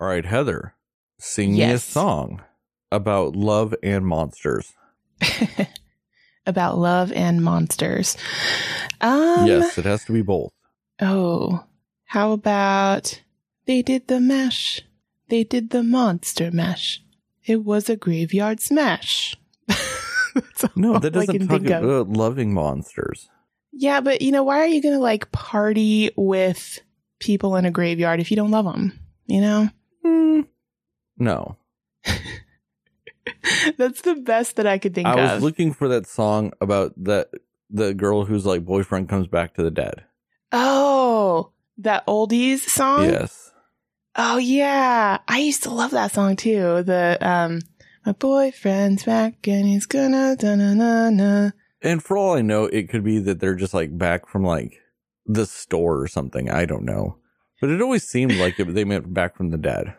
All 0.00 0.06
right, 0.06 0.24
Heather, 0.24 0.74
sing 1.18 1.52
me 1.52 1.62
a 1.62 1.78
song 1.78 2.42
about 2.90 3.36
love 3.36 3.74
and 3.82 4.06
monsters. 4.06 4.72
About 6.46 6.78
love 6.78 7.12
and 7.12 7.44
monsters. 7.44 8.16
Um, 9.02 9.46
yes, 9.46 9.76
it 9.76 9.84
has 9.84 10.04
to 10.06 10.12
be 10.12 10.22
both. 10.22 10.52
Oh, 11.02 11.64
how 12.06 12.32
about 12.32 13.20
they 13.66 13.82
did 13.82 14.08
the 14.08 14.20
mash? 14.20 14.80
They 15.28 15.44
did 15.44 15.68
the 15.68 15.82
monster 15.82 16.50
mash. 16.50 17.02
It 17.44 17.62
was 17.62 17.90
a 17.90 17.96
graveyard 17.96 18.60
smash. 18.60 19.36
No, 20.76 20.98
that 20.98 21.10
doesn't 21.10 21.40
talk 21.40 21.48
think 21.50 21.70
of. 21.70 21.82
about 21.82 22.08
loving 22.08 22.54
monsters. 22.54 23.28
Yeah, 23.72 24.00
but 24.00 24.22
you 24.22 24.30
know, 24.32 24.44
why 24.44 24.60
are 24.60 24.66
you 24.66 24.80
going 24.80 24.94
to 24.94 25.00
like 25.00 25.32
party 25.32 26.10
with 26.16 26.80
people 27.18 27.56
in 27.56 27.64
a 27.64 27.70
graveyard 27.70 28.20
if 28.20 28.30
you 28.30 28.36
don't 28.36 28.50
love 28.52 28.64
them? 28.64 28.98
You 29.26 29.40
know? 29.40 29.70
Hmm. 30.04 30.40
No. 31.18 31.56
That's 33.76 34.00
the 34.02 34.14
best 34.16 34.56
that 34.56 34.66
I 34.66 34.78
could 34.78 34.94
think 34.94 35.06
I 35.06 35.12
of. 35.12 35.18
I 35.18 35.34
was 35.34 35.42
looking 35.42 35.72
for 35.72 35.88
that 35.88 36.06
song 36.06 36.52
about 36.60 36.92
that 37.04 37.30
the 37.68 37.94
girl 37.94 38.24
whose 38.24 38.46
like 38.46 38.64
boyfriend 38.64 39.08
comes 39.08 39.26
back 39.26 39.54
to 39.54 39.62
the 39.62 39.70
dead. 39.70 40.04
oh, 40.52 41.52
that 41.78 42.06
oldies 42.06 42.58
song? 42.60 43.04
Yes. 43.04 43.52
Oh 44.16 44.38
yeah, 44.38 45.18
I 45.28 45.38
used 45.38 45.62
to 45.62 45.70
love 45.70 45.92
that 45.92 46.12
song 46.12 46.36
too. 46.36 46.82
The 46.82 47.16
um, 47.20 47.60
my 48.04 48.12
boyfriend's 48.12 49.04
back 49.04 49.46
and 49.46 49.66
he's 49.66 49.86
gonna 49.86 50.36
da 50.36 50.56
na 50.56 50.74
na 50.74 51.10
na. 51.10 51.50
And 51.82 52.02
for 52.02 52.16
all 52.16 52.34
I 52.34 52.42
know, 52.42 52.64
it 52.64 52.90
could 52.90 53.04
be 53.04 53.18
that 53.20 53.40
they're 53.40 53.54
just 53.54 53.72
like 53.72 53.96
back 53.96 54.28
from 54.28 54.42
like 54.42 54.80
the 55.26 55.46
store 55.46 56.00
or 56.00 56.08
something. 56.08 56.50
I 56.50 56.66
don't 56.66 56.84
know. 56.84 57.16
But 57.60 57.70
it 57.70 57.80
always 57.82 58.04
seemed 58.08 58.36
like 58.36 58.58
it, 58.58 58.72
they 58.74 58.84
meant 58.84 59.12
back 59.12 59.36
from 59.36 59.50
the 59.50 59.58
dead. 59.58 59.94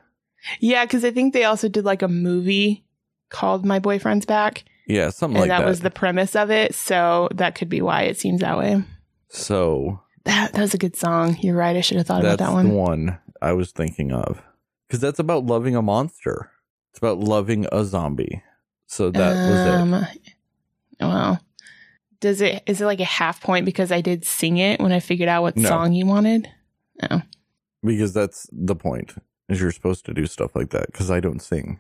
Yeah, 0.60 0.86
because 0.86 1.06
I 1.06 1.12
think 1.12 1.34
they 1.34 1.44
also 1.44 1.70
did 1.70 1.86
like 1.86 2.02
a 2.02 2.08
movie 2.08 2.84
called 3.30 3.66
My 3.66 3.80
Boyfriend's 3.80 4.26
Back, 4.26 4.64
Yeah, 4.88 5.10
something 5.12 5.36
and 5.42 5.50
like 5.50 5.58
that, 5.58 5.64
that. 5.64 5.70
was 5.70 5.82
the 5.82 5.92
premise 5.92 6.36
of 6.36 6.50
it. 6.50 6.74
So 6.74 7.30
that 7.36 7.54
could 7.56 7.70
be 7.70 7.82
why 7.82 8.04
it 8.04 8.18
seems 8.18 8.42
that 8.42 8.58
way. 8.58 8.84
so 9.30 10.02
That 10.26 10.54
that 10.54 10.62
was 10.62 10.74
a 10.74 10.78
good 10.80 10.96
song. 10.96 11.38
You're 11.42 11.56
right. 11.56 11.76
I 11.78 11.82
should 11.82 11.98
have 11.98 12.08
thought 12.08 12.22
about 12.22 12.40
that 12.40 12.52
one. 12.54 12.70
the 12.70 12.74
one 12.74 13.20
I 13.42 13.54
was 13.54 13.72
thinking 13.72 14.12
of. 14.12 14.42
Because 14.88 15.00
that's 15.00 15.20
about 15.20 15.46
loving 15.46 15.76
a 15.76 15.82
monster. 15.82 16.52
It's 16.90 16.98
about 16.98 17.20
loving 17.20 17.66
a 17.72 17.86
zombie. 17.86 18.44
So 18.88 19.10
that 19.12 19.48
was 19.48 19.66
it. 19.66 19.74
um, 19.74 20.06
Well, 21.00 21.40
does 22.20 22.42
it 22.42 22.62
is 22.66 22.82
it 22.82 22.86
like 22.86 23.00
a 23.00 23.06
half 23.06 23.42
point 23.42 23.66
because 23.66 23.92
I 23.92 24.02
did 24.02 24.26
sing 24.26 24.58
it 24.58 24.80
when 24.82 24.92
I 24.92 25.00
figured 25.00 25.30
out 25.30 25.44
what 25.44 25.56
No. 25.58 25.70
song 25.70 25.94
you 25.94 26.06
wanted? 26.06 26.50
Oh, 27.10 27.22
Because 27.84 28.14
that's 28.14 28.48
the 28.52 28.76
point. 28.76 29.16
Is 29.50 29.60
you're 29.60 29.72
supposed 29.72 30.06
to 30.06 30.14
do 30.14 30.28
stuff 30.28 30.56
like 30.56 30.70
that. 30.70 30.88
Because 30.88 31.12
I 31.12 31.20
don't 31.20 31.42
sing. 31.42 31.80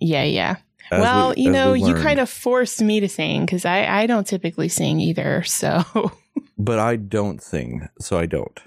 yeah, 0.00 0.24
yeah. 0.24 0.56
As 0.90 1.00
well, 1.00 1.32
we- 1.36 1.42
you 1.44 1.50
know, 1.50 1.72
we 1.72 1.80
you 1.84 1.94
kind 1.94 2.18
of 2.18 2.28
forced 2.28 2.82
me 2.82 2.98
to 3.00 3.08
sing 3.08 3.44
because 3.46 3.64
I, 3.64 3.86
I 4.02 4.06
don't 4.06 4.26
typically 4.26 4.68
sing 4.68 4.98
either. 5.00 5.42
So, 5.44 5.84
but 6.58 6.78
I 6.78 6.96
don't 6.96 7.40
sing, 7.42 7.88
so 8.00 8.18
I 8.18 8.26
don't. 8.26 8.58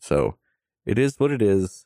So 0.00 0.36
it 0.86 0.98
is 0.98 1.18
what 1.20 1.30
it 1.30 1.42
is. 1.42 1.84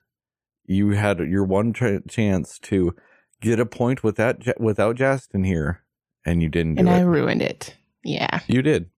You 0.66 0.90
had 0.90 1.18
your 1.18 1.44
one 1.44 1.72
tra- 1.72 2.06
chance 2.08 2.58
to 2.60 2.94
get 3.40 3.58
a 3.58 3.66
point 3.66 4.04
with 4.04 4.14
that 4.16 4.60
without 4.60 4.94
Justin 4.96 5.42
here, 5.44 5.82
and 6.24 6.40
you 6.42 6.48
didn't 6.48 6.76
do 6.76 6.80
and 6.80 6.88
it. 6.88 6.92
I 6.92 7.00
ruined 7.00 7.42
it. 7.42 7.76
Yeah, 8.04 8.40
you 8.46 8.62
did. 8.62 8.88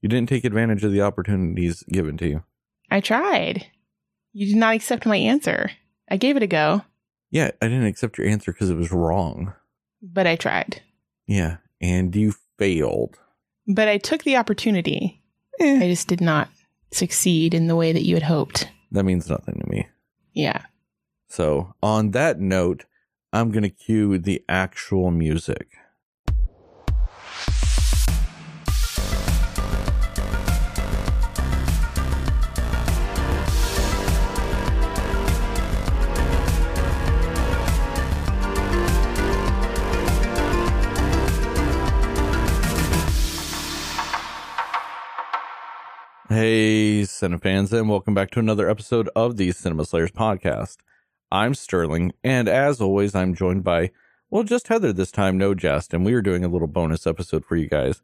You 0.00 0.08
didn't 0.08 0.30
take 0.30 0.44
advantage 0.44 0.84
of 0.84 0.92
the 0.92 1.02
opportunities 1.02 1.82
given 1.90 2.16
to 2.18 2.28
you. 2.28 2.44
I 2.90 3.00
tried. 3.00 3.66
You 4.34 4.46
did 4.46 4.56
not 4.56 4.74
accept 4.74 5.06
my 5.06 5.16
answer. 5.16 5.70
I 6.10 6.16
gave 6.18 6.36
it 6.36 6.42
a 6.42 6.46
go, 6.46 6.82
Yeah, 7.30 7.52
I 7.62 7.68
didn't 7.68 7.86
accept 7.86 8.18
your 8.18 8.26
answer 8.26 8.52
because 8.52 8.68
it 8.68 8.76
was 8.76 8.92
wrong. 8.92 9.54
but 10.02 10.26
I 10.26 10.36
tried. 10.36 10.82
Yeah, 11.26 11.56
and 11.80 12.14
you 12.14 12.34
failed. 12.58 13.18
But 13.66 13.88
I 13.88 13.96
took 13.98 14.24
the 14.24 14.36
opportunity. 14.36 15.22
Eh, 15.60 15.84
I 15.84 15.88
just 15.88 16.08
did 16.08 16.20
not 16.20 16.48
succeed 16.92 17.54
in 17.54 17.66
the 17.68 17.76
way 17.76 17.92
that 17.92 18.04
you 18.04 18.14
had 18.14 18.24
hoped. 18.24 18.68
that 18.92 19.04
means 19.04 19.30
nothing 19.30 19.58
to 19.60 19.70
me. 19.70 19.88
Yeah. 20.34 20.62
So, 21.28 21.74
on 21.82 22.10
that 22.10 22.38
note, 22.40 22.84
I'm 23.32 23.50
going 23.50 23.62
to 23.62 23.70
cue 23.70 24.18
the 24.18 24.42
actual 24.48 25.10
music. 25.10 25.68
Hey, 46.36 47.02
Cinefans, 47.02 47.72
and 47.72 47.88
welcome 47.88 48.12
back 48.12 48.32
to 48.32 48.40
another 48.40 48.68
episode 48.68 49.08
of 49.14 49.36
the 49.36 49.52
Cinema 49.52 49.84
Slayers 49.84 50.10
podcast. 50.10 50.78
I'm 51.30 51.54
Sterling, 51.54 52.12
and 52.24 52.48
as 52.48 52.80
always, 52.80 53.14
I'm 53.14 53.36
joined 53.36 53.62
by, 53.62 53.92
well, 54.30 54.42
just 54.42 54.66
Heather 54.66 54.92
this 54.92 55.12
time, 55.12 55.38
no 55.38 55.54
jest, 55.54 55.94
and 55.94 56.04
we 56.04 56.12
are 56.12 56.20
doing 56.20 56.44
a 56.44 56.48
little 56.48 56.66
bonus 56.66 57.06
episode 57.06 57.44
for 57.44 57.54
you 57.54 57.68
guys. 57.68 58.02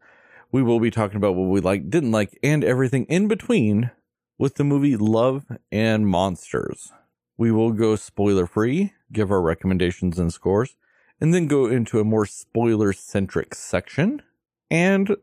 We 0.53 0.63
will 0.63 0.79
be 0.79 0.93
talking 0.93 1.17
about 1.17 1.35
what 1.35 1.49
we 1.49 1.61
like, 1.61 1.91
didn't 1.91 2.13
like, 2.13 2.39
and 2.41 2.63
everything 2.63 3.05
in 3.07 3.27
between 3.27 3.91
with 4.39 4.55
the 4.55 4.65
movie 4.65 4.97
Love 4.97 5.47
and 5.73 6.07
Monsters. 6.07 6.93
We 7.37 7.51
will 7.51 7.73
go 7.73 7.97
spoiler 7.97 8.47
free, 8.47 8.93
give 9.13 9.33
our 9.33 9.43
recommendations 9.43 10.21
and 10.21 10.33
scores, 10.33 10.77
and 11.21 11.35
then 11.35 11.49
go 11.49 11.67
into 11.67 11.99
a 11.99 12.05
more 12.05 12.27
spoiler 12.27 12.93
centric 12.93 13.57
section. 13.57 14.23
And 14.71 15.17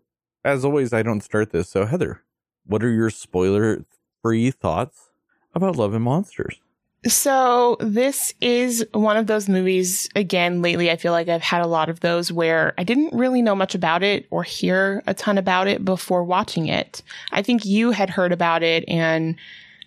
as 0.44 0.66
always, 0.66 0.92
I 0.92 1.04
don't 1.04 1.22
start 1.22 1.52
this, 1.52 1.70
so 1.70 1.86
Heather, 1.86 2.22
what 2.68 2.84
are 2.84 2.92
your 2.92 3.10
spoiler 3.10 3.86
free 4.22 4.52
thoughts 4.52 5.10
about 5.54 5.76
Love 5.76 5.94
and 5.94 6.04
Monsters? 6.04 6.60
So 7.06 7.78
this 7.80 8.34
is 8.42 8.86
one 8.92 9.18
of 9.18 9.28
those 9.28 9.48
movies. 9.48 10.10
Again, 10.16 10.62
lately, 10.62 10.92
I 10.92 10.98
feel 10.98 11.12
like 11.12 11.30
I've 11.30 11.42
had 11.42 11.62
a 11.62 11.68
lot 11.68 11.90
of 11.90 12.00
those 12.02 12.32
where 12.32 12.74
I 12.78 12.84
didn't 12.84 13.14
really 13.14 13.42
know 13.42 13.56
much 13.56 13.76
about 13.76 14.04
it 14.04 14.28
or 14.30 14.44
hear 14.44 15.04
a 15.08 15.14
ton 15.14 15.38
about 15.38 15.68
it 15.68 15.86
before 15.86 16.24
watching 16.24 16.68
it. 16.68 17.02
I 17.32 17.42
think 17.42 17.66
you 17.66 17.92
had 17.92 18.10
heard 18.10 18.32
about 18.32 18.64
it 18.64 18.84
and 18.88 19.36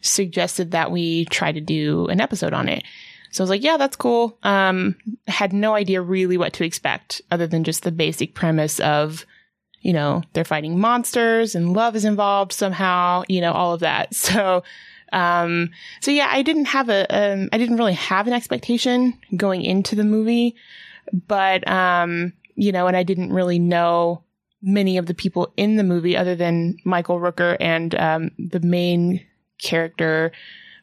suggested 0.01 0.71
that 0.71 0.91
we 0.91 1.27
try 1.27 1.53
to 1.53 1.61
do 1.61 2.07
an 2.07 2.21
episode 2.21 2.55
on 2.55 2.69
it. 2.69 2.85
So 3.33 3.43
I 3.43 3.45
was 3.45 3.51
like, 3.51 3.63
yeah, 3.63 3.77
that's 3.77 3.97
cool. 3.97 4.39
Um, 4.43 4.97
had 5.29 5.53
no 5.53 5.75
idea 5.75 6.01
really 6.01 6.39
what 6.39 6.53
to 6.55 6.65
expect 6.65 7.21
other 7.31 7.47
than 7.47 7.65
just 7.65 7.83
the 7.83 7.93
basic 7.93 8.35
premise 8.35 8.81
of, 8.81 9.27
you 9.81 9.93
know, 9.93 10.23
they're 10.33 10.45
fighting 10.45 10.79
monsters 10.79 11.55
and 11.55 11.73
love 11.73 11.97
is 11.97 12.05
involved 12.05 12.53
somehow, 12.53 13.23
you 13.29 13.41
know, 13.41 13.53
all 13.53 13.75
of 13.75 13.81
that. 13.81 14.15
So, 14.31 14.63
um, 15.13 15.71
so 16.01 16.13
yeah, 16.13 16.29
I 16.31 16.43
didn't 16.43 16.67
have 16.67 16.89
a, 16.89 17.05
um, 17.11 17.49
I 17.53 17.59
didn't 17.59 17.79
really 17.79 17.95
have 17.95 18.29
an 18.29 18.33
expectation 18.33 19.19
going 19.37 19.63
into 19.63 19.97
the 19.97 20.05
movie, 20.05 20.55
but, 21.27 21.67
um, 21.69 22.33
you 22.55 22.71
know, 22.71 22.87
and 22.87 22.97
I 22.97 23.03
didn't 23.03 23.33
really 23.33 23.59
know 23.59 24.23
many 24.63 24.99
of 24.99 25.07
the 25.07 25.15
people 25.15 25.53
in 25.57 25.75
the 25.75 25.83
movie 25.83 26.17
other 26.17 26.37
than 26.37 26.77
Michael 26.85 27.19
Rooker 27.19 27.57
and, 27.59 27.93
um, 27.97 28.31
the 28.39 28.61
main 28.61 29.27
character 29.59 30.31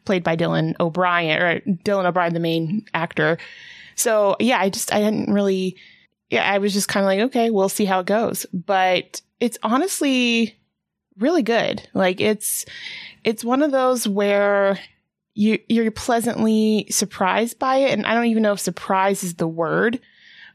played 0.03 0.24
by 0.25 0.36
Dylan 0.36 0.75
O'Brien 0.81 1.41
or 1.41 1.62
Dylan 1.62 2.06
O'Brien, 2.06 2.34
the 2.34 2.41
main 2.41 2.86
actor. 2.94 3.38
So 3.96 4.36
yeah, 4.41 4.59
I 4.59 4.69
just, 4.69 4.94
I 4.94 5.00
didn't 5.00 5.31
really, 5.31 5.78
yeah, 6.29 6.49
I 6.49 6.57
was 6.57 6.73
just 6.73 6.89
kind 6.89 7.03
of 7.03 7.07
like, 7.07 7.19
okay, 7.29 7.49
we'll 7.49 7.69
see 7.69 7.85
how 7.85 8.01
it 8.01 8.05
goes. 8.05 8.45
But 8.53 9.21
it's 9.39 9.57
honestly 9.63 10.57
really 11.17 11.43
good. 11.43 11.88
Like 11.93 12.19
it's, 12.21 12.65
it's 13.23 13.45
one 13.45 13.61
of 13.61 13.71
those 13.71 14.07
where 14.07 14.79
you 15.33 15.59
you're 15.69 15.91
pleasantly 15.91 16.88
surprised 16.89 17.59
by 17.59 17.77
it 17.77 17.91
and 17.91 18.07
I 18.07 18.15
don't 18.15 18.25
even 18.25 18.41
know 18.41 18.53
if 18.53 18.59
surprise 18.59 19.24
is 19.24 19.35
the 19.35 19.47
word, 19.47 20.00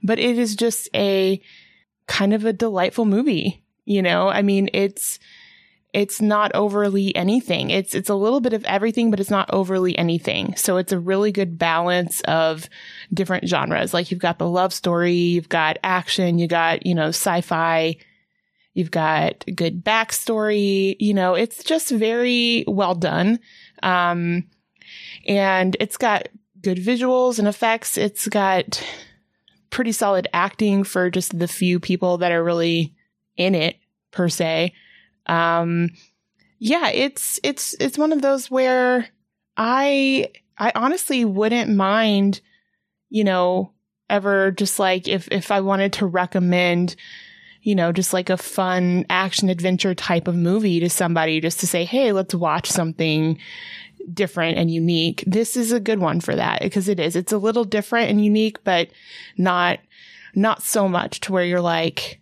but 0.02 0.18
it 0.18 0.38
is 0.38 0.56
just 0.56 0.88
a 0.94 1.40
kind 2.08 2.34
of 2.34 2.44
a 2.44 2.52
delightful 2.52 3.04
movie, 3.04 3.62
you 3.84 4.02
know? 4.02 4.28
I 4.28 4.42
mean, 4.42 4.68
it's 4.72 5.20
it's 5.92 6.20
not 6.22 6.54
overly 6.54 7.14
anything. 7.14 7.70
It's 7.70 7.94
it's 7.94 8.08
a 8.08 8.14
little 8.14 8.40
bit 8.40 8.54
of 8.54 8.64
everything, 8.64 9.10
but 9.10 9.20
it's 9.20 9.30
not 9.30 9.50
overly 9.52 9.96
anything. 9.98 10.56
So 10.56 10.78
it's 10.78 10.92
a 10.92 10.98
really 10.98 11.32
good 11.32 11.58
balance 11.58 12.20
of 12.22 12.68
different 13.12 13.46
genres. 13.46 13.92
Like 13.92 14.10
you've 14.10 14.20
got 14.20 14.38
the 14.38 14.48
love 14.48 14.72
story, 14.72 15.14
you've 15.14 15.50
got 15.50 15.78
action, 15.84 16.38
you 16.38 16.48
got, 16.48 16.86
you 16.86 16.94
know, 16.94 17.08
sci-fi, 17.08 17.96
You've 18.74 18.90
got 18.90 19.44
good 19.54 19.84
backstory. 19.84 20.96
You 20.98 21.14
know, 21.14 21.34
it's 21.34 21.62
just 21.62 21.90
very 21.90 22.64
well 22.66 22.94
done. 22.94 23.38
Um, 23.82 24.44
and 25.26 25.76
it's 25.78 25.96
got 25.96 26.28
good 26.60 26.78
visuals 26.78 27.38
and 27.38 27.46
effects. 27.46 27.98
It's 27.98 28.28
got 28.28 28.82
pretty 29.70 29.92
solid 29.92 30.28
acting 30.32 30.84
for 30.84 31.10
just 31.10 31.38
the 31.38 31.48
few 31.48 31.80
people 31.80 32.18
that 32.18 32.32
are 32.32 32.42
really 32.42 32.94
in 33.36 33.54
it 33.54 33.76
per 34.10 34.28
se. 34.28 34.72
Um, 35.26 35.90
yeah, 36.58 36.88
it's, 36.88 37.40
it's, 37.42 37.74
it's 37.80 37.98
one 37.98 38.12
of 38.12 38.22
those 38.22 38.50
where 38.50 39.08
I 39.56 40.28
I 40.58 40.72
honestly 40.74 41.24
wouldn't 41.24 41.74
mind, 41.74 42.40
you 43.10 43.24
know, 43.24 43.72
ever 44.08 44.50
just 44.50 44.78
like 44.78 45.08
if 45.08 45.28
if 45.30 45.50
I 45.50 45.60
wanted 45.60 45.92
to 45.94 46.06
recommend, 46.06 46.96
you 47.62 47.74
know, 47.74 47.92
just 47.92 48.12
like 48.12 48.30
a 48.30 48.36
fun 48.36 49.06
action 49.10 49.48
adventure 49.48 49.94
type 49.94 50.28
of 50.28 50.34
movie 50.34 50.80
to 50.80 50.90
somebody 50.90 51.40
just 51.40 51.60
to 51.60 51.66
say, 51.66 51.84
"Hey, 51.84 52.12
let's 52.12 52.34
watch 52.34 52.70
something 52.70 53.38
different 54.12 54.58
and 54.58 54.70
unique." 54.70 55.24
This 55.26 55.56
is 55.56 55.72
a 55.72 55.80
good 55.80 55.98
one 55.98 56.20
for 56.20 56.34
that 56.36 56.60
because 56.62 56.88
it 56.88 57.00
is. 57.00 57.16
It's 57.16 57.32
a 57.32 57.38
little 57.38 57.64
different 57.64 58.10
and 58.10 58.24
unique, 58.24 58.62
but 58.64 58.88
not 59.36 59.80
not 60.34 60.62
so 60.62 60.88
much 60.88 61.20
to 61.20 61.32
where 61.32 61.44
you're 61.44 61.60
like, 61.60 62.20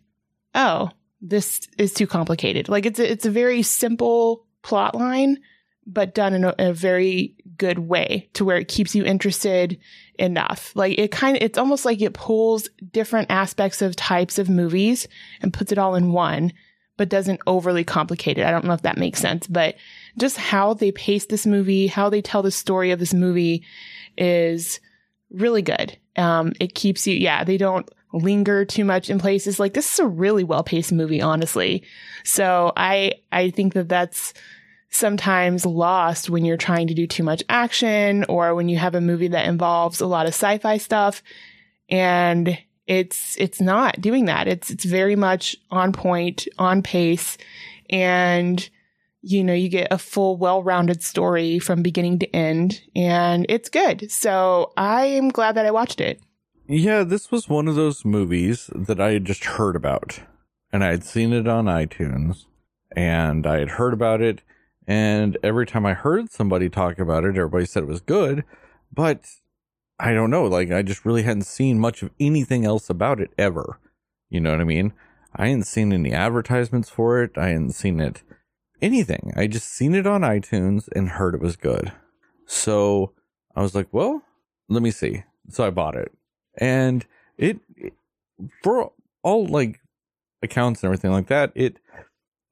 "Oh, 0.54 0.90
this 1.20 1.60
is 1.78 1.92
too 1.92 2.06
complicated." 2.06 2.68
Like 2.68 2.86
it's 2.86 2.98
a, 2.98 3.10
it's 3.10 3.26
a 3.26 3.30
very 3.30 3.62
simple 3.62 4.46
plot 4.62 4.94
line, 4.94 5.38
but 5.86 6.14
done 6.14 6.34
in 6.34 6.44
a, 6.44 6.54
a 6.58 6.72
very 6.72 7.34
good 7.56 7.78
way 7.78 8.28
to 8.32 8.44
where 8.44 8.56
it 8.56 8.68
keeps 8.68 8.94
you 8.94 9.04
interested 9.04 9.78
enough. 10.18 10.72
Like 10.74 10.98
it 10.98 11.10
kind 11.10 11.36
of, 11.36 11.42
it's 11.42 11.58
almost 11.58 11.84
like 11.84 12.00
it 12.00 12.14
pulls 12.14 12.68
different 12.92 13.30
aspects 13.30 13.82
of 13.82 13.96
types 13.96 14.38
of 14.38 14.48
movies 14.48 15.08
and 15.42 15.52
puts 15.52 15.72
it 15.72 15.78
all 15.78 15.94
in 15.94 16.12
one, 16.12 16.52
but 16.96 17.08
doesn't 17.08 17.40
overly 17.46 17.84
complicate 17.84 18.38
it. 18.38 18.46
I 18.46 18.50
don't 18.50 18.64
know 18.64 18.74
if 18.74 18.82
that 18.82 18.98
makes 18.98 19.20
sense, 19.20 19.46
but 19.46 19.76
just 20.18 20.36
how 20.36 20.74
they 20.74 20.92
pace 20.92 21.26
this 21.26 21.46
movie, 21.46 21.86
how 21.86 22.08
they 22.08 22.22
tell 22.22 22.42
the 22.42 22.50
story 22.50 22.90
of 22.90 22.98
this 22.98 23.14
movie 23.14 23.64
is 24.16 24.80
really 25.30 25.62
good. 25.62 25.96
Um, 26.16 26.52
it 26.60 26.74
keeps 26.74 27.06
you, 27.06 27.14
yeah, 27.14 27.44
they 27.44 27.56
don't 27.56 27.88
linger 28.12 28.64
too 28.64 28.84
much 28.84 29.10
in 29.10 29.18
places. 29.18 29.60
Like 29.60 29.74
this 29.74 29.92
is 29.92 29.98
a 29.98 30.06
really 30.06 30.44
well 30.44 30.62
paced 30.62 30.92
movie, 30.92 31.22
honestly. 31.22 31.82
So 32.24 32.72
I, 32.76 33.14
I 33.32 33.50
think 33.50 33.74
that 33.74 33.88
that's, 33.88 34.34
sometimes 34.90 35.64
lost 35.64 36.28
when 36.28 36.44
you're 36.44 36.56
trying 36.56 36.88
to 36.88 36.94
do 36.94 37.06
too 37.06 37.22
much 37.22 37.42
action 37.48 38.24
or 38.28 38.54
when 38.54 38.68
you 38.68 38.76
have 38.76 38.94
a 38.94 39.00
movie 39.00 39.28
that 39.28 39.46
involves 39.46 40.00
a 40.00 40.06
lot 40.06 40.26
of 40.26 40.34
sci-fi 40.34 40.76
stuff. 40.76 41.22
And 41.88 42.58
it's 42.86 43.36
it's 43.38 43.60
not 43.60 44.00
doing 44.00 44.24
that. 44.24 44.48
It's 44.48 44.70
it's 44.70 44.84
very 44.84 45.16
much 45.16 45.56
on 45.70 45.92
point 45.92 46.48
on 46.58 46.82
pace. 46.82 47.38
And 47.88 48.68
you 49.22 49.44
know 49.44 49.52
you 49.54 49.68
get 49.68 49.88
a 49.90 49.98
full 49.98 50.36
well-rounded 50.36 51.02
story 51.02 51.58
from 51.58 51.82
beginning 51.82 52.18
to 52.18 52.34
end 52.34 52.82
and 52.96 53.46
it's 53.48 53.68
good. 53.68 54.10
So 54.10 54.72
i 54.76 55.04
am 55.04 55.28
glad 55.28 55.56
that 55.56 55.66
i 55.66 55.70
watched 55.70 56.00
it 56.00 56.20
yeah 56.70 57.02
this 57.02 57.30
was 57.30 57.48
one 57.48 57.68
of 57.68 57.74
those 57.74 58.04
movies 58.04 58.70
that 58.74 59.00
i 59.00 59.12
had 59.12 59.24
just 59.24 59.44
heard 59.44 59.76
about 59.76 60.20
and 60.72 60.82
i 60.82 60.88
had 60.88 61.04
seen 61.04 61.32
it 61.32 61.46
on 61.46 61.66
itunes 61.66 62.46
and 62.96 63.46
i 63.46 63.58
had 63.58 63.70
heard 63.70 63.92
about 63.92 64.20
it 64.20 64.42
and 64.90 65.38
every 65.44 65.66
time 65.66 65.86
I 65.86 65.94
heard 65.94 66.32
somebody 66.32 66.68
talk 66.68 66.98
about 66.98 67.22
it, 67.22 67.36
everybody 67.36 67.64
said 67.64 67.84
it 67.84 67.88
was 67.88 68.00
good. 68.00 68.42
But 68.92 69.24
I 70.00 70.12
don't 70.12 70.30
know. 70.30 70.46
Like, 70.46 70.72
I 70.72 70.82
just 70.82 71.04
really 71.04 71.22
hadn't 71.22 71.44
seen 71.44 71.78
much 71.78 72.02
of 72.02 72.10
anything 72.18 72.64
else 72.64 72.90
about 72.90 73.20
it 73.20 73.30
ever. 73.38 73.78
You 74.30 74.40
know 74.40 74.50
what 74.50 74.60
I 74.60 74.64
mean? 74.64 74.92
I 75.36 75.46
hadn't 75.46 75.68
seen 75.68 75.92
any 75.92 76.12
advertisements 76.12 76.88
for 76.88 77.22
it. 77.22 77.38
I 77.38 77.50
hadn't 77.50 77.74
seen 77.74 78.00
it 78.00 78.24
anything. 78.82 79.32
I 79.36 79.46
just 79.46 79.68
seen 79.68 79.94
it 79.94 80.08
on 80.08 80.22
iTunes 80.22 80.88
and 80.88 81.10
heard 81.10 81.36
it 81.36 81.40
was 81.40 81.54
good. 81.54 81.92
So 82.46 83.12
I 83.54 83.62
was 83.62 83.76
like, 83.76 83.86
well, 83.92 84.22
let 84.68 84.82
me 84.82 84.90
see. 84.90 85.22
So 85.50 85.64
I 85.64 85.70
bought 85.70 85.94
it. 85.94 86.10
And 86.60 87.06
it, 87.36 87.58
for 88.62 88.92
all 89.22 89.46
like 89.46 89.80
accounts 90.42 90.82
and 90.82 90.88
everything 90.88 91.10
like 91.10 91.26
that, 91.28 91.52
it 91.54 91.78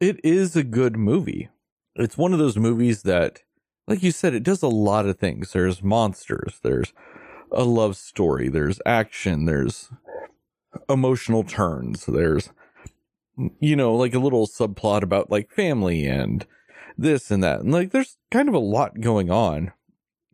it 0.00 0.20
is 0.24 0.56
a 0.56 0.64
good 0.64 0.96
movie 0.96 1.50
it's 1.98 2.16
one 2.16 2.32
of 2.32 2.38
those 2.38 2.56
movies 2.56 3.02
that, 3.02 3.42
like 3.86 4.02
you 4.02 4.12
said, 4.12 4.32
it 4.32 4.44
does 4.44 4.62
a 4.62 4.68
lot 4.68 5.06
of 5.06 5.18
things. 5.18 5.52
There's 5.52 5.82
monsters, 5.82 6.60
there's 6.62 6.92
a 7.52 7.64
love 7.64 7.96
story, 7.96 8.48
there's 8.48 8.80
action, 8.86 9.46
there's 9.46 9.90
emotional 10.88 11.42
turns, 11.42 12.06
there's, 12.06 12.50
you 13.58 13.74
know, 13.74 13.94
like 13.94 14.14
a 14.14 14.20
little 14.20 14.46
subplot 14.46 15.02
about 15.02 15.30
like 15.30 15.50
family 15.50 16.06
and 16.06 16.46
this 16.96 17.30
and 17.30 17.42
that. 17.42 17.60
And 17.60 17.72
like 17.72 17.90
there's 17.90 18.16
kind 18.30 18.48
of 18.48 18.54
a 18.54 18.60
lot 18.60 19.00
going 19.00 19.30
on, 19.30 19.72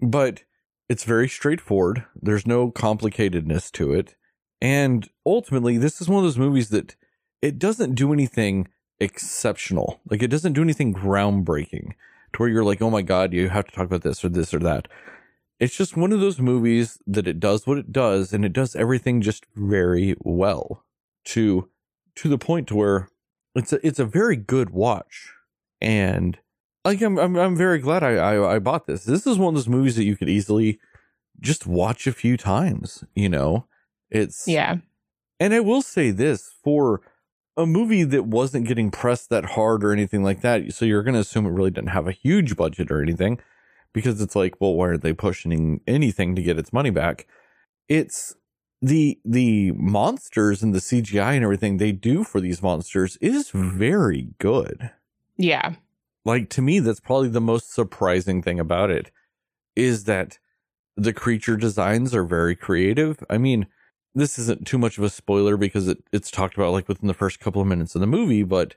but 0.03 0.43
it's 0.89 1.05
very 1.05 1.29
straightforward. 1.29 2.05
There's 2.21 2.47
no 2.47 2.71
complicatedness 2.71 3.73
to 3.73 3.93
it. 3.93 4.17
And 4.61 5.09
ultimately, 5.27 5.79
this 5.79 6.01
is 6.01 6.09
one 6.09 6.19
of 6.19 6.25
those 6.25 6.39
movies 6.39 6.71
that 6.71 6.97
it 7.43 7.59
doesn't 7.59 7.95
do 7.95 8.13
anything 8.13 8.69
exceptional. 9.01 10.01
Like 10.09 10.23
it 10.23 10.29
doesn't 10.29 10.53
do 10.53 10.63
anything 10.63 10.95
groundbreaking 10.95 11.93
to 12.33 12.39
where 12.39 12.49
you're 12.49 12.65
like, 12.65 12.83
oh 12.83 12.91
my 12.91 13.03
God, 13.03 13.33
you 13.33 13.49
have 13.49 13.67
to 13.67 13.73
talk 13.73 13.87
about 13.87 14.03
this 14.03 14.25
or 14.25 14.29
this 14.29 14.53
or 14.55 14.59
that. 14.61 14.89
It's 15.61 15.77
just 15.77 15.97
one 15.97 16.13
of 16.13 16.21
those 16.21 16.41
movies 16.41 16.99
that 17.07 17.29
it 17.29 17.41
does 17.41 17.67
what 17.67 17.79
it 17.79 17.93
does 17.93 18.33
and 18.33 18.45
it 18.45 18.53
does 18.53 18.75
everything 18.75 19.21
just 19.21 19.47
very 19.55 20.17
well 20.21 20.85
to 21.27 21.69
to 22.17 22.29
the 22.29 22.39
point 22.39 22.69
to 22.69 22.77
where 22.77 23.09
it's 23.55 23.73
a 23.73 23.87
it's 23.87 23.99
a 23.99 24.05
very 24.05 24.37
good 24.37 24.71
watch. 24.71 25.33
And 25.81 26.39
like 26.85 27.01
I'm 27.01 27.19
I'm, 27.19 27.37
I'm 27.37 27.57
very 27.57 27.79
glad 27.79 28.03
I, 28.03 28.15
I 28.15 28.57
I 28.57 28.59
bought 28.59 28.87
this. 28.87 29.05
This 29.05 29.27
is 29.27 29.39
one 29.39 29.55
of 29.55 29.55
those 29.55 29.69
movies 29.69 29.97
that 29.97 30.05
you 30.05 30.17
could 30.17 30.29
easily 30.29 30.79
just 31.41 31.67
watch 31.67 32.07
a 32.07 32.13
few 32.13 32.37
times, 32.37 33.05
you 33.15 33.29
know. 33.29 33.67
It's 34.11 34.47
Yeah. 34.47 34.77
And 35.41 35.53
I 35.53 35.61
will 35.61 35.83
say 35.83 36.11
this 36.11 36.55
for 36.63 37.01
a 37.57 37.67
movie 37.67 38.05
that 38.05 38.27
wasn't 38.27 38.67
getting 38.67 38.91
pressed 38.91 39.31
that 39.31 39.45
hard 39.45 39.85
or 39.85 39.93
anything 39.93 40.23
like 40.23 40.41
that. 40.41 40.73
So 40.73 40.85
you're 40.85 41.03
going 41.03 41.15
to 41.15 41.21
assume 41.21 41.47
it 41.47 41.51
really 41.51 41.71
didn't 41.71 41.91
have 41.91 42.09
a 42.09 42.13
huge 42.13 42.57
budget 42.57 42.91
or 42.91 43.03
anything 43.03 43.41
because 43.93 44.21
it's 44.21 44.35
like, 44.35 44.61
well, 44.61 44.75
why 44.75 44.89
are 44.89 44.97
they 44.97 45.13
pushing 45.13 45.81
anything 45.87 46.35
to 46.35 46.43
get 46.43 46.59
its 46.59 46.73
money 46.73 46.91
back? 46.91 47.27
It's 47.89 48.35
the 48.83 49.19
the 49.25 49.73
monsters 49.73 50.63
and 50.63 50.75
the 50.75 50.81
CGI 50.81 51.35
and 51.35 51.45
everything 51.45 51.77
they 51.77 51.93
do 51.93 52.25
for 52.25 52.41
these 52.41 52.63
monsters 52.63 53.17
is 53.21 53.51
very 53.51 54.35
good. 54.39 54.91
Yeah. 55.37 55.75
Like 56.25 56.49
to 56.51 56.63
me 56.63 56.79
that's 56.79 57.01
probably 57.01 57.29
the 57.29 57.41
most 57.41 57.73
surprising 57.73 58.43
thing 58.43 58.59
about 58.59 58.91
it 58.91 59.11
is 59.77 60.05
that 60.05 60.39
the 60.97 61.13
creature 61.13 61.57
designs 61.57 62.15
are 62.15 62.25
very 62.25 62.55
creative. 62.55 63.23
I 63.29 63.39
mean, 63.39 63.67
this 64.15 64.39
isn't 64.39 64.67
too 64.67 64.79
much 64.79 64.97
of 64.97 65.05
a 65.05 65.11
spoiler 65.11 65.57
because 65.57 65.89
it, 65.89 65.99
it's 66.13 66.31
talked 66.31 66.55
about 66.55 66.73
like 66.73 66.89
within 66.89 67.09
the 67.09 67.15
first 67.15 67.41
couple 67.41 67.61
of 67.61 67.69
minutes 67.69 67.95
of 67.95 68.01
the 68.01 68.07
movie, 68.07 68.45
but 68.45 68.77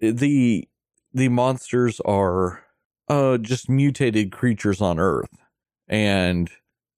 the 0.00 0.68
the 1.12 1.28
monsters 1.28 2.00
are 2.00 2.64
uh 3.08 3.36
just 3.38 3.68
mutated 3.68 4.32
creatures 4.32 4.80
on 4.80 4.98
Earth. 4.98 5.36
And 5.88 6.50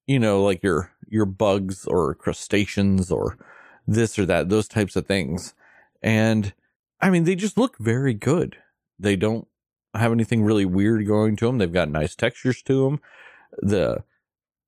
you 0.07 0.19
know, 0.19 0.41
like 0.43 0.63
your 0.63 0.91
your 1.07 1.25
bugs 1.25 1.85
or 1.85 2.15
crustaceans 2.15 3.11
or 3.11 3.37
this 3.87 4.17
or 4.17 4.25
that, 4.25 4.49
those 4.49 4.67
types 4.67 4.95
of 4.95 5.05
things. 5.05 5.53
And 6.01 6.53
I 7.01 7.09
mean, 7.09 7.25
they 7.25 7.35
just 7.35 7.57
look 7.57 7.77
very 7.77 8.13
good. 8.13 8.57
They 8.97 9.15
don't 9.15 9.47
have 9.99 10.11
anything 10.11 10.43
really 10.43 10.65
weird 10.65 11.05
going 11.07 11.35
to 11.37 11.45
them. 11.45 11.57
They've 11.57 11.71
got 11.71 11.89
nice 11.89 12.15
textures 12.15 12.61
to 12.63 12.85
them. 12.85 13.01
The 13.57 14.03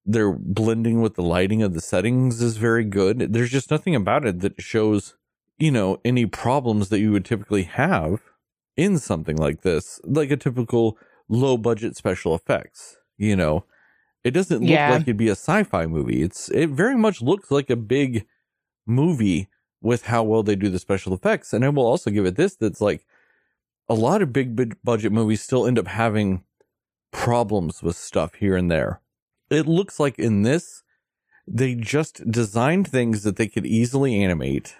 their 0.05 0.31
blending 0.31 1.01
with 1.01 1.15
the 1.15 1.21
lighting 1.21 1.61
of 1.61 1.73
the 1.73 1.81
settings 1.81 2.41
is 2.41 2.55
very 2.55 2.85
good. 2.85 3.33
There's 3.33 3.51
just 3.51 3.69
nothing 3.69 3.93
about 3.93 4.25
it 4.25 4.39
that 4.39 4.61
shows, 4.61 5.15
you 5.57 5.69
know, 5.69 5.99
any 6.05 6.25
problems 6.25 6.87
that 6.89 6.99
you 6.99 7.11
would 7.11 7.25
typically 7.25 7.63
have 7.63 8.21
in 8.77 8.99
something 8.99 9.35
like 9.35 9.63
this, 9.63 9.99
like 10.05 10.31
a 10.31 10.37
typical 10.37 10.97
low 11.27 11.57
budget 11.57 11.97
special 11.97 12.33
effects, 12.33 12.97
you 13.17 13.35
know. 13.35 13.65
It 14.23 14.31
doesn't 14.31 14.61
look 14.61 14.69
yeah. 14.69 14.91
like 14.91 15.01
it'd 15.01 15.17
be 15.17 15.27
a 15.27 15.33
sci-fi 15.33 15.85
movie. 15.87 16.21
It's 16.21 16.49
it 16.49 16.69
very 16.69 16.95
much 16.95 17.21
looks 17.21 17.51
like 17.51 17.69
a 17.69 17.75
big 17.75 18.25
movie 18.85 19.49
with 19.81 20.05
how 20.05 20.23
well 20.23 20.43
they 20.43 20.55
do 20.55 20.69
the 20.69 20.79
special 20.79 21.13
effects. 21.13 21.53
And 21.53 21.63
I 21.63 21.69
will 21.69 21.85
also 21.85 22.09
give 22.09 22.25
it 22.25 22.35
this 22.35 22.55
that's 22.55 22.81
like 22.81 23.05
a 23.89 23.93
lot 23.93 24.21
of 24.21 24.33
big 24.33 24.75
budget 24.83 25.11
movies 25.11 25.41
still 25.41 25.65
end 25.65 25.79
up 25.79 25.87
having 25.87 26.43
problems 27.11 27.81
with 27.81 27.95
stuff 27.95 28.35
here 28.35 28.55
and 28.55 28.69
there 28.69 29.01
it 29.49 29.67
looks 29.67 29.99
like 29.99 30.19
in 30.19 30.41
this, 30.41 30.83
they 31.47 31.75
just 31.75 32.29
designed 32.29 32.87
things 32.87 33.23
that 33.23 33.37
they 33.37 33.47
could 33.47 33.65
easily 33.65 34.21
animate, 34.21 34.75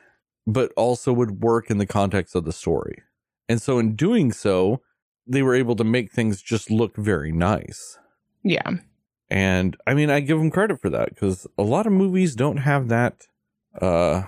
but 0.46 0.72
also 0.76 1.14
would 1.14 1.42
work 1.42 1.70
in 1.70 1.78
the 1.78 1.86
context 1.86 2.36
of 2.36 2.46
the 2.46 2.52
story. 2.52 3.04
And 3.48 3.62
so, 3.62 3.80
in 3.80 3.96
doing 3.96 4.32
so, 4.32 4.82
they 5.26 5.42
were 5.42 5.56
able 5.56 5.76
to 5.78 5.84
make 5.84 6.12
things 6.12 6.42
just 6.42 6.70
look 6.70 6.96
very 6.96 7.32
nice. 7.32 7.98
Yeah. 8.44 8.70
And 9.30 9.78
I 9.86 9.94
mean, 9.94 10.10
I 10.10 10.20
give 10.20 10.38
them 10.38 10.52
credit 10.52 10.82
for 10.82 10.90
that 10.90 11.10
because 11.10 11.48
a 11.58 11.64
lot 11.64 11.86
of 11.86 11.94
movies 11.94 12.36
don't 12.36 12.58
have 12.58 12.88
that. 12.90 13.28
Uh, 13.82 14.24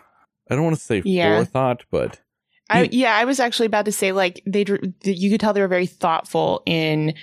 I 0.50 0.55
don't 0.55 0.63
want 0.63 0.75
to 0.75 0.81
say 0.81 1.01
yeah. 1.05 1.38
forethought, 1.38 1.86
but 1.91 2.21
I, 2.69 2.89
yeah, 2.91 3.15
I 3.15 3.25
was 3.25 3.39
actually 3.39 3.65
about 3.65 3.85
to 3.85 3.91
say 3.91 4.11
like 4.11 4.41
they 4.45 4.65
you 5.03 5.29
could 5.31 5.39
tell 5.39 5.53
they 5.53 5.61
were 5.61 5.67
very 5.67 5.88
thoughtful 5.88 6.61
in 6.65 7.15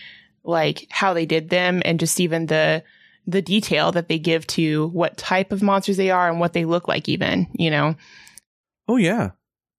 like 0.45 0.87
how 0.91 1.13
they 1.13 1.27
did 1.27 1.51
them 1.51 1.83
and 1.85 2.01
just 2.01 2.21
even 2.21 2.47
the 2.47 2.83
the 3.27 3.43
detail 3.43 3.93
that 3.93 4.09
they 4.09 4.19
give 4.19 4.47
to 4.47 4.89
what 4.89 5.17
type 5.17 5.53
of 5.53 5.63
monsters 5.63 5.97
they 5.97 6.11
are 6.11 6.29
and 6.29 6.39
what 6.39 6.53
they 6.53 6.65
look 6.65 6.87
like 6.87 7.09
even, 7.09 7.49
you 7.53 7.71
know. 7.71 7.97
Oh 8.89 8.97
yeah. 8.97 9.31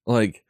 Like 0.05 0.43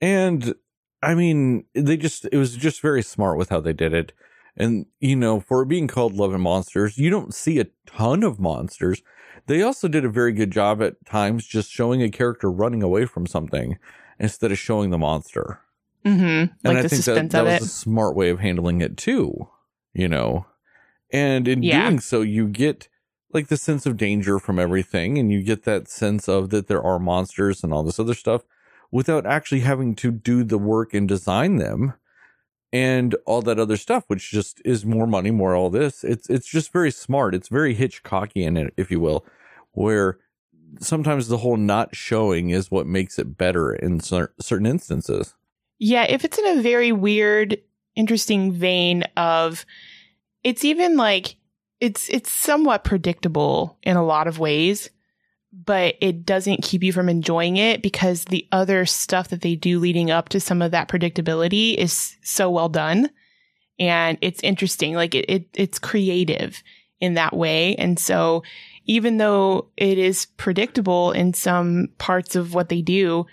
and 0.00 0.54
I 1.02 1.14
mean, 1.14 1.64
they 1.74 1.96
just 1.96 2.26
it 2.30 2.36
was 2.36 2.56
just 2.56 2.80
very 2.80 3.02
smart 3.02 3.38
with 3.38 3.50
how 3.50 3.60
they 3.60 3.72
did 3.72 3.94
it. 3.94 4.12
And, 4.56 4.86
you 4.98 5.16
know, 5.16 5.40
for 5.40 5.64
being 5.64 5.86
called 5.86 6.14
Love 6.14 6.34
and 6.34 6.42
Monsters, 6.42 6.98
you 6.98 7.08
don't 7.08 7.32
see 7.32 7.60
a 7.60 7.66
ton 7.86 8.22
of 8.22 8.40
monsters. 8.40 9.00
They 9.46 9.62
also 9.62 9.88
did 9.88 10.04
a 10.04 10.10
very 10.10 10.32
good 10.32 10.50
job 10.50 10.82
at 10.82 11.04
times 11.06 11.46
just 11.46 11.70
showing 11.70 12.02
a 12.02 12.10
character 12.10 12.50
running 12.50 12.82
away 12.82 13.06
from 13.06 13.26
something 13.26 13.78
instead 14.20 14.52
of 14.52 14.58
showing 14.58 14.90
the 14.90 14.98
monster. 14.98 15.58
Mm-hmm. 16.04 16.22
And 16.22 16.50
Like 16.62 16.76
I 16.78 16.82
the 16.82 16.88
think 16.88 17.04
that, 17.04 17.30
that 17.30 17.44
was 17.44 17.54
it. 17.54 17.62
a 17.62 17.66
smart 17.66 18.14
way 18.14 18.30
of 18.30 18.38
handling 18.38 18.80
it 18.80 18.96
too, 18.96 19.48
you 19.92 20.08
know. 20.08 20.46
And 21.12 21.48
in 21.48 21.62
Yeah. 21.62 21.86
doing 21.88 22.00
so, 22.00 22.20
you 22.22 22.46
get 22.46 22.88
like 23.32 23.48
the 23.48 23.56
sense 23.56 23.86
of 23.86 23.96
danger 23.96 24.38
from 24.38 24.58
everything, 24.58 25.18
and 25.18 25.30
you 25.32 25.42
get 25.42 25.64
that 25.64 25.88
sense 25.88 26.28
of 26.28 26.50
that 26.50 26.66
there 26.68 26.82
are 26.82 26.98
monsters 26.98 27.62
and 27.62 27.72
all 27.72 27.82
this 27.82 27.98
other 28.00 28.14
stuff 28.14 28.42
without 28.90 29.24
actually 29.24 29.60
having 29.60 29.94
to 29.96 30.10
do 30.10 30.42
the 30.42 30.58
work 30.58 30.92
and 30.94 31.08
design 31.08 31.56
them 31.56 31.94
and 32.72 33.14
all 33.26 33.40
that 33.42 33.58
other 33.58 33.76
stuff, 33.76 34.04
which 34.08 34.30
just 34.30 34.60
is 34.64 34.84
more 34.84 35.06
money, 35.06 35.30
more 35.30 35.54
all 35.54 35.70
this. 35.70 36.02
It's 36.04 36.28
it's 36.28 36.48
just 36.48 36.72
very 36.72 36.90
smart. 36.90 37.34
It's 37.34 37.48
very 37.48 37.74
Hitchcockian, 37.76 38.70
if 38.76 38.90
you 38.90 39.00
will, 39.00 39.24
where 39.72 40.18
sometimes 40.78 41.28
the 41.28 41.38
whole 41.38 41.56
not 41.56 41.94
showing 41.94 42.50
is 42.50 42.70
what 42.70 42.86
makes 42.86 43.18
it 43.18 43.36
better 43.36 43.72
in 43.74 44.00
cer- 44.00 44.32
certain 44.40 44.66
instances. 44.66 45.34
Yeah, 45.78 46.04
if 46.04 46.24
it's 46.24 46.38
in 46.38 46.58
a 46.58 46.62
very 46.62 46.92
weird, 46.92 47.58
interesting 47.96 48.52
vein 48.52 49.04
of 49.16 49.64
it's 50.44 50.64
even 50.64 50.96
like 50.96 51.36
it's 51.80 52.08
it's 52.10 52.30
somewhat 52.30 52.84
predictable 52.84 53.78
in 53.82 53.96
a 53.96 54.04
lot 54.04 54.26
of 54.28 54.38
ways, 54.38 54.90
but 55.52 55.96
it 56.00 56.24
doesn't 56.24 56.62
keep 56.62 56.82
you 56.82 56.92
from 56.92 57.08
enjoying 57.08 57.56
it 57.56 57.82
because 57.82 58.24
the 58.26 58.46
other 58.52 58.86
stuff 58.86 59.28
that 59.28 59.40
they 59.40 59.56
do 59.56 59.78
leading 59.78 60.10
up 60.10 60.28
to 60.28 60.40
some 60.40 60.62
of 60.62 60.70
that 60.70 60.88
predictability 60.88 61.74
is 61.76 62.16
so 62.22 62.50
well 62.50 62.68
done 62.68 63.10
and 63.80 64.18
it's 64.20 64.42
interesting. 64.42 64.94
Like 64.94 65.14
it, 65.14 65.24
it 65.28 65.48
it's 65.54 65.78
creative 65.78 66.62
in 67.00 67.14
that 67.14 67.34
way. 67.34 67.74
And 67.76 67.98
so 67.98 68.44
even 68.90 69.18
though 69.18 69.68
it 69.76 69.98
is 69.98 70.26
predictable 70.36 71.12
in 71.12 71.32
some 71.32 71.86
parts 71.98 72.34
of 72.34 72.54
what 72.54 72.70
they 72.70 72.82
do, 72.82 73.24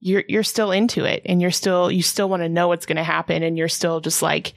you're 0.00 0.22
you're 0.28 0.42
still 0.42 0.70
into 0.70 1.02
it 1.06 1.22
and 1.24 1.40
you're 1.40 1.50
still 1.50 1.90
you 1.90 2.02
still 2.02 2.28
want 2.28 2.42
to 2.42 2.48
know 2.48 2.68
what's 2.68 2.84
going 2.84 2.98
to 2.98 3.02
happen 3.02 3.42
and 3.42 3.56
you're 3.56 3.68
still 3.68 4.00
just 4.00 4.20
like 4.20 4.52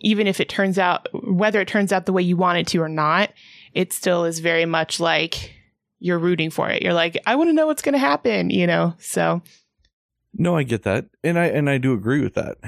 even 0.00 0.26
if 0.26 0.40
it 0.40 0.48
turns 0.50 0.78
out 0.78 1.08
whether 1.26 1.58
it 1.58 1.68
turns 1.68 1.90
out 1.90 2.04
the 2.04 2.12
way 2.12 2.20
you 2.20 2.36
want 2.36 2.58
it 2.58 2.66
to 2.66 2.82
or 2.82 2.88
not 2.88 3.32
it 3.72 3.94
still 3.94 4.26
is 4.26 4.40
very 4.40 4.66
much 4.66 5.00
like 5.00 5.54
you're 6.00 6.18
rooting 6.18 6.50
for 6.50 6.68
it. 6.68 6.82
You're 6.82 6.92
like 6.92 7.16
i 7.24 7.34
want 7.34 7.48
to 7.48 7.54
know 7.54 7.66
what's 7.66 7.82
going 7.82 7.94
to 7.94 7.98
happen 7.98 8.50
you 8.50 8.66
know? 8.66 8.94
So. 8.98 9.40
No, 10.34 10.54
I 10.54 10.64
get 10.64 10.82
that, 10.82 11.06
and 11.22 11.38
I 11.38 11.46
and 11.46 11.70
I 11.70 11.78
do 11.78 11.94
agree 11.94 12.20
with 12.20 12.34
that. 12.34 12.58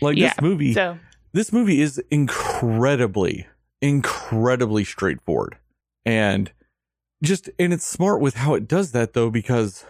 Like 0.00 0.16
Yeah, 0.16 0.30
this 0.30 0.40
movie, 0.40 0.74
so. 0.74 0.98
this 1.32 1.52
movie 1.52 1.80
is 1.80 2.02
incredibly, 2.10 3.46
incredibly 3.80 4.84
straightforward, 4.84 5.56
and 6.08 6.52
just 7.22 7.50
and 7.58 7.72
it's 7.72 7.86
smart 7.86 8.20
with 8.20 8.34
how 8.34 8.54
it 8.54 8.66
does 8.68 8.92
that 8.92 9.12
though 9.12 9.30
because 9.30 9.84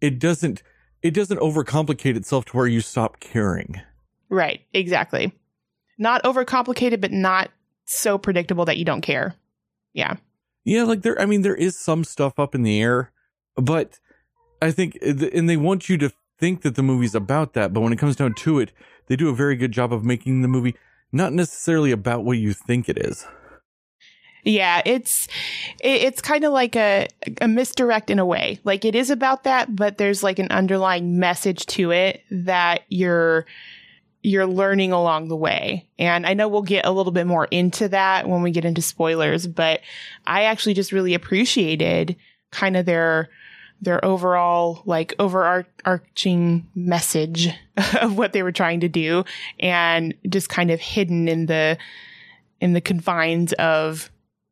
it 0.00 0.18
doesn't 0.18 0.62
it 1.02 1.12
doesn't 1.14 1.40
overcomplicate 1.40 2.16
itself 2.16 2.44
to 2.46 2.56
where 2.56 2.66
you 2.66 2.80
stop 2.80 3.20
caring. 3.20 3.80
right 4.28 4.60
exactly 4.72 5.32
not 5.98 6.22
overcomplicated 6.24 7.00
but 7.00 7.12
not 7.12 7.50
so 7.84 8.18
predictable 8.18 8.64
that 8.64 8.78
you 8.78 8.84
don't 8.84 9.02
care 9.02 9.34
yeah 9.92 10.16
Yeah, 10.64 10.84
like 10.84 11.02
there. 11.02 11.20
I 11.20 11.26
mean, 11.26 11.42
there 11.42 11.56
is 11.56 11.76
some 11.78 12.04
stuff 12.04 12.38
up 12.38 12.54
in 12.54 12.62
the 12.62 12.80
air, 12.80 13.10
but 13.56 13.98
I 14.62 14.70
think, 14.70 14.96
and 15.02 15.48
they 15.50 15.56
want 15.56 15.88
you 15.88 15.98
to 15.98 16.12
think 16.38 16.62
that 16.62 16.76
the 16.76 16.82
movie's 16.82 17.14
about 17.16 17.52
that. 17.54 17.72
But 17.72 17.80
when 17.80 17.92
it 17.92 17.98
comes 17.98 18.16
down 18.16 18.34
to 18.34 18.60
it, 18.60 18.72
they 19.08 19.16
do 19.16 19.28
a 19.28 19.34
very 19.34 19.56
good 19.56 19.72
job 19.72 19.92
of 19.92 20.04
making 20.04 20.40
the 20.42 20.48
movie 20.48 20.76
not 21.10 21.32
necessarily 21.32 21.90
about 21.90 22.24
what 22.24 22.38
you 22.38 22.52
think 22.52 22.88
it 22.88 22.96
is. 22.96 23.26
Yeah, 24.44 24.82
it's 24.84 25.28
it, 25.80 26.02
it's 26.02 26.20
kind 26.20 26.44
of 26.44 26.52
like 26.52 26.74
a 26.76 27.08
a 27.40 27.48
misdirect 27.48 28.10
in 28.10 28.18
a 28.18 28.26
way. 28.26 28.58
Like 28.64 28.84
it 28.84 28.94
is 28.94 29.10
about 29.10 29.44
that, 29.44 29.74
but 29.76 29.98
there's 29.98 30.22
like 30.22 30.38
an 30.38 30.50
underlying 30.50 31.18
message 31.18 31.66
to 31.66 31.92
it 31.92 32.22
that 32.30 32.82
you're 32.88 33.46
you're 34.22 34.46
learning 34.46 34.92
along 34.92 35.28
the 35.28 35.36
way. 35.36 35.86
And 35.98 36.26
I 36.26 36.34
know 36.34 36.48
we'll 36.48 36.62
get 36.62 36.86
a 36.86 36.92
little 36.92 37.12
bit 37.12 37.26
more 37.26 37.46
into 37.50 37.88
that 37.88 38.28
when 38.28 38.42
we 38.42 38.50
get 38.52 38.64
into 38.64 38.82
spoilers, 38.82 39.46
but 39.46 39.80
I 40.26 40.44
actually 40.44 40.74
just 40.74 40.92
really 40.92 41.14
appreciated 41.14 42.16
kind 42.50 42.76
of 42.76 42.86
their 42.86 43.28
their 43.80 44.04
overall 44.04 44.82
like 44.86 45.12
overarching 45.18 46.66
message 46.74 47.48
of 48.00 48.16
what 48.16 48.32
they 48.32 48.42
were 48.42 48.52
trying 48.52 48.80
to 48.80 48.88
do 48.88 49.24
and 49.58 50.14
just 50.28 50.48
kind 50.48 50.70
of 50.70 50.80
hidden 50.80 51.28
in 51.28 51.46
the 51.46 51.76
in 52.60 52.74
the 52.74 52.80
confines 52.80 53.52
of 53.54 54.08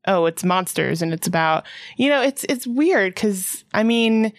oh 0.07 0.27
it's 0.27 0.45
monsters 0.45 1.03
and 1.03 1.13
it's 1.13 1.27
about 1.27 1.65
you 1.97 2.09
know 2.09 2.23
it's 2.23 2.45
it's 2.45 2.67
weird 2.67 3.15
cuz 3.17 3.65
i 3.75 3.83
mean 3.83 4.33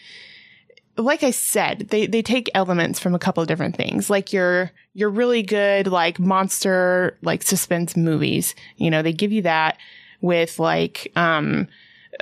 like 0.97 1.23
i 1.23 1.31
said 1.31 1.87
they 1.89 2.05
they 2.05 2.21
take 2.21 2.49
elements 2.53 2.99
from 2.99 3.15
a 3.15 3.19
couple 3.19 3.41
of 3.41 3.47
different 3.47 3.75
things. 3.75 4.09
Like 4.09 4.33
your 4.33 4.71
your 4.93 5.09
really 5.09 5.43
good 5.43 5.87
like 5.87 6.19
monster 6.19 7.17
like 7.21 7.43
suspense 7.43 7.95
movies 7.95 8.55
you 8.77 8.91
know 8.91 9.01
they 9.01 9.13
give 9.13 9.31
you 9.31 9.41
that 9.43 9.77
with 10.21 10.59
like 10.59 11.11
um 11.15 11.67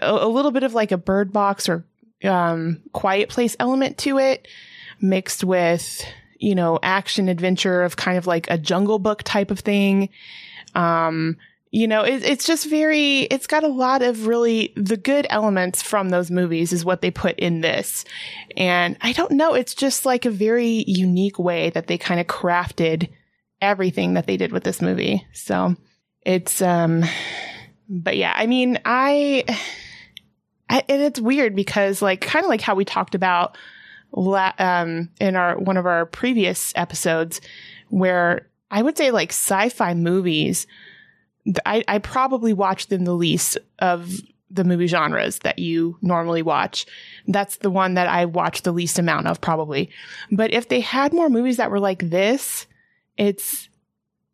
a, 0.02 0.12
a 0.12 0.28
little 0.28 0.52
bit 0.52 0.64
of 0.64 0.74
like 0.74 0.92
a 0.92 0.98
bird 0.98 1.34
box 1.34 1.68
or 1.68 1.84
um 2.24 2.80
quiet 2.94 3.30
place 3.30 3.56
element 3.60 3.98
to 3.98 4.20
it 4.20 4.48
mixed 5.02 5.44
with 5.44 6.04
you 6.38 6.54
know 6.54 6.80
action 6.84 7.28
adventure 7.28 7.82
of 7.82 7.96
kind 7.96 8.18
of 8.18 8.28
like 8.28 8.50
a 8.50 8.58
jungle 8.58 9.00
book 9.00 9.24
type 9.24 9.52
of 9.52 9.60
thing. 9.60 10.10
Um 10.76 11.38
you 11.72 11.88
know 11.88 12.02
it, 12.04 12.24
it's 12.24 12.46
just 12.46 12.68
very 12.70 13.22
it's 13.22 13.48
got 13.48 13.64
a 13.64 13.68
lot 13.68 14.02
of 14.02 14.28
really 14.28 14.74
the 14.76 14.98
good 14.98 15.28
elements 15.30 15.82
from 15.82 16.10
those 16.10 16.32
movies 16.32 16.74
is 16.74 16.84
what 16.86 17.02
they 17.02 17.12
put 17.12 17.38
in 17.38 17.62
this. 17.62 18.06
And 18.58 18.98
i 19.02 19.14
don't 19.14 19.32
know 19.32 19.54
it's 19.54 19.76
just 19.76 20.06
like 20.06 20.26
a 20.26 20.32
very 20.32 20.84
unique 20.88 21.40
way 21.40 21.70
that 21.72 21.88
they 21.88 21.98
kind 21.98 22.20
of 22.20 22.28
crafted 22.28 23.10
everything 23.62 24.14
that 24.14 24.26
they 24.26 24.38
did 24.38 24.52
with 24.52 24.64
this 24.64 24.82
movie. 24.82 25.26
So 25.34 25.76
it's 26.24 26.62
um 26.62 27.04
but 27.88 28.18
yeah 28.18 28.34
i 28.36 28.46
mean 28.46 28.78
i, 28.86 29.44
I 30.70 30.84
and 30.88 31.02
it's 31.02 31.20
weird 31.20 31.56
because 31.56 32.02
like 32.02 32.22
kind 32.22 32.44
of 32.46 32.50
like 32.50 32.62
how 32.62 32.76
we 32.76 32.86
talked 32.86 33.16
about 33.16 33.58
la- 34.12 34.54
um 34.60 35.10
in 35.20 35.36
our 35.36 35.58
one 35.58 35.78
of 35.78 35.86
our 35.86 36.06
previous 36.06 36.74
episodes 36.76 37.42
where 37.90 38.48
i 38.70 38.82
would 38.82 38.98
say 38.98 39.12
like 39.12 39.30
sci-fi 39.30 39.94
movies 39.94 40.68
I, 41.66 41.84
I 41.88 42.00
probably 42.00 42.54
watch 42.54 42.88
them 42.88 43.06
the 43.06 43.14
least 43.14 43.58
of 43.80 44.12
the 44.52 44.64
movie 44.64 44.88
genres 44.88 45.40
that 45.40 45.60
you 45.60 45.98
normally 46.02 46.42
watch. 46.42 46.86
That's 47.28 47.58
the 47.58 47.70
one 47.70 47.94
that 47.94 48.08
I 48.08 48.26
watch 48.26 48.64
the 48.64 48.72
least 48.72 48.98
amount 48.98 49.28
of, 49.28 49.40
probably. 49.42 49.90
But 50.32 50.54
if 50.54 50.70
they 50.70 50.80
had 50.80 51.14
more 51.14 51.30
movies 51.30 51.58
that 51.58 51.72
were 51.72 51.80
like 51.80 52.10
this, 52.10 52.66
it's, 53.18 53.70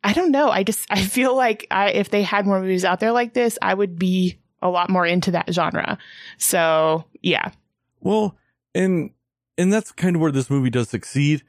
I 0.03 0.13
don't 0.13 0.31
know. 0.31 0.49
I 0.49 0.63
just, 0.63 0.87
I 0.89 1.01
feel 1.01 1.35
like 1.35 1.67
I, 1.69 1.89
if 1.89 2.09
they 2.09 2.23
had 2.23 2.45
more 2.45 2.61
movies 2.61 2.85
out 2.85 2.99
there 2.99 3.11
like 3.11 3.33
this, 3.33 3.57
I 3.61 3.73
would 3.73 3.99
be 3.99 4.37
a 4.61 4.69
lot 4.69 4.89
more 4.89 5.05
into 5.05 5.31
that 5.31 5.53
genre. 5.53 5.97
So, 6.37 7.05
yeah. 7.21 7.51
Well, 7.99 8.35
and 8.73 9.11
and 9.57 9.71
that's 9.71 9.91
kind 9.91 10.15
of 10.15 10.21
where 10.21 10.31
this 10.31 10.49
movie 10.49 10.69
does 10.69 10.89
succeed, 10.89 11.43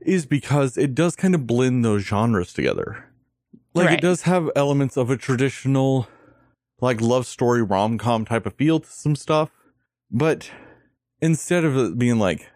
is 0.00 0.26
because 0.26 0.76
it 0.78 0.94
does 0.94 1.16
kind 1.16 1.34
of 1.34 1.46
blend 1.46 1.84
those 1.84 2.02
genres 2.02 2.52
together. 2.52 3.07
Like 3.78 3.86
Right. 3.88 3.98
it 3.98 4.02
does 4.02 4.22
have 4.22 4.50
elements 4.56 4.96
of 4.96 5.08
a 5.10 5.16
traditional, 5.16 6.08
like 6.80 7.00
love 7.00 7.26
story 7.26 7.62
rom 7.62 7.98
com 7.98 8.24
type 8.24 8.44
of 8.46 8.54
feel 8.54 8.80
to 8.80 8.88
some 8.90 9.16
stuff, 9.16 9.50
but 10.10 10.50
instead 11.20 11.64
of 11.64 11.76
it 11.76 11.98
being 11.98 12.18
like 12.18 12.48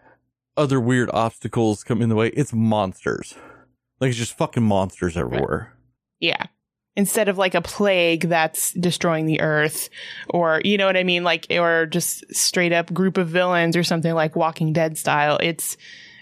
other 0.55 0.79
weird 0.79 1.09
obstacles 1.13 1.83
come 1.83 2.01
in 2.01 2.09
the 2.09 2.15
way, 2.15 2.27
it's 2.29 2.53
monsters. 2.53 3.35
Like 3.99 4.09
it's 4.09 4.17
just 4.17 4.37
fucking 4.37 4.63
monsters 4.63 5.17
everywhere. 5.17 5.73
Yeah. 6.19 6.43
Instead 6.95 7.27
of 7.27 7.37
like 7.39 7.55
a 7.55 7.61
plague 7.61 8.29
that's 8.29 8.71
destroying 8.73 9.25
the 9.25 9.41
earth 9.41 9.89
or, 10.29 10.61
you 10.63 10.77
know 10.77 10.85
what 10.85 10.97
I 10.97 11.03
mean? 11.03 11.23
Like, 11.23 11.47
or 11.49 11.87
just 11.87 12.23
straight 12.35 12.71
up 12.71 12.93
group 12.93 13.17
of 13.17 13.29
villains 13.29 13.75
or 13.75 13.83
something 13.83 14.13
like 14.13 14.35
Walking 14.35 14.73
Dead 14.73 14.97
style. 14.97 15.39
It's, 15.41 15.75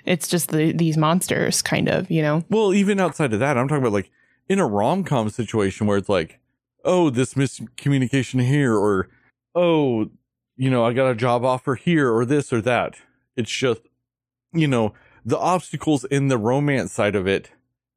it's 0.06 0.30
just 0.30 0.50
the, 0.50 0.72
these 0.72 0.96
monsters 0.96 1.62
kind 1.62 1.90
of, 1.90 2.10
you 2.10 2.22
know? 2.22 2.46
Well, 2.50 2.74
even 2.74 3.00
outside 3.02 3.34
of 3.34 3.40
that, 3.40 3.58
I'm 3.58 3.68
talking 3.68 3.84
about 3.84 3.92
like 3.94 4.10
in 4.52 4.60
a 4.60 4.68
rom 4.68 5.02
com 5.06 5.30
situation 5.30 5.88
where 5.88 5.98
it's 5.98 6.10
like, 6.10 6.38
oh, 6.84 7.10
this 7.10 7.36
miscommunication 7.36 8.46
here, 8.46 8.76
or 8.76 9.08
oh, 9.56 10.10
you 10.58 10.70
know, 10.70 10.84
I 10.84 10.92
got 10.92 11.10
a 11.10 11.16
job 11.16 11.46
offer 11.46 11.76
here, 11.76 12.14
or 12.14 12.26
this 12.26 12.52
or 12.52 12.60
that. 12.64 12.96
It's 13.38 13.50
just, 13.50 13.80
you 14.52 14.68
know, 14.68 14.94
the 15.24 15.38
obstacles 15.38 16.04
in 16.04 16.28
the 16.28 16.38
romance 16.38 16.92
side 16.92 17.16
of 17.16 17.28
it 17.28 17.52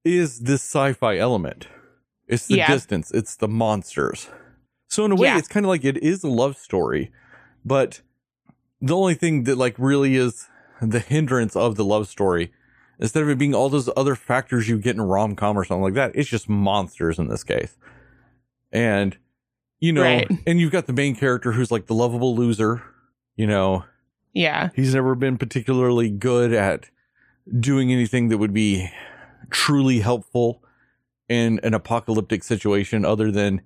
is 0.04 0.40
this 0.42 0.62
sci 0.62 0.92
fi 0.92 1.18
element. 1.18 1.66
It's 2.28 2.46
the 2.46 2.58
Yeah. 2.58 2.68
distance, 2.68 3.10
it's 3.10 3.34
the 3.34 3.48
monsters. 3.48 4.28
So, 4.88 5.04
in 5.04 5.10
a 5.10 5.16
way, 5.16 5.26
Yeah. 5.26 5.38
it's 5.38 5.48
kind 5.48 5.66
of 5.66 5.70
like 5.70 5.84
it 5.84 5.96
is 5.96 6.22
a 6.22 6.28
love 6.28 6.56
story, 6.56 7.10
but 7.64 8.00
the 8.80 8.94
only 8.94 9.14
thing 9.14 9.42
that 9.44 9.58
like 9.58 9.74
really 9.76 10.14
is 10.14 10.46
the 10.80 11.00
hindrance 11.00 11.56
of 11.56 11.74
the 11.74 11.84
love 11.84 12.06
story 12.06 12.52
instead 12.98 13.22
of 13.22 13.28
it 13.28 13.38
being 13.38 13.54
all 13.54 13.68
those 13.68 13.88
other 13.96 14.14
factors 14.14 14.68
you 14.68 14.78
get 14.78 14.94
in 14.96 15.02
rom 15.02 15.34
com 15.36 15.56
or 15.58 15.64
something 15.64 15.82
like 15.82 15.94
that, 15.94 16.12
it's 16.14 16.28
just 16.28 16.48
monsters 16.48 17.18
in 17.18 17.28
this 17.28 17.44
case. 17.44 17.76
And 18.72 19.16
you 19.80 19.92
know, 19.92 20.02
Right. 20.02 20.28
and 20.46 20.60
you've 20.60 20.72
got 20.72 20.86
the 20.86 20.92
main 20.92 21.14
character 21.14 21.52
who's 21.52 21.70
like 21.70 21.86
the 21.86 21.94
lovable 21.94 22.34
loser. 22.34 22.82
You 23.36 23.46
know, 23.46 23.84
Yeah. 24.32 24.70
he's 24.74 24.94
never 24.94 25.14
been 25.14 25.36
particularly 25.36 26.08
good 26.10 26.52
at 26.52 26.88
doing 27.60 27.92
anything 27.92 28.28
that 28.28 28.38
would 28.38 28.54
be 28.54 28.88
truly 29.50 30.00
helpful 30.00 30.62
in 31.28 31.60
an 31.62 31.74
apocalyptic 31.74 32.42
situation 32.44 33.04
other 33.04 33.30
than 33.30 33.60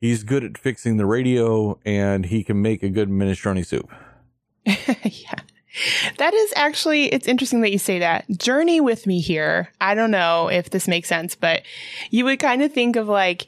he's 0.00 0.22
good 0.24 0.44
at 0.44 0.58
fixing 0.58 0.96
the 0.98 1.06
radio 1.06 1.78
and 1.86 2.26
he 2.26 2.44
can 2.44 2.60
make 2.60 2.82
a 2.82 2.90
good 2.90 3.08
minestrone 3.08 3.64
soup. 3.64 3.90
yeah. 4.66 5.34
That 6.18 6.34
is 6.34 6.52
actually, 6.56 7.06
it's 7.06 7.26
interesting 7.26 7.60
that 7.62 7.72
you 7.72 7.78
say 7.78 7.98
that. 7.98 8.24
Journey 8.30 8.80
with 8.80 9.06
me 9.06 9.20
here. 9.20 9.70
I 9.80 9.94
don't 9.94 10.10
know 10.10 10.48
if 10.48 10.70
this 10.70 10.88
makes 10.88 11.08
sense, 11.08 11.34
but 11.34 11.62
you 12.10 12.24
would 12.24 12.38
kind 12.38 12.62
of 12.62 12.72
think 12.72 12.96
of 12.96 13.08
like, 13.08 13.46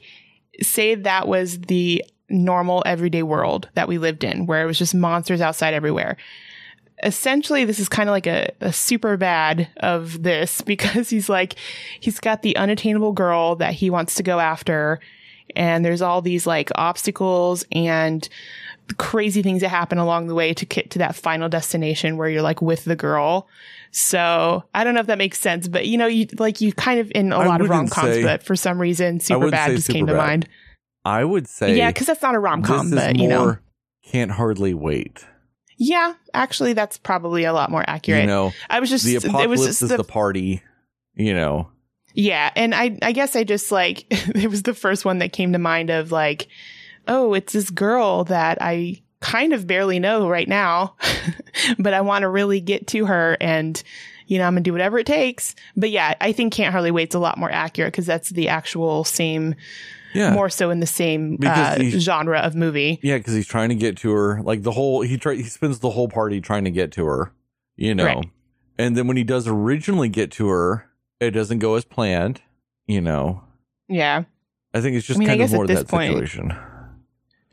say 0.61 0.95
that 0.95 1.27
was 1.27 1.59
the 1.61 2.03
normal 2.29 2.83
everyday 2.85 3.23
world 3.23 3.69
that 3.75 3.87
we 3.87 3.97
lived 3.97 4.23
in, 4.23 4.45
where 4.45 4.63
it 4.63 4.65
was 4.65 4.77
just 4.77 4.95
monsters 4.95 5.41
outside 5.41 5.73
everywhere. 5.73 6.17
Essentially, 7.03 7.63
this 7.63 7.79
is 7.79 7.89
kind 7.89 8.09
of 8.09 8.13
like 8.13 8.27
a, 8.27 8.51
a 8.59 8.69
Superbad 8.69 9.67
of 9.77 10.23
this 10.23 10.61
because 10.65 11.09
he's 11.09 11.29
like, 11.29 11.55
he's 11.99 12.19
got 12.19 12.41
the 12.41 12.57
unattainable 12.57 13.13
girl 13.13 13.55
that 13.57 13.73
he 13.73 13.89
wants 13.89 14.15
to 14.15 14.23
go 14.23 14.39
after. 14.39 14.99
And 15.55 15.85
there's 15.85 16.01
all 16.01 16.21
these 16.21 16.45
like 16.45 16.69
obstacles 16.75 17.65
and 17.71 18.27
crazy 18.97 19.41
things 19.41 19.61
that 19.61 19.69
happen 19.69 19.97
along 19.97 20.27
the 20.27 20.35
way 20.35 20.53
to 20.53 20.65
get 20.65 20.91
to 20.91 20.99
that 20.99 21.15
final 21.15 21.49
destination 21.49 22.17
where 22.17 22.29
you're 22.29 22.41
like 22.41 22.61
with 22.61 22.85
the 22.85 22.95
girl. 22.95 23.47
So 23.91 24.63
I 24.73 24.83
don't 24.83 24.93
know 24.93 24.99
if 24.99 25.07
that 25.07 25.17
makes 25.17 25.39
sense, 25.39 25.67
but 25.67 25.87
you 25.87 25.97
know, 25.97 26.07
you 26.07 26.27
like 26.37 26.61
you 26.61 26.73
kind 26.73 26.99
of 26.99 27.11
in 27.15 27.31
a 27.31 27.37
I 27.37 27.47
lot 27.47 27.61
of 27.61 27.69
rom 27.69 27.87
coms, 27.87 28.21
but 28.23 28.43
for 28.43 28.55
some 28.55 28.79
reason, 28.79 29.19
Superbad 29.19 29.75
just 29.75 29.89
came 29.89 30.07
to 30.07 30.13
mind. 30.15 30.47
I 31.05 31.23
would 31.23 31.47
say 31.47 31.75
Yeah, 31.77 31.89
because 31.89 32.07
that's 32.07 32.21
not 32.21 32.35
a 32.35 32.39
rom 32.39 32.63
com, 32.63 32.89
but 32.91 33.15
more 33.15 33.23
you 33.23 33.29
know, 33.29 33.57
can't 34.05 34.31
hardly 34.31 34.73
wait. 34.73 35.25
yeah, 35.77 36.13
actually, 36.33 36.73
that's 36.73 36.97
probably 36.97 37.45
a 37.45 37.53
lot 37.53 37.71
more 37.71 37.83
accurate. 37.87 38.21
You 38.21 38.27
know, 38.27 38.51
I 38.69 38.79
was 38.79 38.89
just 38.89 39.05
the 39.05 39.15
it 39.15 39.23
apocalypse 39.25 39.49
was 39.49 39.65
just 39.67 39.81
is 39.83 39.89
the, 39.89 39.97
the 39.97 40.03
party. 40.03 40.61
You 41.15 41.33
know, 41.33 41.69
yeah, 42.13 42.51
and 42.55 42.75
I 42.75 42.97
I 43.01 43.11
guess 43.13 43.35
I 43.35 43.43
just 43.43 43.71
like 43.71 44.05
it 44.11 44.49
was 44.49 44.63
the 44.63 44.73
first 44.73 45.05
one 45.05 45.19
that 45.19 45.31
came 45.31 45.53
to 45.53 45.59
mind 45.59 45.89
of 45.89 46.11
like, 46.11 46.47
oh, 47.07 47.33
it's 47.33 47.53
this 47.53 47.69
girl 47.69 48.23
that 48.25 48.57
I 48.61 49.01
kind 49.19 49.53
of 49.53 49.65
barely 49.67 49.99
know 49.99 50.29
right 50.29 50.47
now, 50.47 50.95
but 51.79 51.93
I 51.93 52.01
want 52.01 52.23
to 52.23 52.29
really 52.29 52.61
get 52.61 52.87
to 52.87 53.05
her 53.05 53.37
and. 53.41 53.81
You 54.29 54.39
know, 54.39 54.43
I'm 54.43 54.55
gonna 54.55 54.61
do 54.63 54.73
whatever 54.73 54.99
it 54.99 55.07
takes. 55.07 55.55
But 55.77 55.89
yeah, 55.89 56.13
I 56.19 56.33
think 56.33 56.51
Can't 56.51 56.73
Hardly 56.73 56.91
Wait's 56.91 57.15
a 57.15 57.19
lot 57.19 57.37
more 57.37 57.49
accurate 57.49 57.93
because 57.93 58.05
that's 58.05 58.29
the 58.29 58.49
actual 58.49 59.05
same, 59.05 59.55
yeah, 60.13 60.33
more 60.33 60.49
so 60.49 60.69
in 60.69 60.81
the 60.81 60.85
same 60.85 61.37
uh, 61.45 61.79
genre 61.97 62.39
of 62.39 62.53
movie. 62.53 62.99
yeah, 63.01 63.17
because 63.19 63.33
he's 63.35 63.47
trying 63.47 63.69
to 63.69 63.75
get 63.75 63.95
to 63.99 64.11
her. 64.11 64.41
Like 64.41 64.63
the 64.63 64.71
whole 64.73 64.99
he 64.99 65.15
try 65.17 65.35
he 65.35 65.43
spends 65.43 65.79
the 65.79 65.91
whole 65.91 66.09
party 66.09 66.41
trying 66.41 66.65
to 66.65 66.71
get 66.71 66.91
to 66.91 67.05
her. 67.05 67.31
You 67.77 67.95
know, 67.95 68.03
Right. 68.03 68.29
and 68.77 68.97
then 68.97 69.07
when 69.07 69.15
he 69.15 69.23
does 69.23 69.47
originally 69.47 70.09
get 70.09 70.29
to 70.31 70.49
her, 70.49 70.89
it 71.21 71.31
doesn't 71.31 71.59
go 71.59 71.75
as 71.75 71.85
planned. 71.85 72.41
You 72.85 72.99
know, 72.99 73.45
Yeah. 73.87 74.23
I 74.73 74.81
think 74.81 74.97
it's 74.97 75.07
just 75.07 75.19
I 75.19 75.19
mean, 75.19 75.29
kind 75.29 75.41
of 75.41 75.53
more 75.53 75.63
of 75.63 75.69
that 75.69 75.87
point- 75.87 76.11
situation. 76.11 76.53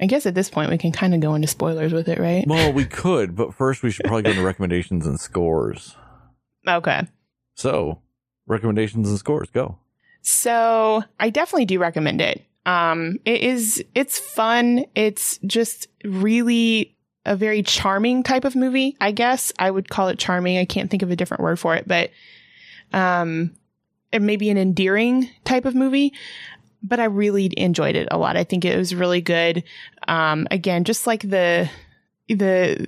I 0.04 0.06
guess 0.06 0.26
at 0.26 0.34
this 0.34 0.50
point 0.50 0.70
we 0.70 0.76
can 0.76 0.92
kind 0.92 1.14
of 1.14 1.20
go 1.20 1.34
into 1.34 1.48
spoilers 1.48 1.90
with 1.90 2.10
it, 2.10 2.18
right? 2.18 2.46
Well, 2.46 2.74
we 2.74 2.84
could, 2.84 3.34
but 3.34 3.54
first 3.54 3.82
we 3.82 3.90
should 3.90 4.04
probably 4.04 4.24
go 4.24 4.32
into 4.32 4.44
recommendations 4.44 5.06
and 5.06 5.18
scores. 5.18 5.96
Okay. 6.68 7.04
So, 7.54 8.02
recommendations 8.46 9.08
and 9.08 9.18
scores, 9.18 9.48
go. 9.48 9.78
So 10.20 11.02
I 11.18 11.30
definitely 11.30 11.64
do 11.64 11.78
recommend 11.78 12.20
it. 12.20 12.44
Um, 12.66 13.18
it 13.24 13.40
is, 13.40 13.82
it's 13.94 14.18
fun. 14.18 14.84
It's 14.94 15.38
just 15.38 15.86
really 16.04 16.94
a 17.24 17.34
very 17.34 17.62
charming 17.62 18.22
type 18.22 18.44
of 18.44 18.54
movie. 18.54 18.98
I 19.00 19.10
guess 19.10 19.54
I 19.58 19.70
would 19.70 19.88
call 19.88 20.08
it 20.08 20.18
charming. 20.18 20.58
I 20.58 20.66
can't 20.66 20.90
think 20.90 21.02
of 21.02 21.10
a 21.10 21.16
different 21.16 21.42
word 21.42 21.58
for 21.58 21.76
it, 21.76 21.88
but, 21.88 22.10
um, 22.92 23.54
it 24.12 24.20
may 24.20 24.36
be 24.36 24.50
an 24.50 24.58
endearing 24.58 25.30
type 25.44 25.64
of 25.64 25.74
movie, 25.74 26.12
but 26.84 27.00
I 27.00 27.04
really 27.06 27.50
enjoyed 27.56 27.96
it 27.96 28.06
a 28.10 28.18
lot. 28.18 28.36
I 28.36 28.44
think 28.44 28.64
it 28.64 28.76
was 28.76 28.94
really 28.94 29.20
good. 29.20 29.64
Um, 30.06 30.46
again, 30.50 30.84
just 30.84 31.06
like 31.06 31.22
the, 31.22 31.68
the, 32.28 32.86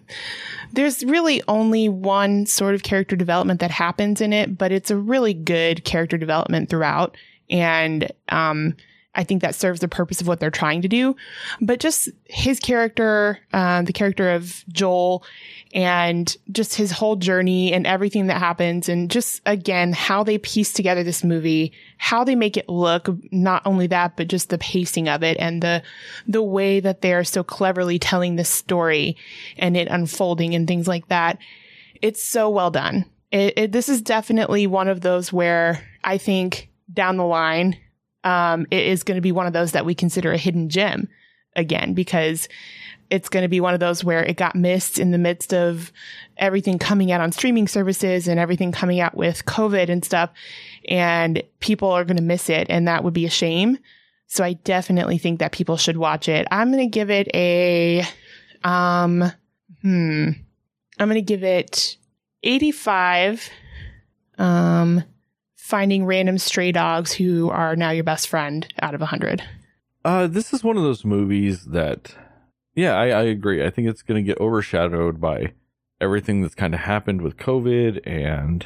there's 0.73 1.03
really 1.05 1.43
only 1.49 1.89
one 1.89 2.47
sort 2.47 2.75
of 2.75 2.83
character 2.83 3.17
development 3.17 3.61
that 3.61 3.71
happens 3.71 4.21
in 4.21 4.33
it, 4.33 4.57
but 4.57 4.71
it's 4.71 4.91
a 4.91 4.97
really 4.97 5.35
good 5.35 5.85
character 5.85 6.19
development 6.19 6.69
throughout. 6.69 7.17
And, 7.51 8.13
um, 8.29 8.77
I 9.17 9.25
think 9.25 9.43
that 9.43 9.55
serves 9.55 9.81
the 9.81 9.89
purpose 9.89 10.21
of 10.21 10.29
what 10.29 10.39
they're 10.39 10.51
trying 10.51 10.83
to 10.83 10.89
do. 10.89 11.17
But 11.61 11.81
just 11.81 12.11
his 12.27 12.61
character, 12.61 13.39
um, 13.53 13.87
the 13.87 13.93
character 13.93 14.31
of 14.31 14.65
Joel, 14.69 15.25
and 15.75 16.37
just 16.53 16.75
his 16.75 16.93
whole 16.93 17.17
journey 17.17 17.73
and 17.73 17.87
everything 17.87 18.27
that 18.29 18.39
happens, 18.39 18.89
and 18.89 19.11
just 19.11 19.41
again, 19.47 19.93
how 19.93 20.23
they 20.23 20.39
piece 20.39 20.73
together 20.73 21.03
this 21.03 21.25
movie, 21.25 21.73
how 21.99 22.23
they 22.23 22.35
make 22.35 22.57
it 22.57 22.69
look, 22.69 23.09
not 23.33 23.63
only 23.65 23.87
that, 23.89 24.17
but 24.17 24.29
just 24.29 24.51
the 24.51 24.59
pacing 24.59 25.09
of 25.09 25.23
it 25.23 25.37
and 25.41 25.63
the, 25.63 25.83
the 26.27 26.43
way 26.43 26.79
that 26.79 27.01
they 27.01 27.13
are 27.13 27.25
so 27.25 27.43
cleverly 27.43 27.99
telling 27.99 28.37
this 28.37 28.51
story 28.51 29.17
and 29.59 29.77
it 29.77 29.89
unfolding 29.89 30.55
and 30.55 30.69
things 30.69 30.87
like 30.87 31.09
that. 31.09 31.39
It's 32.03 32.23
so 32.23 32.51
well 32.51 32.71
done. 32.71 33.07
It, 33.33 33.55
it, 33.57 33.73
this 33.73 33.89
is 33.89 34.03
definitely 34.03 34.67
one 34.67 34.89
of 34.89 35.01
those 35.01 35.33
where 35.33 35.83
I 36.05 36.19
think 36.19 36.71
down 36.93 37.17
the 37.17 37.25
line, 37.25 37.77
um, 38.27 38.67
it 38.73 38.85
is 38.85 39.05
going 39.05 39.15
to 39.15 39.23
be 39.23 39.31
one 39.31 39.47
of 39.47 39.53
those 39.53 39.73
that 39.73 39.87
we 39.87 39.95
consider 39.95 40.33
a 40.33 40.37
hidden 40.37 40.69
gem 40.69 41.09
again 41.55 41.95
because 41.95 42.49
it's 43.09 43.29
going 43.29 43.45
to 43.45 43.49
be 43.49 43.61
one 43.61 43.73
of 43.73 43.79
those 43.79 44.03
where 44.03 44.25
it 44.25 44.37
got 44.37 44.57
missed 44.57 44.99
in 44.99 45.13
the 45.13 45.19
midst 45.19 45.55
of 45.55 45.93
everything 46.37 46.77
coming 46.77 47.13
out 47.13 47.21
on 47.21 47.31
streaming 47.31 47.69
services 47.69 48.27
and 48.27 48.41
everything 48.41 48.73
coming 48.73 48.99
out 48.99 49.17
with 49.17 49.45
COVID 49.45 49.89
and 49.89 50.05
stuff. 50.05 50.31
And 50.89 51.41
people 51.61 51.93
are 51.93 52.05
going 52.05 52.17
to 52.17 52.23
miss 52.23 52.51
it. 52.51 52.67
And 52.69 52.89
that 52.89 53.05
would 53.05 53.15
be 53.15 53.27
a 53.27 53.31
shame. 53.31 53.79
So 54.27 54.43
I 54.43 54.55
definitely 54.55 55.19
think 55.19 55.39
that 55.39 55.53
people 55.53 55.77
should 55.77 55.97
watch 55.97 56.29
it. 56.29 56.49
I'm 56.51 56.73
going 56.73 56.83
to 56.85 56.91
give 56.91 57.11
it 57.11 57.29
a, 57.33 58.03
um, 58.65 59.31
hmm, 59.83 60.31
I'm 60.99 61.09
going 61.09 61.15
to 61.15 61.23
give 61.23 61.45
it 61.45 61.97
85. 62.43 63.49
Um, 64.37 65.05
finding 65.67 66.07
random 66.07 66.39
stray 66.39 66.71
dogs 66.71 67.13
who 67.13 67.51
are 67.51 67.75
now 67.75 67.91
your 67.91 68.05
best 68.05 68.29
friend 68.29 68.73
out 68.81 68.95
of 68.95 69.01
100. 69.01 69.43
Uh, 70.05 70.29
this 70.29 70.53
is 70.53 70.63
one 70.63 70.77
of 70.77 70.85
those 70.85 71.05
movies 71.05 71.65
that, 71.65 72.15
yeah, 72.77 72.95
I, 72.95 73.09
I 73.09 73.23
agree. 73.23 73.65
I 73.67 73.71
think 73.71 73.89
it's 73.89 74.03
going 74.03 74.25
to 74.25 74.27
get 74.27 74.41
overshadowed 74.41 75.21
by 75.21 75.55
everything 76.01 76.41
that's 76.41 76.55
kind 76.55 76.73
of 76.73 76.81
happened 76.81 77.21
with 77.21 77.37
COVID 77.37 78.01
and 78.07 78.65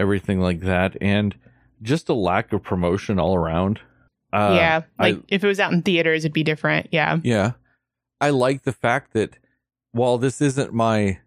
everything 0.00 0.40
like 0.40 0.62
that, 0.62 0.96
and 1.00 1.36
just 1.80 2.08
a 2.08 2.14
lack 2.14 2.52
of 2.52 2.64
promotion 2.64 3.20
all 3.20 3.36
around. 3.36 3.78
Uh, 4.32 4.54
yeah. 4.56 4.82
Like 4.98 5.18
I, 5.18 5.22
if 5.28 5.44
it 5.44 5.46
was 5.46 5.60
out 5.60 5.72
in 5.72 5.82
theaters, 5.82 6.24
it'd 6.24 6.32
be 6.32 6.42
different. 6.42 6.88
Yeah. 6.90 7.20
yeah, 7.22 7.52
I 8.20 8.30
like 8.30 8.64
the 8.64 8.72
fact 8.72 9.12
that 9.12 9.38
while 9.92 10.18
this 10.18 10.40
isn't 10.40 10.74
my 10.74 11.20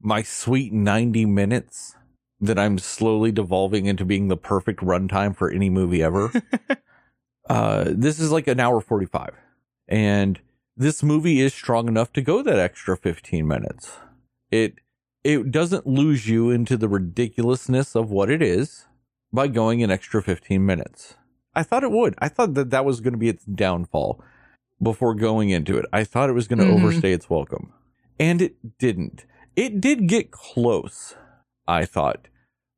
my 0.00 0.22
sweet 0.22 0.72
ninety 0.72 1.26
minutes, 1.26 1.96
that 2.40 2.58
I'm 2.58 2.78
slowly 2.78 3.32
devolving 3.32 3.86
into 3.86 4.04
being 4.04 4.28
the 4.28 4.36
perfect 4.36 4.80
runtime 4.80 5.34
for 5.34 5.50
any 5.50 5.70
movie 5.70 6.02
ever. 6.02 6.30
uh, 7.48 7.84
this 7.88 8.18
is 8.18 8.30
like 8.30 8.46
an 8.46 8.60
hour 8.60 8.80
45. 8.80 9.34
And 9.88 10.40
this 10.76 11.02
movie 11.02 11.40
is 11.40 11.54
strong 11.54 11.88
enough 11.88 12.12
to 12.14 12.20
go 12.22 12.42
that 12.42 12.58
extra 12.58 12.96
15 12.96 13.46
minutes. 13.46 13.92
It 14.50 14.74
it 15.24 15.50
doesn't 15.50 15.86
lose 15.88 16.28
you 16.28 16.50
into 16.50 16.76
the 16.76 16.88
ridiculousness 16.88 17.96
of 17.96 18.10
what 18.10 18.30
it 18.30 18.40
is 18.40 18.86
by 19.32 19.48
going 19.48 19.82
an 19.82 19.90
extra 19.90 20.22
15 20.22 20.64
minutes. 20.64 21.14
I 21.52 21.64
thought 21.64 21.82
it 21.82 21.90
would. 21.90 22.14
I 22.18 22.28
thought 22.28 22.54
that 22.54 22.70
that 22.70 22.84
was 22.84 23.00
going 23.00 23.14
to 23.14 23.18
be 23.18 23.28
its 23.28 23.44
downfall 23.44 24.22
before 24.80 25.14
going 25.14 25.50
into 25.50 25.76
it. 25.78 25.86
I 25.92 26.04
thought 26.04 26.28
it 26.30 26.34
was 26.34 26.46
going 26.46 26.60
to 26.60 26.64
Mhm. 26.66 26.76
overstay 26.76 27.12
its 27.12 27.28
welcome. 27.28 27.72
And 28.20 28.40
it 28.40 28.78
didn't. 28.78 29.24
It 29.56 29.80
did 29.80 30.06
get 30.06 30.30
close, 30.30 31.16
I 31.66 31.84
thought. 31.84 32.28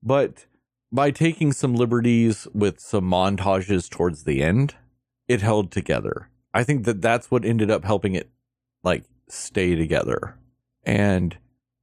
But 0.02 0.46
by 0.90 1.10
taking 1.10 1.52
some 1.52 1.74
liberties 1.74 2.46
with 2.54 2.80
some 2.80 3.04
montages 3.10 3.88
towards 3.88 4.24
the 4.24 4.42
end, 4.42 4.74
it 5.26 5.42
held 5.42 5.70
together. 5.70 6.30
I 6.54 6.64
think 6.64 6.84
that 6.84 7.02
that's 7.02 7.30
what 7.30 7.44
ended 7.44 7.70
up 7.70 7.84
helping 7.84 8.14
it 8.14 8.30
like 8.82 9.04
stay 9.28 9.74
together. 9.74 10.36
And 10.84 11.36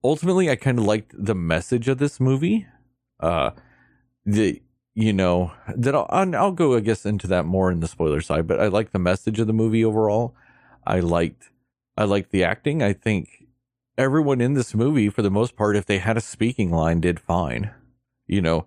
ultimately 0.03 0.49
I 0.49 0.55
kind 0.55 0.79
of 0.79 0.85
liked 0.85 1.13
the 1.17 1.35
message 1.35 1.87
of 1.87 1.99
this 1.99 2.19
movie. 2.19 2.67
Uh 3.19 3.51
the 4.25 4.61
you 4.97 5.11
know, 5.11 5.51
that 5.75 5.93
I'll, 5.93 6.07
I'll 6.09 6.51
go 6.51 6.75
I 6.75 6.79
guess 6.79 7.05
into 7.05 7.27
that 7.27 7.45
more 7.45 7.71
in 7.71 7.81
the 7.81 7.87
spoiler 7.87 8.21
side, 8.21 8.47
but 8.47 8.59
I 8.59 8.67
like 8.67 8.91
the 8.91 8.99
message 8.99 9.39
of 9.39 9.47
the 9.47 9.53
movie 9.53 9.85
overall. 9.85 10.35
I 10.85 10.99
liked 10.99 11.51
I 11.95 12.05
liked 12.05 12.31
the 12.31 12.43
acting. 12.43 12.81
I 12.81 12.93
think 12.93 13.44
everyone 13.97 14.41
in 14.41 14.53
this 14.53 14.73
movie 14.75 15.09
for 15.09 15.21
the 15.21 15.29
most 15.31 15.55
part 15.55 15.75
if 15.75 15.85
they 15.85 15.99
had 15.99 16.17
a 16.17 16.21
speaking 16.21 16.69
line 16.71 16.99
did 16.99 17.19
fine 17.19 17.71
you 18.27 18.41
know 18.41 18.65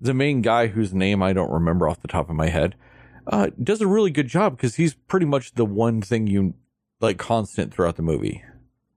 the 0.00 0.14
main 0.14 0.40
guy 0.40 0.68
whose 0.68 0.94
name 0.94 1.22
I 1.22 1.32
don't 1.34 1.50
remember 1.52 1.86
off 1.88 2.00
the 2.00 2.08
top 2.08 2.30
of 2.30 2.34
my 2.36 2.48
head, 2.48 2.74
uh, 3.26 3.50
does 3.62 3.82
a 3.82 3.86
really 3.86 4.10
good 4.10 4.28
job 4.28 4.56
because 4.56 4.76
he's 4.76 4.94
pretty 4.94 5.26
much 5.26 5.52
the 5.52 5.66
one 5.66 6.00
thing 6.00 6.26
you 6.26 6.54
like 7.00 7.18
constant 7.18 7.74
throughout 7.74 7.96
the 7.96 8.02
movie. 8.02 8.42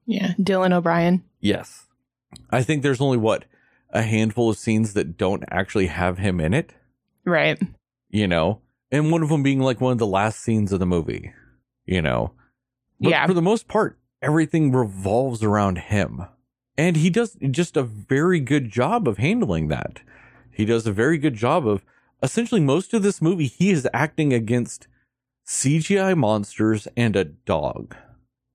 Yeah. 0.05 0.31
Dylan 0.39 0.71
O'Brien. 0.71 1.25
Yes. 1.41 1.87
I 2.49 2.63
think 2.63 2.83
there's 2.83 3.01
only 3.01 3.17
what 3.17 3.43
a 3.89 4.01
handful 4.01 4.49
of 4.49 4.57
scenes 4.57 4.93
that 4.93 5.17
don't 5.17 5.43
actually 5.51 5.87
have 5.87 6.19
him 6.19 6.39
in 6.39 6.53
it, 6.53 6.71
Right. 7.25 7.61
you 8.09 8.25
know, 8.25 8.61
and 8.89 9.11
one 9.11 9.23
of 9.23 9.27
them 9.29 9.43
being 9.43 9.59
like 9.59 9.81
one 9.81 9.91
of 9.91 9.97
the 9.99 10.07
last 10.07 10.39
scenes 10.39 10.71
of 10.71 10.79
the 10.79 10.85
movie, 10.85 11.33
you 11.85 12.01
know. 12.01 12.31
But 13.01 13.09
Yeah. 13.09 13.27
for 13.27 13.33
the 13.33 13.41
most 13.41 13.67
part, 13.67 13.99
everything 14.23 14.71
revolves 14.71 15.43
around 15.43 15.77
him. 15.77 16.23
And 16.77 16.97
he 16.97 17.09
does 17.09 17.37
just 17.51 17.77
a 17.77 17.83
very 17.83 18.39
good 18.39 18.71
job 18.71 19.07
of 19.07 19.17
handling 19.17 19.67
that. 19.67 19.99
He 20.51 20.65
does 20.65 20.87
a 20.87 20.91
very 20.91 21.17
good 21.17 21.35
job 21.35 21.67
of 21.67 21.83
essentially 22.23 22.61
most 22.61 22.93
of 22.93 23.03
this 23.03 23.21
movie, 23.21 23.47
he 23.47 23.69
is 23.69 23.87
acting 23.93 24.33
against 24.33 24.87
CGI 25.45 26.17
monsters 26.17 26.87
and 26.95 27.15
a 27.15 27.25
dog. 27.25 27.95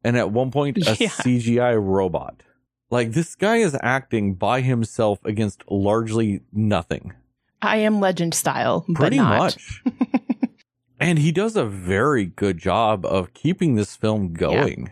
And 0.02 0.16
at 0.16 0.30
one 0.32 0.50
point, 0.50 0.78
a 0.78 0.80
Yeah. 0.98 1.08
CGI 1.10 1.78
robot. 1.80 2.42
Like 2.90 3.12
this 3.12 3.34
guy 3.34 3.56
is 3.56 3.76
acting 3.82 4.34
by 4.34 4.62
himself 4.62 5.18
against 5.24 5.62
largely 5.70 6.40
nothing. 6.52 7.12
I 7.60 7.78
am 7.78 8.00
legend 8.00 8.34
style, 8.34 8.84
but 8.88 8.96
Pretty 8.96 9.16
not. 9.18 9.38
much. 9.38 9.82
and 11.00 11.18
he 11.18 11.30
does 11.32 11.56
a 11.56 11.64
very 11.66 12.24
good 12.24 12.58
job 12.58 13.04
of 13.04 13.34
keeping 13.34 13.74
this 13.74 13.94
film 13.96 14.32
going. 14.32 14.90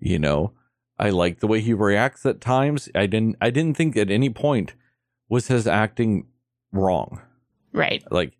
You 0.00 0.18
know, 0.18 0.52
I 0.98 1.10
like 1.10 1.40
the 1.40 1.46
way 1.46 1.60
he 1.60 1.74
reacts 1.74 2.24
at 2.26 2.40
times. 2.40 2.88
I 2.94 3.06
didn't 3.06 3.36
I 3.40 3.50
didn't 3.50 3.76
think 3.76 3.96
at 3.96 4.10
any 4.10 4.30
point 4.30 4.74
was 5.28 5.48
his 5.48 5.66
acting 5.66 6.26
wrong. 6.72 7.20
Right. 7.72 8.02
Like 8.10 8.34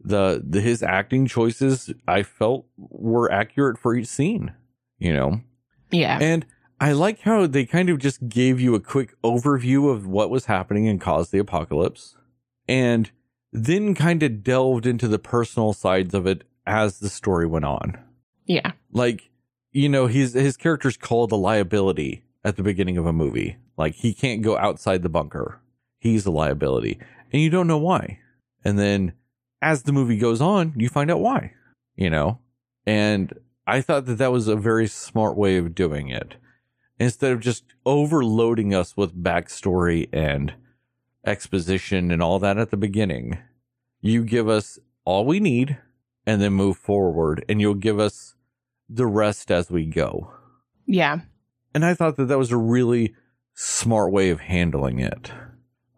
the 0.00 0.42
the 0.46 0.60
his 0.60 0.82
acting 0.82 1.26
choices 1.26 1.92
I 2.06 2.22
felt 2.22 2.66
were 2.76 3.32
accurate 3.32 3.78
for 3.78 3.94
each 3.94 4.08
scene, 4.08 4.52
you 4.98 5.12
know. 5.12 5.40
Yeah. 5.90 6.18
And 6.20 6.44
I 6.80 6.92
like 6.92 7.20
how 7.20 7.46
they 7.46 7.64
kind 7.64 7.88
of 7.88 7.98
just 7.98 8.28
gave 8.28 8.60
you 8.60 8.74
a 8.74 8.80
quick 8.80 9.14
overview 9.22 9.90
of 9.90 10.06
what 10.06 10.28
was 10.28 10.46
happening 10.46 10.88
and 10.88 11.00
caused 11.00 11.30
the 11.32 11.38
apocalypse, 11.38 12.16
and 12.68 13.10
then 13.52 13.94
kind 13.94 14.22
of 14.22 14.42
delved 14.42 14.84
into 14.84 15.06
the 15.06 15.20
personal 15.20 15.72
sides 15.72 16.12
of 16.12 16.26
it 16.26 16.42
as 16.66 16.98
the 16.98 17.08
story 17.08 17.46
went 17.46 17.64
on. 17.64 17.96
yeah. 18.46 18.72
Like, 18.90 19.30
you 19.74 19.88
know, 19.88 20.06
his 20.06 20.32
his 20.32 20.56
character's 20.56 20.96
called 20.96 21.32
a 21.32 21.36
liability 21.36 22.24
at 22.44 22.56
the 22.56 22.62
beginning 22.62 22.96
of 22.96 23.04
a 23.04 23.12
movie. 23.12 23.56
Like 23.76 23.96
he 23.96 24.14
can't 24.14 24.40
go 24.40 24.56
outside 24.56 25.02
the 25.02 25.08
bunker. 25.10 25.60
He's 25.98 26.24
a 26.24 26.30
liability. 26.30 26.98
And 27.32 27.42
you 27.42 27.50
don't 27.50 27.66
know 27.66 27.78
why. 27.78 28.20
And 28.64 28.78
then 28.78 29.12
as 29.60 29.82
the 29.82 29.92
movie 29.92 30.16
goes 30.16 30.40
on, 30.40 30.72
you 30.76 30.88
find 30.88 31.10
out 31.10 31.20
why, 31.20 31.52
you 31.96 32.08
know? 32.08 32.38
And 32.86 33.32
I 33.66 33.80
thought 33.80 34.06
that 34.06 34.18
that 34.18 34.32
was 34.32 34.46
a 34.46 34.56
very 34.56 34.86
smart 34.86 35.36
way 35.36 35.56
of 35.56 35.74
doing 35.74 36.08
it. 36.08 36.36
Instead 36.98 37.32
of 37.32 37.40
just 37.40 37.64
overloading 37.84 38.74
us 38.74 38.96
with 38.96 39.20
backstory 39.20 40.08
and 40.12 40.54
exposition 41.26 42.12
and 42.12 42.22
all 42.22 42.38
that 42.38 42.58
at 42.58 42.70
the 42.70 42.76
beginning, 42.76 43.38
you 44.00 44.22
give 44.22 44.48
us 44.48 44.78
all 45.04 45.26
we 45.26 45.40
need 45.40 45.78
and 46.26 46.40
then 46.40 46.52
move 46.52 46.76
forward, 46.76 47.44
and 47.48 47.60
you'll 47.60 47.74
give 47.74 47.98
us 47.98 48.33
the 48.88 49.06
rest 49.06 49.50
as 49.50 49.70
we 49.70 49.86
go. 49.86 50.32
Yeah. 50.86 51.20
And 51.74 51.84
I 51.84 51.94
thought 51.94 52.16
that 52.16 52.26
that 52.26 52.38
was 52.38 52.52
a 52.52 52.56
really 52.56 53.14
smart 53.54 54.12
way 54.12 54.30
of 54.30 54.40
handling 54.40 54.98
it. 55.00 55.32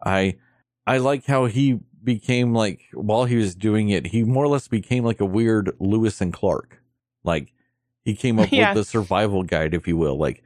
I 0.03 0.37
I 0.85 0.97
like 0.99 1.25
how 1.25 1.45
he 1.45 1.79
became 2.03 2.53
like 2.53 2.81
while 2.93 3.25
he 3.25 3.35
was 3.35 3.55
doing 3.55 3.89
it, 3.89 4.07
he 4.07 4.23
more 4.23 4.45
or 4.45 4.47
less 4.47 4.67
became 4.67 5.03
like 5.03 5.19
a 5.19 5.25
weird 5.25 5.75
Lewis 5.79 6.21
and 6.21 6.31
Clark. 6.31 6.81
Like 7.23 7.51
he 8.05 8.15
came 8.15 8.39
up 8.39 8.49
Yeah. 8.51 8.69
with 8.73 8.77
the 8.85 8.89
survival 8.89 9.43
guide, 9.43 9.73
if 9.73 9.87
you 9.87 9.97
will, 9.97 10.17
like 10.17 10.43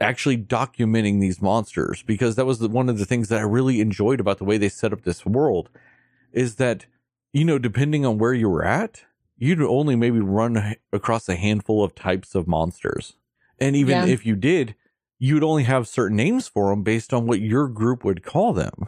actually 0.00 0.36
documenting 0.38 1.20
these 1.20 1.42
monsters 1.42 2.02
because 2.04 2.34
that 2.34 2.46
was 2.46 2.58
the, 2.58 2.68
one 2.68 2.88
of 2.88 2.98
the 2.98 3.04
things 3.04 3.28
that 3.28 3.38
I 3.38 3.42
really 3.42 3.80
enjoyed 3.80 4.18
about 4.18 4.38
the 4.38 4.44
way 4.44 4.56
they 4.56 4.70
set 4.70 4.92
up 4.94 5.02
this 5.02 5.26
world 5.26 5.68
is 6.32 6.54
that 6.56 6.86
you 7.34 7.44
know 7.44 7.58
depending 7.58 8.04
on 8.06 8.16
where 8.18 8.32
you 8.34 8.48
were 8.48 8.64
at, 8.64 9.04
you'd 9.40 9.60
only 9.62 9.96
maybe 9.96 10.20
run 10.20 10.76
across 10.92 11.28
a 11.28 11.34
handful 11.34 11.82
of 11.82 11.94
types 11.94 12.36
of 12.36 12.46
monsters. 12.46 13.16
And 13.58 13.74
even 13.74 13.96
Yeah. 13.96 14.04
if 14.04 14.24
you 14.24 14.36
did, 14.36 14.76
you'd 15.18 15.42
only 15.42 15.64
have 15.64 15.88
certain 15.88 16.16
names 16.16 16.46
for 16.46 16.70
them 16.70 16.82
based 16.82 17.12
on 17.12 17.26
what 17.26 17.40
your 17.40 17.66
group 17.66 18.04
would 18.04 18.22
call 18.22 18.52
them. 18.52 18.86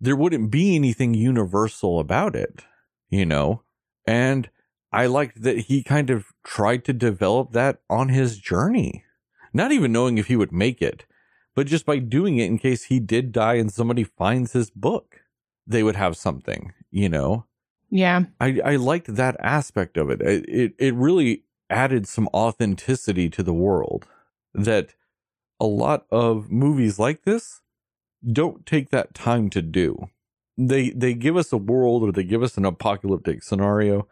There 0.00 0.16
wouldn't 0.16 0.50
be 0.50 0.74
anything 0.74 1.14
universal 1.14 2.00
about 2.00 2.34
it, 2.34 2.64
you 3.08 3.24
know? 3.24 3.62
And 4.06 4.50
I 4.92 5.06
liked 5.06 5.42
that 5.42 5.58
he 5.58 5.82
kind 5.84 6.10
of 6.10 6.26
tried 6.44 6.84
to 6.86 6.92
develop 6.92 7.52
that 7.52 7.80
on 7.88 8.08
his 8.08 8.38
journey, 8.38 9.04
not 9.54 9.70
even 9.72 9.92
knowing 9.92 10.18
if 10.18 10.26
he 10.26 10.36
would 10.36 10.52
make 10.52 10.82
it, 10.82 11.06
but 11.54 11.68
just 11.68 11.86
by 11.86 11.98
doing 11.98 12.38
it 12.38 12.46
in 12.46 12.58
case 12.58 12.84
he 12.84 12.98
did 12.98 13.30
die 13.30 13.54
and 13.54 13.72
somebody 13.72 14.02
finds 14.02 14.52
his 14.52 14.70
book, 14.70 15.20
they 15.64 15.84
would 15.84 15.96
have 15.96 16.16
something, 16.16 16.72
you 16.90 17.08
know? 17.08 17.46
Yeah. 17.92 18.24
I, 18.40 18.58
I 18.64 18.76
liked 18.76 19.14
that 19.14 19.36
aspect 19.38 19.98
of 19.98 20.08
it. 20.10 20.22
It, 20.22 20.48
it. 20.48 20.74
it 20.78 20.94
really 20.94 21.44
added 21.68 22.08
some 22.08 22.28
authenticity 22.34 23.30
to 23.30 23.42
the 23.42 23.52
world 23.52 24.06
that 24.54 24.94
a 25.60 25.66
lot 25.66 26.06
of 26.10 26.50
movies 26.50 26.98
like 26.98 27.22
this 27.24 27.60
don't 28.30 28.66
take 28.66 28.90
that 28.90 29.14
time 29.14 29.50
to 29.50 29.62
do. 29.62 30.08
They 30.58 30.90
they 30.90 31.14
give 31.14 31.36
us 31.36 31.52
a 31.52 31.56
world 31.56 32.02
or 32.02 32.12
they 32.12 32.24
give 32.24 32.42
us 32.42 32.56
an 32.58 32.64
apocalyptic 32.64 33.42
scenario, 33.42 34.06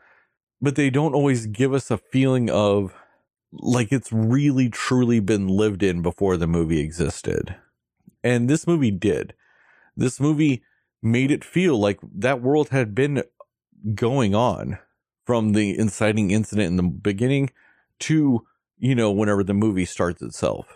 but 0.61 0.75
they 0.75 0.91
don't 0.91 1.15
always 1.15 1.47
give 1.47 1.75
us 1.75 1.91
a 1.91 1.99
feeling 1.99 2.49
of 2.51 2.95
like 3.53 3.93
it's 3.93 4.13
really 4.13 4.69
truly 4.69 5.21
been 5.21 5.49
lived 5.49 5.83
in 5.83 6.03
before 6.03 6.37
the 6.37 6.47
movie 6.47 6.81
existed. 6.81 7.57
And 8.23 8.49
this 8.49 8.67
movie 8.67 8.91
did. 8.91 9.35
This 9.97 10.19
movie 10.19 10.63
made 11.03 11.31
it 11.31 11.45
feel 11.45 11.79
like 11.79 12.01
that 12.15 12.43
world 12.43 12.71
had 12.71 12.95
been 12.95 13.23
going 13.95 14.35
on 14.35 14.79
from 15.25 15.53
the 15.53 15.79
inciting 15.79 16.31
incident 16.31 16.69
in 16.69 16.77
the 16.77 16.83
beginning 16.83 17.51
to 18.01 18.45
you 18.79 18.95
know 18.95 19.11
whenever 19.11 19.45
the 19.45 19.55
movie 19.55 19.85
starts 19.85 20.23
itself 20.23 20.67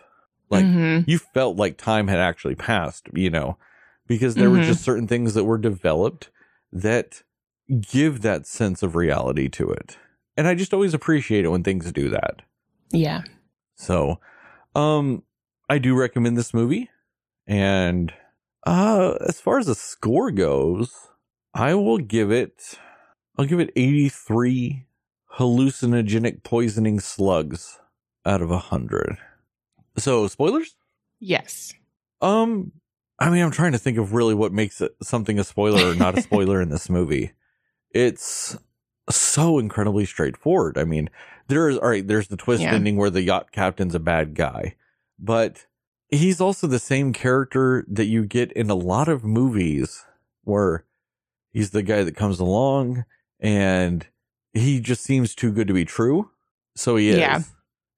like 0.51 0.65
Mhm. 0.65 1.05
you 1.07 1.19
felt 1.19 1.57
like 1.57 1.77
time 1.79 2.09
had 2.09 2.19
actually 2.19 2.55
passed 2.55 3.09
you 3.15 3.31
know 3.31 3.57
because 4.07 4.35
there 4.37 4.51
were 4.51 4.59
Mhm. 4.59 4.65
just 4.67 4.83
certain 4.85 5.09
things 5.09 5.35
that 5.35 5.45
were 5.45 5.59
developed 5.59 6.31
that 6.73 7.23
give 7.81 8.21
that 8.23 8.47
sense 8.47 8.83
of 8.83 8.95
reality 8.95 9.49
to 9.49 9.71
it 9.71 9.97
and 10.37 10.47
i 10.47 10.55
just 10.55 10.75
always 10.75 10.95
appreciate 10.95 11.45
it 11.45 11.49
when 11.49 11.63
things 11.63 11.91
do 11.93 12.09
that 12.11 12.43
Yeah. 12.91 13.23
so 13.75 14.19
um 14.75 15.23
i 15.71 15.79
do 15.79 15.95
recommend 15.97 16.37
this 16.37 16.53
movie 16.55 16.91
and 17.47 18.13
uh 18.67 19.15
as 19.27 19.41
far 19.41 19.59
as 19.59 19.67
the 19.67 19.75
score 19.75 20.31
goes 20.31 20.93
i 21.55 21.75
will 21.75 21.99
give 21.99 22.31
it 22.31 22.79
i'll 23.37 23.45
give 23.47 23.61
it 23.61 23.71
83 23.77 24.87
hallucinogenic 25.39 26.43
poisoning 26.43 27.01
slugs 27.01 27.79
out 28.25 28.41
of 28.43 28.51
a 28.51 28.55
100 28.55 29.19
so 29.97 30.27
spoilers 30.29 30.75
Yes. 31.21 31.73
um 32.21 32.73
i 33.19 33.31
mean 33.31 33.43
i'm 33.43 33.51
trying 33.51 33.73
to 33.73 33.79
think 33.79 33.99
of 33.99 34.13
really 34.13 34.35
what 34.35 34.53
makes 34.53 34.81
it 34.81 34.95
something 35.03 35.39
a 35.39 35.45
spoiler 35.45 35.91
or 35.91 35.95
not 35.95 36.17
a 36.19 36.23
spoiler 36.29 36.61
in 36.61 36.69
this 36.69 36.89
movie 36.89 37.33
it's 37.91 38.57
so 39.11 39.59
incredibly 39.59 40.05
straightforward 40.05 40.79
i 40.79 40.85
mean 40.85 41.11
there's 41.49 41.77
all 41.79 41.89
right 41.89 42.07
there's 42.09 42.29
the 42.29 42.37
twist 42.37 42.63
Yeah. 42.63 42.73
ending 42.73 42.97
where 42.97 43.11
the 43.11 43.23
yacht 43.23 43.53
captain's 43.53 43.95
a 43.95 44.01
bad 44.01 44.35
guy 44.35 44.77
but 45.19 45.67
he's 46.09 46.41
also 46.41 46.67
the 46.67 46.79
same 46.79 47.13
character 47.13 47.85
that 47.89 48.07
you 48.07 48.25
get 48.25 48.53
in 48.53 48.71
a 48.71 48.75
lot 48.75 49.09
of 49.09 49.25
movies 49.25 50.05
where 50.45 50.85
he's 51.53 51.71
the 51.71 51.83
guy 51.83 52.03
that 52.03 52.17
comes 52.17 52.41
along 52.41 53.05
and 53.45 54.07
he 54.55 54.81
just 54.81 55.03
seems 55.05 55.35
too 55.35 55.53
good 55.53 55.69
to 55.69 55.75
be 55.75 55.85
true 55.85 56.31
so 56.75 56.97
he 56.97 57.11
is 57.11 57.19
Yeah. 57.19 57.41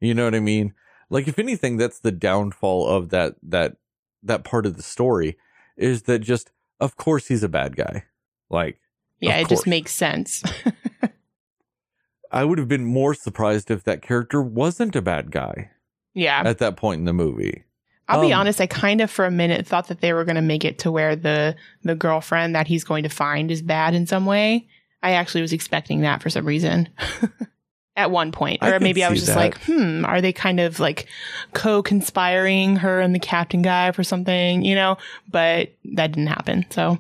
you 0.01 0.13
know 0.15 0.25
what 0.25 0.35
i 0.35 0.41
mean 0.41 0.75
like 1.09 1.29
if 1.29 1.39
anything 1.39 1.77
that's 1.77 2.01
the 2.01 2.13
downfall 2.13 2.87
of 2.89 3.11
that 3.11 3.37
that 3.43 3.77
that 4.23 4.43
part 4.45 4.67
of 4.67 4.77
the 4.77 4.83
story 4.83 5.39
is 5.77 6.03
that 6.03 6.19
just 6.19 6.51
of 6.81 6.97
course 6.97 7.29
he's 7.29 7.43
a 7.45 7.49
bad 7.49 7.77
guy 7.77 8.05
like 8.51 8.79
Yeah. 9.21 9.37
It 9.39 9.49
just 9.49 9.67
makes 9.67 9.93
sense. 9.93 10.43
i 12.33 12.45
would 12.45 12.59
have 12.59 12.69
been 12.69 12.85
more 12.85 13.15
surprised 13.15 13.71
if 13.71 13.85
that 13.85 14.03
character 14.03 14.43
wasn't 14.43 14.97
a 14.97 15.03
bad 15.03 15.31
guy 15.31 15.71
yeah. 16.13 16.43
at 16.45 16.59
that 16.59 16.77
point 16.77 16.99
in 16.99 17.05
the 17.05 17.13
movie 17.13 17.63
I'll 18.09 18.21
be 18.21 18.33
Um, 18.33 18.39
honest, 18.41 18.61
I 18.61 18.69
kind 18.69 19.01
of 19.01 19.11
for 19.11 19.25
a 19.25 19.33
minute 19.33 19.67
thought 19.67 19.89
that 19.89 20.01
they 20.01 20.13
were 20.13 20.25
going 20.25 20.37
to 20.37 20.41
make 20.43 20.65
it 20.65 20.79
to 20.81 20.93
where 20.93 21.17
the 21.17 21.57
the 21.83 21.97
girlfriend 21.97 22.55
that 22.55 22.69
he's 22.69 22.85
going 22.85 23.03
to 23.03 23.09
find 23.09 23.51
is 23.51 23.63
bad 23.63 23.95
in 23.97 24.07
some 24.07 24.27
way. 24.27 24.69
I 25.03 25.13
actually 25.13 25.43
was 25.43 25.53
expecting 25.53 26.01
that 26.03 26.23
for 26.23 26.31
some 26.31 26.47
reason. 26.47 26.89
At 27.99 28.11
one 28.11 28.31
point, 28.31 28.63
or 28.63 28.73
could 28.73 28.83
maybe 28.83 29.03
I 29.03 29.09
was 29.09 29.21
just 29.21 29.33
that. 29.33 29.39
like, 29.39 29.59
"Hmm, 29.63 30.05
are 30.05 30.21
they 30.21 30.31
kind 30.31 30.61
of 30.61 30.79
like 30.79 31.07
co-conspiring 31.55 32.77
her 32.77 33.01
and 33.01 33.15
the 33.15 33.19
captain 33.19 33.63
guy 33.63 33.91
for 33.93 34.05
something?" 34.05 34.63
You 34.63 34.75
know, 34.75 34.99
but 35.31 35.71
that 35.95 36.13
didn't 36.13 36.27
happen. 36.27 36.67
So 36.69 36.99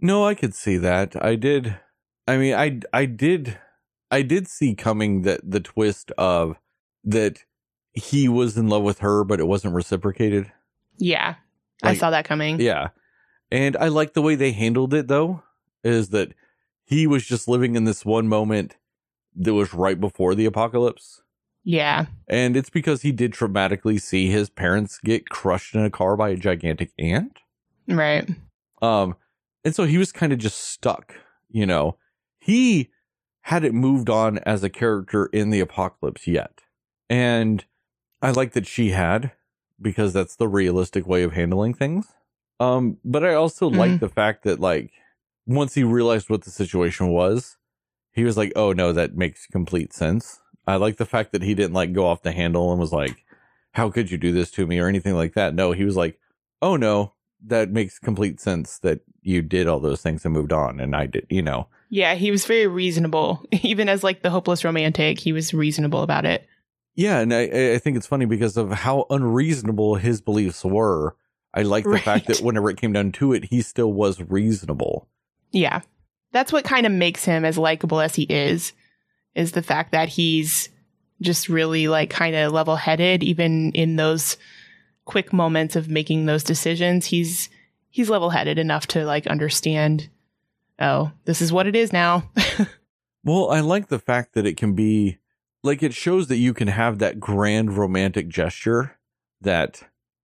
No, 0.00 0.24
I 0.24 0.34
could 0.34 0.54
see 0.54 0.76
that. 0.76 1.20
I 1.20 1.34
did. 1.34 1.76
I 2.28 2.36
mean, 2.36 2.54
I 2.54 2.80
I 2.92 3.06
did 3.06 3.58
I 4.10 4.22
did 4.22 4.46
see 4.46 4.74
coming 4.76 5.22
that 5.22 5.40
the 5.42 5.58
twist 5.58 6.12
of 6.16 6.56
that 7.02 7.44
he 7.92 8.28
was 8.28 8.56
in 8.56 8.68
love 8.68 8.84
with 8.84 9.00
her, 9.00 9.24
but 9.24 9.40
it 9.40 9.48
wasn't 9.48 9.74
reciprocated. 9.74 10.52
Yeah. 10.98 11.34
I 11.82 11.94
saw 11.94 12.10
that 12.10 12.24
coming. 12.24 12.60
Yeah, 12.60 12.90
and 13.50 13.76
I 13.76 13.88
like 13.88 14.14
the 14.14 14.22
way 14.22 14.34
they 14.34 14.52
handled 14.52 14.94
it 14.94 15.08
though. 15.08 15.42
Is 15.82 16.10
that 16.10 16.34
he 16.86 17.06
was 17.06 17.26
just 17.26 17.46
living 17.48 17.76
in 17.76 17.84
this 17.84 18.04
one 18.04 18.28
moment 18.28 18.76
that 19.34 19.52
was 19.52 19.74
right 19.74 20.00
before 20.00 20.34
the 20.34 20.46
apocalypse. 20.46 21.20
Yeah. 21.64 22.06
And 22.28 22.56
it's 22.56 22.70
because 22.70 23.02
he 23.02 23.12
did 23.12 23.32
traumatically 23.32 24.00
see 24.00 24.28
his 24.30 24.48
parents 24.48 24.98
get 25.04 25.28
crushed 25.28 25.74
in 25.74 25.84
a 25.84 25.90
car 25.90 26.16
by 26.16 26.30
a 26.30 26.36
gigantic 26.36 26.92
ant. 26.98 27.38
Right. 27.88 28.28
Um, 28.80 29.16
and 29.64 29.74
so 29.74 29.84
he 29.84 29.98
was 29.98 30.12
kind 30.12 30.32
of 30.32 30.38
just 30.38 30.58
stuck, 30.58 31.14
you 31.50 31.66
know. 31.66 31.96
He 32.38 32.90
hadn't 33.42 33.74
moved 33.74 34.08
on 34.08 34.38
as 34.38 34.62
a 34.62 34.70
character 34.70 35.26
in 35.26 35.50
the 35.50 35.60
apocalypse 35.60 36.26
yet. 36.26 36.60
And 37.10 37.64
I 38.22 38.30
like 38.30 38.52
that 38.52 38.66
she 38.66 38.90
had, 38.90 39.32
because 39.80 40.12
that's 40.12 40.36
the 40.36 40.48
realistic 40.48 41.06
way 41.06 41.24
of 41.24 41.32
handling 41.32 41.74
things. 41.74 42.06
Um, 42.60 42.98
but 43.04 43.24
I 43.24 43.34
also 43.34 43.68
like 43.68 43.90
Mhm. 43.92 44.00
the 44.00 44.08
fact 44.08 44.44
that 44.44 44.60
like 44.60 44.92
once 45.46 45.74
he 45.74 45.84
realized 45.84 46.28
what 46.28 46.42
the 46.42 46.50
situation 46.50 47.08
was, 47.08 47.56
he 48.12 48.24
was 48.24 48.36
like, 48.36 48.52
Oh 48.56 48.72
no, 48.72 48.92
that 48.92 49.16
makes 49.16 49.46
complete 49.46 49.92
sense. 49.92 50.40
I 50.66 50.76
like 50.76 50.96
the 50.96 51.06
fact 51.06 51.32
that 51.32 51.42
he 51.42 51.54
didn't 51.54 51.74
like 51.74 51.92
go 51.92 52.06
off 52.06 52.22
the 52.22 52.32
handle 52.32 52.70
and 52.70 52.80
was 52.80 52.92
like, 52.92 53.24
How 53.72 53.90
could 53.90 54.10
you 54.10 54.18
do 54.18 54.32
this 54.32 54.50
to 54.52 54.66
me 54.66 54.78
or 54.78 54.88
anything 54.88 55.14
like 55.14 55.34
that? 55.34 55.54
No, 55.54 55.72
he 55.72 55.84
was 55.84 55.96
like, 55.96 56.18
Oh 56.60 56.76
no, 56.76 57.14
that 57.44 57.70
makes 57.70 57.98
complete 57.98 58.40
sense 58.40 58.78
that 58.78 59.00
you 59.22 59.42
did 59.42 59.66
all 59.66 59.80
those 59.80 60.02
things 60.02 60.24
and 60.24 60.34
moved 60.34 60.52
on 60.52 60.80
and 60.80 60.96
I 60.96 61.06
did, 61.06 61.26
you 61.30 61.42
know. 61.42 61.68
Yeah, 61.88 62.14
he 62.14 62.30
was 62.30 62.46
very 62.46 62.66
reasonable. 62.66 63.44
Even 63.62 63.88
as 63.88 64.02
like 64.02 64.22
the 64.22 64.30
hopeless 64.30 64.64
romantic, 64.64 65.20
he 65.20 65.32
was 65.32 65.54
reasonable 65.54 66.02
about 66.02 66.24
it. 66.24 66.46
Yeah, 66.96 67.18
and 67.18 67.32
I, 67.32 67.74
I 67.74 67.78
think 67.78 67.98
it's 67.98 68.06
funny 68.06 68.24
because 68.24 68.56
of 68.56 68.72
how 68.72 69.04
unreasonable 69.10 69.96
his 69.96 70.22
beliefs 70.22 70.64
were. 70.64 71.14
I 71.52 71.62
like 71.62 71.84
the 71.84 71.98
fact 71.98 72.26
that 72.26 72.40
whenever 72.42 72.70
it 72.70 72.78
came 72.78 72.94
down 72.94 73.12
to 73.12 73.34
it, 73.34 73.44
he 73.44 73.60
still 73.60 73.92
was 73.92 74.20
reasonable. 74.22 75.08
Yeah. 75.52 75.80
That's 76.32 76.52
what 76.52 76.64
kind 76.64 76.86
of 76.86 76.92
makes 76.92 77.24
him 77.24 77.44
as 77.44 77.56
likable 77.56 78.00
as 78.00 78.14
he 78.14 78.24
is, 78.24 78.72
is 79.34 79.52
the 79.52 79.62
fact 79.62 79.92
that 79.92 80.08
he's 80.08 80.68
just 81.22 81.48
really 81.48 81.88
like 81.88 82.10
kind 82.10 82.36
of 82.36 82.52
level 82.52 82.76
headed, 82.76 83.22
even 83.22 83.72
in 83.72 83.96
those 83.96 84.36
quick 85.04 85.32
moments 85.32 85.76
of 85.76 85.88
making 85.88 86.26
those 86.26 86.44
decisions. 86.44 87.06
He's 87.06 87.48
he's 87.88 88.10
level 88.10 88.30
headed 88.30 88.58
enough 88.58 88.86
to 88.88 89.04
like 89.04 89.26
understand, 89.26 90.08
oh, 90.78 91.12
this 91.24 91.40
is 91.40 91.52
what 91.52 91.66
it 91.66 91.76
is 91.76 91.92
now. 91.92 92.30
Well, 93.26 93.50
I 93.50 93.58
like 93.58 93.88
the 93.88 93.98
fact 93.98 94.34
that 94.34 94.46
it 94.46 94.56
can 94.56 94.74
be 94.74 95.18
like 95.64 95.82
it 95.82 95.92
shows 95.92 96.28
that 96.28 96.36
you 96.36 96.54
can 96.54 96.68
have 96.68 97.00
that 97.00 97.18
grand 97.18 97.76
romantic 97.76 98.28
gesture 98.28 98.98
that 99.40 99.82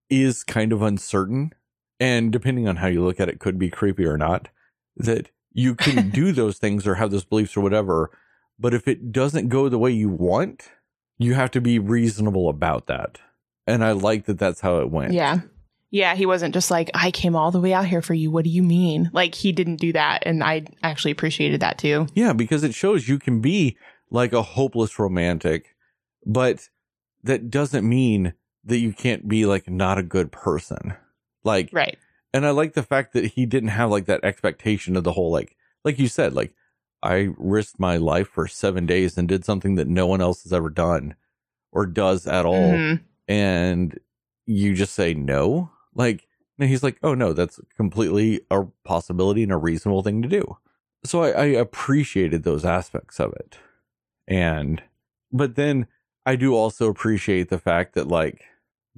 is 0.08 0.44
kind 0.44 0.72
of 0.72 0.82
uncertain 0.82 1.52
and 1.98 2.30
depending 2.30 2.68
on 2.68 2.76
how 2.76 2.87
you 2.87 3.02
look 3.02 3.18
at 3.18 3.28
it 3.28 3.40
could 3.40 3.58
be 3.58 3.70
creepy 3.70 4.06
or 4.06 4.16
not 4.16 4.50
that 4.96 5.31
you 5.52 5.74
can 5.74 6.11
do 6.20 6.33
those 6.33 6.59
things 6.59 6.87
or 6.87 6.96
have 6.96 7.11
those 7.11 7.24
beliefs 7.24 7.57
or 7.57 7.61
whatever 7.61 8.11
but 8.59 8.74
if 8.74 8.87
it 8.87 9.12
doesn't 9.12 9.48
go 9.48 9.68
the 9.68 9.78
way 9.78 9.90
you 9.90 10.09
want 10.09 10.70
you 11.18 11.35
have 11.35 11.50
to 11.50 11.61
be 11.61 11.78
reasonable 11.78 12.48
about 12.48 12.87
that 12.87 13.18
and 13.66 13.85
i 13.85 13.92
like 13.92 14.26
that 14.26 14.38
that's 14.38 14.61
how 14.61 14.78
it 14.78 14.90
went 14.90 15.12
yeah. 15.12 15.40
Yeah, 15.94 16.14
he 16.14 16.24
wasn't 16.24 16.55
just 16.55 16.70
like, 16.70 16.90
I 16.94 17.11
came 17.11 17.37
all 17.37 17.50
the 17.50 17.61
way 17.61 17.74
out 17.74 17.85
here 17.85 18.00
for 18.00 18.14
you. 18.14 18.31
What 18.31 18.44
do 18.44 18.50
you 18.50 18.62
mean? 18.62 19.11
Like, 19.12 19.35
he 19.35 19.52
didn't 19.52 19.76
do 19.76 19.92
that. 19.92 20.22
And 20.24 20.42
I 20.42 20.64
actually 20.83 21.11
appreciated 21.11 21.61
that 21.61 21.76
too. 21.76 22.07
Yeah, 22.14 22.33
because 22.33 22.64
it 22.64 22.74
shows 22.74 23.09
you 23.09 23.18
can 23.18 23.42
be 23.42 23.76
like 24.11 24.33
a 24.33 24.40
hopeless 24.42 24.98
romantic, 24.98 25.76
but 26.24 26.70
that 27.22 27.50
doesn't 27.50 27.87
mean 27.87 28.33
that 28.64 28.78
you 28.78 28.94
can't 28.94 29.28
be 29.28 29.44
like 29.44 29.68
not 29.68 29.98
a 29.98 30.02
good 30.02 30.33
person. 30.33 30.94
Like, 31.44 31.68
Right. 31.74 31.98
And 32.32 32.46
I 32.46 32.50
like 32.50 32.74
the 32.74 32.82
fact 32.82 33.12
that 33.12 33.32
he 33.32 33.46
didn't 33.46 33.70
have 33.70 33.90
like 33.90 34.06
that 34.06 34.24
expectation 34.24 34.96
of 34.96 35.04
the 35.04 35.12
whole, 35.12 35.30
like, 35.30 35.56
like 35.84 35.98
you 35.98 36.08
said, 36.08 36.34
like, 36.34 36.54
I 37.02 37.30
risked 37.36 37.80
my 37.80 37.96
life 37.96 38.28
for 38.28 38.46
seven 38.46 38.86
days 38.86 39.18
and 39.18 39.26
did 39.28 39.44
something 39.44 39.74
that 39.74 39.88
no 39.88 40.06
one 40.06 40.20
else 40.20 40.44
has 40.44 40.52
ever 40.52 40.70
done 40.70 41.16
or 41.72 41.86
does 41.86 42.26
at 42.26 42.46
all. 42.46 42.72
Mhm. 42.72 43.00
And 43.26 43.98
you 44.46 44.74
just 44.74 44.94
say 44.94 45.14
no. 45.14 45.70
Like, 45.94 46.26
and 46.58 46.68
he's 46.68 46.82
like, 46.82 46.98
oh 47.02 47.14
no, 47.14 47.32
that's 47.32 47.60
completely 47.76 48.42
a 48.50 48.64
possibility 48.84 49.42
and 49.42 49.52
a 49.52 49.56
reasonable 49.56 50.02
thing 50.02 50.22
to 50.22 50.28
do. 50.28 50.58
So 51.04 51.22
I, 51.24 51.30
I 51.30 51.44
appreciated 51.46 52.44
those 52.44 52.64
aspects 52.64 53.18
of 53.18 53.32
it. 53.32 53.58
And, 54.28 54.82
but 55.32 55.56
then 55.56 55.88
I 56.24 56.36
do 56.36 56.54
also 56.54 56.88
appreciate 56.88 57.48
the 57.48 57.58
fact 57.58 57.94
that, 57.94 58.06
like, 58.06 58.44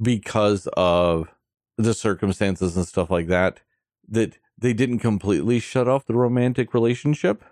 because 0.01 0.69
of 0.77 1.29
the 1.77 1.95
circumstances 1.95 2.77
and 2.77 2.87
stuff 2.87 3.11
like 3.11 3.27
that, 3.29 3.61
that 4.09 4.39
they 4.59 4.73
didn't 4.73 5.01
completely 5.01 5.59
shut 5.59 5.89
off 5.89 6.07
the 6.07 6.15
romantic 6.15 6.75
relationship 6.75 7.45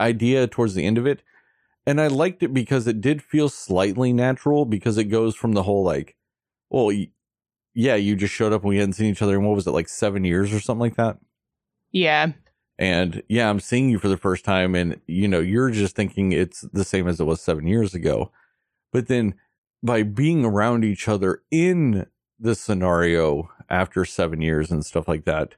idea 0.00 0.46
towards 0.46 0.74
the 0.74 0.84
end 0.86 0.98
of 0.98 1.06
it. 1.06 1.22
And 1.86 2.00
I 2.00 2.08
liked 2.08 2.42
it 2.42 2.52
because 2.54 2.86
it 2.86 3.00
did 3.00 3.22
feel 3.22 3.48
slightly 3.48 4.12
natural 4.12 4.64
because 4.64 4.98
it 4.98 5.04
goes 5.04 5.36
from 5.36 5.52
the 5.52 5.62
whole, 5.62 5.84
like, 5.84 6.16
well, 6.70 6.90
yeah, 7.74 7.94
you 7.94 8.16
just 8.16 8.34
showed 8.34 8.52
up 8.52 8.62
and 8.62 8.70
we 8.70 8.78
hadn't 8.78 8.94
seen 8.94 9.10
each 9.10 9.22
other 9.22 9.36
in 9.36 9.44
what 9.44 9.54
was 9.54 9.66
it, 9.66 9.72
like 9.72 9.88
seven 9.88 10.24
years 10.24 10.52
or 10.52 10.60
something 10.60 10.80
like 10.80 10.96
that? 10.96 11.18
Yeah. 11.92 12.32
and 12.78 13.22
yeah 13.28 13.48
i'm 13.48 13.60
seeing 13.60 13.88
you 13.88 13.98
for 13.98 14.08
the 14.08 14.16
first 14.18 14.44
time 14.44 14.74
and 14.74 15.00
you 15.06 15.26
know 15.26 15.40
you're 15.40 15.70
just 15.70 15.96
thinking 15.96 16.32
it's 16.32 16.60
the 16.72 16.84
same 16.84 17.08
as 17.08 17.18
it 17.20 17.24
was 17.24 17.40
seven 17.40 17.66
years 17.66 17.94
ago 17.94 18.30
but 18.92 19.08
then 19.08 19.34
by 19.82 20.02
being 20.02 20.44
around 20.44 20.84
each 20.84 21.08
other 21.08 21.42
in 21.50 22.06
this 22.38 22.60
scenario 22.60 23.48
after 23.68 24.04
seven 24.04 24.40
years 24.40 24.70
and 24.70 24.84
stuff 24.84 25.08
like 25.08 25.24
that 25.24 25.54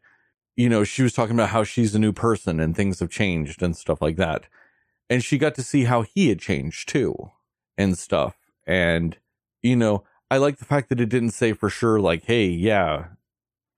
you 0.56 0.68
know 0.68 0.84
she 0.84 1.02
was 1.02 1.12
talking 1.12 1.34
about 1.34 1.50
how 1.50 1.64
she's 1.64 1.94
a 1.94 1.98
new 1.98 2.12
person 2.12 2.60
and 2.60 2.76
things 2.76 3.00
have 3.00 3.10
changed 3.10 3.62
and 3.62 3.76
stuff 3.76 4.00
like 4.02 4.16
that 4.16 4.46
and 5.10 5.24
she 5.24 5.38
got 5.38 5.54
to 5.54 5.62
see 5.62 5.84
how 5.84 6.02
he 6.02 6.28
had 6.28 6.38
changed 6.38 6.88
too 6.88 7.30
and 7.76 7.98
stuff 7.98 8.36
and 8.66 9.18
you 9.62 9.76
know 9.76 10.04
i 10.30 10.36
like 10.36 10.58
the 10.58 10.64
fact 10.64 10.88
that 10.88 11.00
it 11.00 11.08
didn't 11.08 11.30
say 11.30 11.52
for 11.52 11.70
sure 11.70 12.00
like 12.00 12.24
hey 12.24 12.46
yeah 12.46 13.06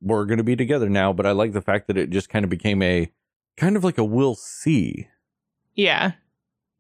we're 0.03 0.25
going 0.25 0.39
to 0.39 0.45
be 0.45 0.57
together 0.57 0.89
now 0.89 1.13
but 1.13 1.27
i 1.27 1.31
like 1.31 1.53
the 1.53 1.61
fact 1.61 1.87
that 1.87 1.99
it 1.99 2.11
just 2.11 2.29
kind 2.29 2.45
of 2.45 2.51
became 2.51 2.83
a 2.83 3.11
kind 3.61 3.77
of 3.77 3.85
like 3.85 3.99
a 3.99 4.05
we'll 4.05 4.35
see. 4.35 5.09
Yeah. 5.75 6.13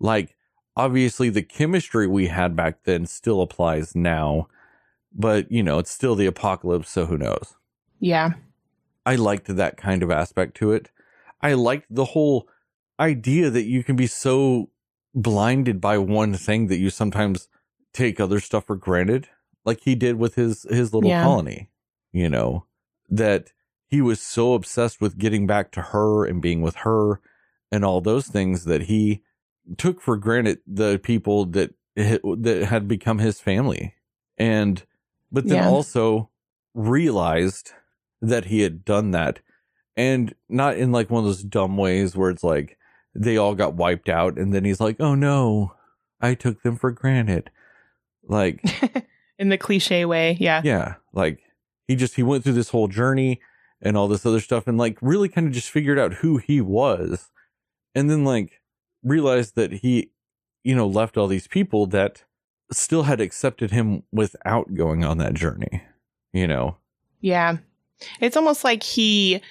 Like, 0.00 0.34
obviously, 0.76 1.28
the 1.28 1.42
chemistry 1.42 2.06
we 2.06 2.28
had 2.28 2.56
back 2.56 2.84
then 2.84 3.06
still 3.06 3.42
applies 3.42 3.94
now, 3.94 4.48
but 5.12 5.50
you 5.50 5.62
know, 5.62 5.78
it's 5.78 5.90
still 5.90 6.14
the 6.14 6.26
apocalypse, 6.26 6.90
so 6.90 7.06
who 7.06 7.18
knows? 7.18 7.54
Yeah. 7.98 8.32
I 9.06 9.16
liked 9.16 9.46
that 9.54 9.76
kind 9.76 10.02
of 10.02 10.10
aspect 10.10 10.56
to 10.58 10.72
it. 10.72 10.90
I 11.40 11.54
liked 11.54 11.86
the 11.90 12.04
whole 12.06 12.48
idea 12.98 13.50
that 13.50 13.64
you 13.64 13.82
can 13.82 13.96
be 13.96 14.06
so 14.06 14.70
blinded 15.14 15.80
by 15.80 15.98
one 15.98 16.34
thing 16.34 16.66
that 16.68 16.78
you 16.78 16.90
sometimes 16.90 17.48
take 17.92 18.20
other 18.20 18.40
stuff 18.40 18.66
for 18.66 18.76
granted, 18.76 19.28
like 19.64 19.80
he 19.82 19.94
did 19.94 20.16
with 20.16 20.34
his 20.34 20.64
his 20.70 20.92
little 20.94 21.10
Yeah. 21.10 21.22
colony. 21.22 21.70
You 22.12 22.28
know 22.28 22.66
that 23.08 23.52
he 23.86 24.00
was 24.00 24.20
so 24.20 24.54
obsessed 24.54 25.00
with 25.00 25.18
getting 25.18 25.46
back 25.46 25.72
to 25.72 25.80
her 25.82 26.24
and 26.24 26.40
being 26.42 26.60
with 26.60 26.76
her 26.76 27.20
and 27.72 27.84
all 27.84 28.00
those 28.00 28.28
things 28.28 28.64
that 28.64 28.82
he 28.82 29.22
took 29.78 30.00
for 30.00 30.16
granted 30.16 30.58
the 30.66 31.00
people 31.02 31.44
that 31.46 31.74
that 31.96 32.66
had 32.68 32.86
become 32.86 33.18
his 33.18 33.40
family 33.40 33.94
and 34.38 34.84
but 35.32 35.46
then 35.46 35.56
Yeah. 35.58 35.68
also 35.68 36.30
realized 36.74 37.72
that 38.20 38.46
he 38.46 38.60
had 38.60 38.84
done 38.84 39.10
that 39.12 39.40
and 39.96 40.34
not 40.48 40.76
in 40.76 40.92
like 40.92 41.10
one 41.10 41.20
of 41.20 41.26
those 41.26 41.42
dumb 41.42 41.76
ways 41.76 42.16
where 42.16 42.30
it's 42.30 42.44
like 42.44 42.76
they 43.14 43.36
all 43.36 43.54
got 43.54 43.74
wiped 43.74 44.08
out 44.08 44.38
and 44.38 44.52
then 44.54 44.64
he's 44.64 44.80
like 44.80 44.96
oh 45.00 45.14
no 45.14 45.74
i 46.20 46.34
took 46.34 46.62
them 46.62 46.76
for 46.76 46.90
granted 46.90 47.50
like 48.24 48.62
In 49.38 49.48
the 49.48 49.56
cliche 49.56 50.04
way. 50.04 50.36
Yeah. 50.38 50.60
yeah 50.64 50.94
like 51.14 51.40
he 51.88 51.96
just 51.96 52.14
he 52.16 52.22
went 52.22 52.44
through 52.44 52.52
this 52.52 52.68
whole 52.68 52.88
journey 52.88 53.40
and 53.80 53.96
all 53.96 54.06
this 54.06 54.26
other 54.26 54.40
stuff 54.40 54.66
and 54.66 54.76
like 54.76 54.98
really 55.00 55.28
kind 55.30 55.46
of 55.46 55.52
just 55.54 55.70
figured 55.70 55.98
out 55.98 56.14
who 56.14 56.36
he 56.36 56.60
was 56.60 57.30
and 57.94 58.10
then 58.10 58.24
like 58.24 58.60
realized 59.02 59.56
that 59.56 59.72
he 59.72 60.10
you 60.62 60.74
know 60.76 60.86
left 60.86 61.16
all 61.16 61.26
these 61.26 61.48
people 61.48 61.86
that 61.86 62.24
still 62.72 63.04
had 63.04 63.20
accepted 63.20 63.70
him 63.70 64.02
without 64.12 64.74
going 64.74 65.04
on 65.04 65.18
that 65.18 65.34
journey 65.34 65.82
you 66.32 66.46
know 66.46 66.76
Yeah. 67.20 67.58
It's 68.20 68.36
almost 68.36 68.64
like 68.64 68.82
he 68.82 69.42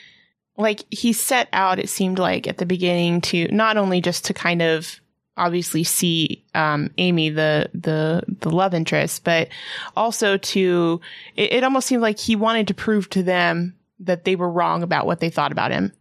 like 0.58 0.84
he 0.90 1.14
set 1.14 1.48
out 1.54 1.80
it 1.80 1.90
seemed 1.90 2.20
like 2.20 2.48
at 2.48 2.58
the 2.58 2.66
beginning 2.66 3.22
to 3.22 3.48
not 3.50 3.78
only 3.78 4.02
just 4.02 4.26
to 4.26 4.34
kind 4.34 4.62
of 4.62 5.00
obviously 5.38 5.84
see 5.84 6.44
um 6.56 6.90
Amy 6.98 7.30
the 7.30 7.70
the 7.74 8.24
the 8.42 8.50
love 8.50 8.74
interest 8.74 9.24
but 9.24 9.48
also 9.96 10.38
to 10.38 11.00
it, 11.36 11.54
it 11.54 11.64
almost 11.64 11.88
seemed 11.88 12.02
like 12.02 12.20
he 12.20 12.36
wanted 12.36 12.68
to 12.68 12.74
prove 12.74 13.10
to 13.12 13.24
them 13.24 13.76
that 14.00 14.26
they 14.26 14.36
were 14.36 14.50
wrong 14.50 14.84
about 14.84 15.06
what 15.06 15.20
they 15.20 15.30
thought 15.30 15.52
about 15.52 15.72
him 15.72 15.94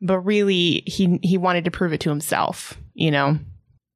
but 0.00 0.20
really 0.20 0.82
he 0.86 1.18
he 1.22 1.38
wanted 1.38 1.64
to 1.64 1.70
prove 1.70 1.92
it 1.92 2.00
to 2.00 2.10
himself, 2.10 2.78
you 2.94 3.10
know. 3.10 3.38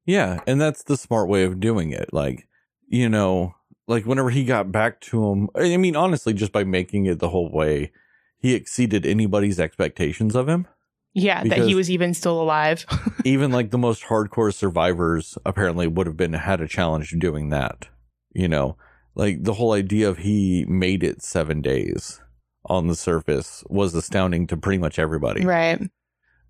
Yeah, 0.05 0.39
and 0.47 0.59
that's 0.59 0.83
the 0.83 0.97
smart 0.97 1.29
way 1.29 1.43
of 1.43 1.59
doing 1.59 1.91
it. 1.91 2.11
Like, 2.11 2.47
you 2.91 3.07
know, 3.09 3.55
like 3.87 4.05
whenever 4.05 4.29
he 4.29 4.43
got 4.43 4.71
back 4.71 4.99
to 5.01 5.29
him, 5.31 5.49
I 5.55 5.77
mean, 5.77 5.95
honestly, 5.95 6.33
just 6.33 6.51
by 6.51 6.63
making 6.63 7.05
it 7.05 7.19
the 7.19 7.29
whole 7.29 7.49
way, 7.51 7.91
he 8.37 8.53
exceeded 8.53 9.05
anybody's 9.05 9.59
expectations 9.59 10.35
of 10.35 10.47
him. 10.49 10.67
Yeah, 11.13 11.43
that 11.43 11.59
he 11.67 11.75
was 11.75 11.89
even 11.91 12.13
still 12.13 12.41
alive. 12.41 12.85
Even 13.25 13.51
like 13.51 13.69
the 13.71 13.77
most 13.77 14.03
hardcore 14.03 14.53
survivors 14.53 15.37
apparently 15.45 15.85
would 15.85 16.07
have 16.07 16.15
been 16.15 16.31
had 16.33 16.61
a 16.61 16.67
challenge 16.69 17.13
doing 17.19 17.49
that. 17.49 17.89
You 18.33 18.47
know, 18.47 18.77
like 19.13 19.43
the 19.43 19.53
whole 19.55 19.73
idea 19.73 20.07
of 20.07 20.19
he 20.19 20.63
made 20.69 21.03
it 21.03 21.21
seven 21.21 21.61
days 21.61 22.21
on 22.65 22.87
the 22.87 22.95
surface 22.95 23.61
was 23.69 23.93
astounding 23.93 24.47
to 24.47 24.55
pretty 24.57 24.77
much 24.77 24.97
everybody. 24.99 25.43
right. 25.45 25.81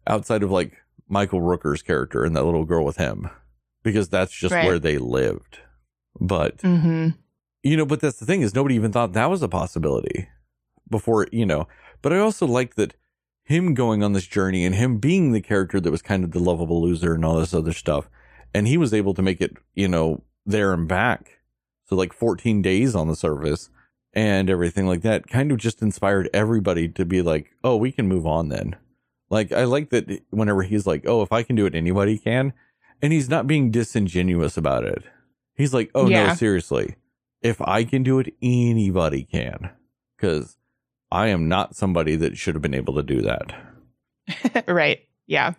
outside 0.05 0.43
of 0.43 0.51
like 0.51 0.73
Michael 1.09 1.41
Rooker's 1.41 1.81
character 1.81 2.23
and 2.23 2.35
that 2.35 2.43
little 2.45 2.65
girl 2.65 2.85
with 2.85 2.97
him, 2.97 3.29
because 3.81 4.09
that's 4.09 4.31
just 4.31 4.53
Right. 4.53 4.65
where 4.67 4.77
they 4.79 4.99
lived. 4.99 5.57
But 6.19 6.61
hmm 6.61 7.09
you 7.63 7.77
know, 7.77 7.85
but 7.85 7.99
that's 7.99 8.17
the 8.17 8.25
thing 8.25 8.41
is 8.41 8.55
nobody 8.55 8.75
even 8.75 8.91
thought 8.91 9.13
that 9.13 9.29
was 9.29 9.43
a 9.43 9.47
possibility 9.47 10.27
before, 10.89 11.27
you 11.31 11.45
know. 11.45 11.67
But 12.01 12.11
I 12.11 12.17
also 12.17 12.47
like 12.47 12.75
that 12.75 12.95
him 13.43 13.73
going 13.73 14.03
on 14.03 14.13
this 14.13 14.25
journey 14.25 14.65
and 14.65 14.75
him 14.75 14.97
being 14.97 15.31
the 15.31 15.41
character 15.41 15.79
that 15.79 15.91
was 15.91 16.01
kind 16.01 16.23
of 16.23 16.31
the 16.31 16.39
lovable 16.39 16.81
loser 16.81 17.13
and 17.13 17.23
all 17.23 17.37
this 17.37 17.53
other 17.53 17.73
stuff, 17.73 18.09
and 18.53 18.67
he 18.67 18.77
was 18.77 18.93
able 18.93 19.13
to 19.13 19.21
make 19.21 19.41
it, 19.41 19.57
you 19.75 19.87
know, 19.87 20.23
there 20.45 20.73
and 20.73 20.87
back. 20.87 21.39
So 21.85 21.95
like 21.95 22.13
14 22.13 22.61
days 22.61 22.95
on 22.95 23.07
the 23.07 23.15
surface 23.15 23.69
and 24.13 24.49
everything 24.49 24.87
like 24.87 25.01
that 25.01 25.27
kind 25.27 25.51
of 25.51 25.57
just 25.57 25.81
inspired 25.81 26.29
everybody 26.33 26.87
to 26.89 27.05
be 27.05 27.21
like, 27.21 27.51
oh, 27.63 27.75
we 27.75 27.91
can 27.91 28.07
move 28.07 28.25
on 28.25 28.49
then. 28.49 28.75
Like 29.29 29.51
I 29.51 29.65
like 29.65 29.89
that 29.89 30.21
whenever 30.29 30.63
he's 30.63 30.87
like, 30.87 31.03
oh, 31.05 31.21
if 31.21 31.31
I 31.31 31.43
can 31.43 31.55
do 31.55 31.65
it, 31.65 31.75
anybody 31.75 32.17
can, 32.17 32.53
and 33.01 33.13
he's 33.13 33.29
not 33.29 33.47
being 33.47 33.71
disingenuous 33.71 34.57
about 34.57 34.83
it. 34.83 35.03
He's 35.61 35.73
like, 35.73 35.91
oh 35.93 36.07
no, 36.07 36.33
seriously, 36.33 36.95
if 37.41 37.61
I 37.61 37.83
can 37.83 38.03
do 38.03 38.19
it, 38.19 38.33
anybody 38.41 39.23
can, 39.23 39.69
because 40.17 40.57
I 41.11 41.27
am 41.27 41.47
not 41.47 41.75
somebody 41.75 42.15
that 42.15 42.37
should 42.37 42.55
have 42.55 42.61
been 42.61 42.73
able 42.73 42.95
to 42.95 43.03
do 43.03 43.21
that. 43.21 44.65
right. 44.67 45.01
Yeah. 45.27 45.53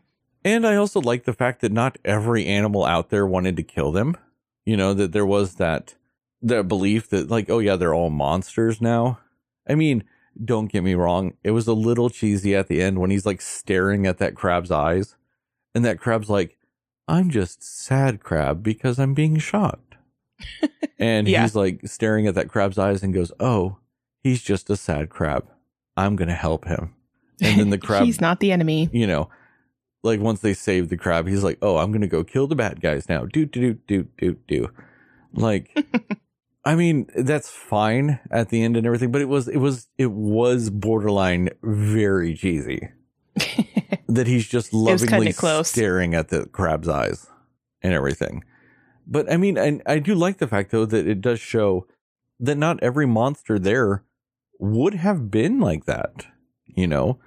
And 0.45 0.67
I 0.67 0.75
also 0.75 1.01
like 1.01 1.25
the 1.25 1.33
fact 1.33 1.61
that 1.61 1.71
not 1.71 1.99
every 2.05 2.47
animal 2.47 2.85
out 2.85 3.11
there 3.11 3.27
wanted 3.27 3.57
to 3.57 3.63
kill 3.63 3.93
them. 3.93 4.17
You 4.65 4.77
know, 4.77 4.93
that 4.95 5.13
there 5.13 5.27
was 5.27 5.55
that 5.55 5.95
that 6.43 6.67
belief 6.67 7.09
that 7.11 7.31
like, 7.31 7.49
oh 7.49 7.61
yeah, 7.61 7.77
they're 7.77 7.95
all 7.95 8.11
monsters 8.11 8.81
now. 8.81 9.21
I 9.69 9.75
mean, 9.77 10.05
don't 10.45 10.71
get 10.71 10.83
me 10.83 10.95
wrong, 10.95 11.35
it 11.45 11.53
was 11.53 11.67
a 11.67 11.75
little 11.75 12.11
cheesy 12.11 12.57
at 12.57 12.69
the 12.69 12.83
end 12.83 12.99
when 12.99 13.11
he's 13.11 13.27
like 13.27 13.41
staring 13.41 14.07
at 14.07 14.19
that 14.19 14.35
crab's 14.35 14.71
eyes. 14.71 15.17
And 15.75 15.85
that 15.85 16.01
crab's 16.01 16.29
like, 16.29 16.59
I'm 17.09 17.31
just 17.31 17.63
sad 17.63 18.21
crab 18.21 18.63
because 18.63 18.99
I'm 18.99 19.15
being 19.15 19.39
shot. 19.39 19.81
and 20.99 21.29
Yeah. 21.29 21.43
he's 21.43 21.55
like 21.55 21.81
staring 21.87 22.27
at 22.27 22.35
that 22.35 22.49
crab's 22.49 22.79
eyes 22.79 23.03
and 23.03 23.13
goes, 23.15 23.33
Oh, 23.41 23.79
he's 24.23 24.43
just 24.43 24.71
a 24.71 24.77
sad 24.77 25.09
crab. 25.11 25.47
I'm 25.97 26.17
gonna 26.17 26.35
help 26.35 26.67
him. 26.67 26.95
And 27.41 27.59
then 27.61 27.71
the 27.71 27.79
crab 27.87 28.05
He's 28.05 28.21
not 28.21 28.41
the 28.41 28.53
enemy. 28.53 28.89
you 28.93 29.07
know, 29.07 29.29
like 30.03 30.21
once 30.21 30.41
they 30.41 30.55
save 30.55 30.89
the 30.89 30.97
crab, 30.97 31.29
he's 31.29 31.45
like, 31.45 31.59
"Oh, 31.63 31.77
I'm 31.79 31.93
gonna 31.93 32.07
go 32.09 32.25
kill 32.25 32.47
the 32.49 32.57
bad 32.57 32.81
guys 32.81 33.09
now." 33.09 33.25
Do 33.25 33.47
do 33.47 33.75
do 33.75 33.79
do 33.87 34.09
do. 34.19 34.37
Do. 34.49 34.71
Like, 35.35 35.77
I 36.65 36.75
mean, 36.75 37.07
that's 37.17 37.49
fine 37.51 38.19
at 38.31 38.49
the 38.49 38.63
end 38.65 38.77
and 38.77 38.85
everything, 38.87 39.13
but 39.13 39.21
it 39.21 39.29
was 39.29 39.47
it 39.49 39.59
was 39.59 39.89
it 39.99 40.11
was 40.11 40.71
borderline 40.71 41.51
very 41.63 42.35
cheesy 42.35 42.89
that 44.09 44.27
he's 44.27 44.47
just 44.49 44.73
lovingly 44.73 45.33
close. 45.33 45.69
staring 45.69 46.15
at 46.15 46.29
the 46.29 46.47
crab's 46.47 46.89
eyes 46.89 47.27
and 47.83 47.93
everything. 47.93 48.45
But 49.07 49.31
I 49.31 49.37
mean, 49.37 49.57
and 49.59 49.83
I 49.87 49.99
do 49.99 50.15
like 50.15 50.39
the 50.39 50.47
fact 50.47 50.71
though 50.71 50.87
that 50.87 51.07
it 51.07 51.21
does 51.21 51.41
show 51.41 51.87
that 52.41 52.57
not 52.57 52.83
every 52.83 53.07
monster 53.07 53.59
there 53.59 54.05
would 54.59 54.95
have 54.95 55.31
been 55.31 55.61
like 55.61 55.85
that. 55.87 56.27
You 56.67 56.87
know, 56.87 57.19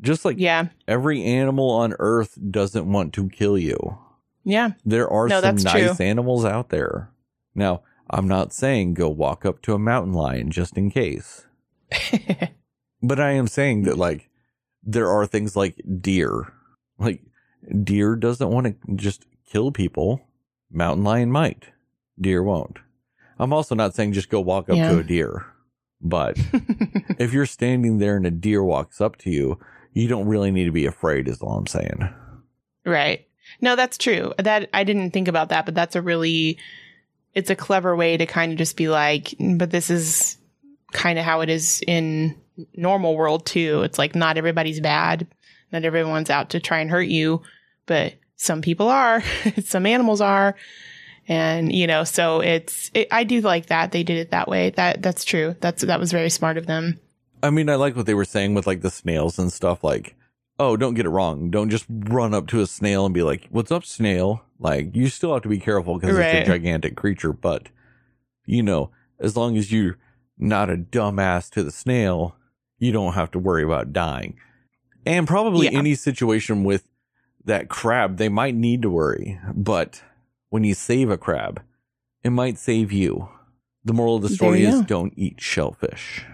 just 0.00 0.24
like 0.24 0.36
yeah. 0.38 0.68
every 0.86 1.22
animal 1.22 1.70
on 1.70 1.94
earth 1.98 2.38
doesn't 2.50 2.90
want 2.90 3.12
to 3.14 3.28
kill 3.30 3.56
you. 3.56 3.98
Yeah. 4.44 4.72
There 4.84 5.08
are 5.08 5.28
No, 5.28 5.40
some 5.40 5.56
nice 5.56 5.96
true. 5.96 6.04
animals 6.04 6.44
out 6.44 6.68
there. 6.70 7.10
Now, 7.54 7.82
I'm 8.10 8.28
not 8.28 8.52
saying 8.52 8.94
go 8.94 9.08
walk 9.08 9.46
up 9.46 9.62
to 9.62 9.74
a 9.74 9.78
mountain 9.78 10.12
lion 10.12 10.50
just 10.50 10.76
in 10.76 10.90
case, 10.90 11.46
but 13.02 13.20
I 13.20 13.30
am 13.32 13.46
saying 13.46 13.84
that 13.84 13.96
like 13.96 14.28
there 14.82 15.08
are 15.08 15.26
things 15.26 15.56
like 15.56 15.80
deer. 16.00 16.52
Like 16.98 17.22
deer 17.84 18.16
doesn't 18.16 18.50
want 18.50 18.66
to 18.66 18.94
just 18.96 19.24
kill 19.46 19.70
people. 19.70 20.20
Mountain 20.72 21.04
lion 21.04 21.30
might. 21.30 21.64
Deer 22.20 22.42
won't. 22.42 22.78
I'm 23.38 23.52
also 23.52 23.74
not 23.74 23.94
saying 23.94 24.12
just 24.12 24.28
go 24.30 24.40
walk 24.40 24.68
up 24.68 24.76
Yeah. 24.76 24.90
to 24.90 24.98
a 24.98 25.04
deer. 25.04 25.46
But 26.00 26.36
if 27.18 27.32
you're 27.32 27.46
standing 27.46 27.98
there 27.98 28.16
and 28.16 28.26
a 28.26 28.30
deer 28.30 28.62
walks 28.62 29.00
up 29.00 29.16
to 29.18 29.30
you, 29.30 29.58
you 29.92 30.08
don't 30.08 30.26
really 30.26 30.50
need 30.50 30.64
to 30.64 30.72
be 30.72 30.86
afraid 30.86 31.28
is 31.28 31.40
all 31.40 31.56
I'm 31.56 31.66
saying. 31.66 32.08
Right. 32.84 33.26
No, 33.60 33.76
that's 33.76 33.98
true. 33.98 34.32
That 34.38 34.68
I 34.72 34.84
didn't 34.84 35.10
think 35.12 35.28
about 35.28 35.50
that, 35.50 35.64
but 35.66 35.74
that's 35.74 35.96
a 35.96 36.02
really 36.02 36.58
it's 37.34 37.50
a 37.50 37.56
clever 37.56 37.94
way 37.96 38.16
to 38.16 38.26
kind 38.26 38.52
of 38.52 38.58
just 38.58 38.76
be 38.76 38.88
like, 38.88 39.26
mm, 39.40 39.56
but 39.58 39.70
this 39.70 39.90
is 39.90 40.36
kind 40.92 41.18
of 41.18 41.24
how 41.24 41.40
it 41.40 41.48
is 41.48 41.82
in 41.86 42.36
normal 42.74 43.16
world 43.16 43.46
too. 43.46 43.82
It's 43.82 43.98
like 43.98 44.14
not 44.14 44.36
everybody's 44.36 44.80
bad. 44.80 45.26
Not 45.72 45.84
everyone's 45.84 46.30
out 46.30 46.50
to 46.50 46.60
try 46.60 46.80
and 46.80 46.90
hurt 46.90 47.06
you, 47.08 47.42
but 47.86 48.14
some 48.42 48.60
people 48.60 48.88
are. 48.88 49.22
some 49.64 49.86
animals 49.86 50.20
are. 50.20 50.56
And, 51.28 51.72
you 51.72 51.86
know, 51.86 52.02
so 52.02 52.40
it's 52.40 52.90
it, 52.94 53.06
I 53.12 53.22
do 53.22 53.40
like 53.40 53.66
that 53.66 53.92
they 53.92 54.02
did 54.02 54.16
it 54.16 54.32
that 54.32 54.48
way. 54.48 54.70
That 54.70 55.00
that's 55.00 55.24
true. 55.24 55.54
That's 55.60 55.82
that 55.82 56.00
was 56.00 56.10
very 56.10 56.28
smart 56.30 56.58
of 56.58 56.66
them. 56.66 56.98
I 57.42 57.50
mean, 57.50 57.68
I 57.68 57.76
like 57.76 57.94
what 57.94 58.06
they 58.06 58.14
were 58.14 58.24
saying 58.24 58.54
with 58.54 58.66
like 58.66 58.82
the 58.82 58.90
snails 58.90 59.38
and 59.38 59.52
stuff. 59.52 59.84
Like, 59.84 60.16
oh, 60.58 60.76
don't 60.76 60.94
get 60.94 61.06
it 61.06 61.10
wrong. 61.10 61.50
Don't 61.50 61.70
just 61.70 61.86
run 61.88 62.34
up 62.34 62.48
to 62.48 62.60
a 62.60 62.66
snail 62.66 63.04
and 63.06 63.14
be 63.14 63.22
like, 63.22 63.46
"What's 63.50 63.70
up, 63.70 63.84
snail?" 63.84 64.44
Like, 64.58 64.94
you 64.96 65.08
still 65.08 65.32
have 65.32 65.42
to 65.42 65.48
be 65.48 65.58
careful 65.58 65.98
because 65.98 66.18
it's 66.18 66.48
a 66.48 66.52
gigantic 66.52 66.96
creature. 66.96 67.32
But 67.32 67.68
you 68.44 68.62
know, 68.62 68.90
as 69.20 69.36
long 69.36 69.56
as 69.56 69.70
you're 69.70 69.98
not 70.38 70.70
a 70.70 70.76
dumbass 70.76 71.48
to 71.50 71.62
the 71.62 71.70
snail, 71.70 72.34
you 72.78 72.90
don't 72.90 73.12
have 73.14 73.30
to 73.30 73.38
worry 73.38 73.62
about 73.62 73.92
dying. 73.92 74.36
And 75.06 75.26
probably 75.28 75.68
Yeah. 75.68 75.78
any 75.78 75.94
situation 75.94 76.64
with 76.64 76.84
that 77.44 77.68
crab, 77.68 78.16
they 78.16 78.28
might 78.28 78.54
need 78.54 78.82
to 78.82 78.90
worry. 78.90 79.38
But 79.54 80.02
when 80.50 80.64
you 80.64 80.74
save 80.74 81.10
a 81.10 81.18
crab, 81.18 81.62
it 82.22 82.30
might 82.30 82.58
save 82.58 82.92
you. 82.92 83.28
The 83.84 83.92
moral 83.92 84.16
of 84.16 84.22
the 84.22 84.28
story 84.28 84.64
is 84.64 84.76
go. 84.76 84.82
don't 84.82 85.12
eat 85.16 85.40
shellfish. 85.40 86.24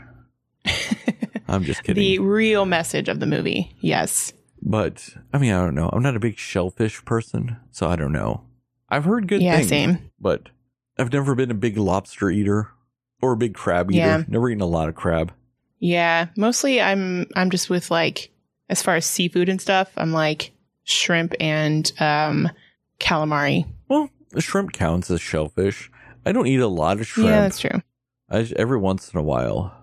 I'm 1.48 1.64
just 1.64 1.82
kidding. 1.82 2.02
the 2.02 2.18
real 2.18 2.66
message 2.66 3.08
of 3.08 3.20
the 3.20 3.26
movie. 3.26 3.74
Yes. 3.80 4.32
But 4.60 5.08
I 5.32 5.38
mean, 5.38 5.52
I 5.52 5.64
don't 5.64 5.74
know. 5.74 5.88
I'm 5.92 6.02
not 6.02 6.16
a 6.16 6.20
big 6.20 6.36
shellfish 6.36 7.04
person, 7.04 7.56
so 7.70 7.88
I 7.88 7.96
don't 7.96 8.12
know. 8.12 8.44
I've 8.90 9.04
heard 9.04 9.28
good 9.28 9.42
yeah, 9.42 9.56
things, 9.56 9.68
same. 9.68 10.10
but 10.20 10.48
I've 10.98 11.12
never 11.12 11.34
been 11.34 11.50
a 11.50 11.54
big 11.54 11.76
lobster 11.76 12.30
eater 12.30 12.70
or 13.22 13.32
a 13.32 13.36
big 13.36 13.54
crab 13.54 13.90
eater. 13.90 13.98
Yeah. 13.98 14.24
Never 14.28 14.50
eaten 14.50 14.60
a 14.60 14.66
lot 14.66 14.88
of 14.88 14.94
crab. 14.94 15.32
Yeah, 15.78 16.28
mostly 16.36 16.80
I'm 16.80 17.26
I'm 17.36 17.50
just 17.50 17.70
with 17.70 17.90
like 17.90 18.30
as 18.68 18.82
far 18.82 18.96
as 18.96 19.06
seafood 19.06 19.48
and 19.48 19.60
stuff, 19.60 19.90
I'm 19.96 20.12
like 20.12 20.52
shrimp 20.88 21.34
and 21.38 21.92
um 22.00 22.48
calamari. 22.98 23.66
Well, 23.88 24.10
the 24.30 24.40
shrimp 24.40 24.72
counts 24.72 25.10
as 25.10 25.20
shellfish. 25.20 25.90
I 26.26 26.32
don't 26.32 26.46
eat 26.46 26.60
a 26.60 26.66
lot 26.68 27.00
of 27.00 27.06
shrimp. 27.06 27.30
Yeah, 27.30 27.40
that's 27.42 27.60
true. 27.60 27.82
I 28.30 28.50
every 28.56 28.78
once 28.78 29.12
in 29.12 29.18
a 29.18 29.22
while. 29.22 29.74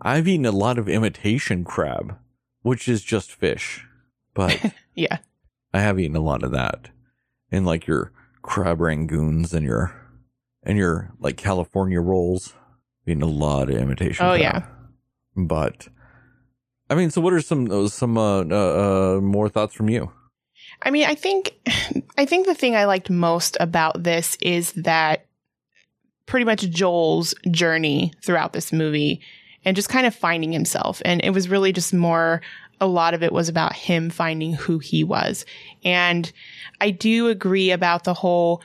I've 0.00 0.28
eaten 0.28 0.46
a 0.46 0.52
lot 0.52 0.78
of 0.78 0.88
imitation 0.88 1.64
crab, 1.64 2.16
which 2.62 2.88
is 2.88 3.02
just 3.02 3.32
fish, 3.32 3.84
but 4.34 4.72
Yeah. 4.94 5.18
I 5.74 5.80
have 5.80 5.98
eaten 5.98 6.16
a 6.16 6.20
lot 6.20 6.42
of 6.42 6.52
that, 6.52 6.90
and 7.50 7.66
like 7.66 7.86
your 7.86 8.12
crab 8.42 8.78
rangoons 8.78 9.52
and 9.52 9.64
your 9.66 9.94
and 10.62 10.78
your 10.78 11.12
like 11.18 11.36
California 11.36 12.00
rolls. 12.00 12.54
Eaten 13.06 13.22
a 13.22 13.26
lot 13.26 13.70
of 13.70 13.76
imitation. 13.76 14.24
Oh, 14.24 14.36
crab. 14.36 14.40
yeah. 14.40 14.62
but 15.34 15.88
I 16.90 16.94
mean, 16.94 17.10
so 17.10 17.20
what 17.20 17.32
are 17.32 17.40
some 17.40 17.88
some 17.88 18.16
uh, 18.18 18.42
uh, 18.42 19.16
uh 19.16 19.20
more 19.20 19.48
thoughts 19.48 19.74
from 19.74 19.88
you? 19.88 20.12
I 20.82 20.90
mean, 20.90 21.06
I 21.06 21.14
think 21.14 21.54
I 22.18 22.24
think 22.24 22.46
the 22.46 22.54
thing 22.54 22.76
I 22.76 22.84
liked 22.84 23.10
most 23.10 23.56
about 23.60 24.02
this 24.02 24.36
is 24.40 24.72
that 24.72 25.26
pretty 26.26 26.44
much 26.44 26.68
Joel's 26.68 27.34
journey 27.50 28.12
throughout 28.22 28.52
this 28.52 28.72
movie 28.72 29.20
and 29.64 29.74
just 29.74 29.88
kind 29.88 30.06
of 30.06 30.14
finding 30.14 30.52
himself. 30.52 31.02
And 31.04 31.24
it 31.24 31.30
was 31.30 31.48
really 31.48 31.72
just 31.72 31.92
more 31.92 32.42
a 32.80 32.86
lot 32.86 33.14
of 33.14 33.22
it 33.22 33.32
was 33.32 33.48
about 33.48 33.72
him 33.72 34.08
finding 34.08 34.52
who 34.52 34.78
he 34.78 35.02
was. 35.02 35.44
And 35.84 36.30
I 36.80 36.90
do 36.90 37.28
agree 37.28 37.70
about 37.70 38.04
the 38.04 38.14
whole 38.14 38.62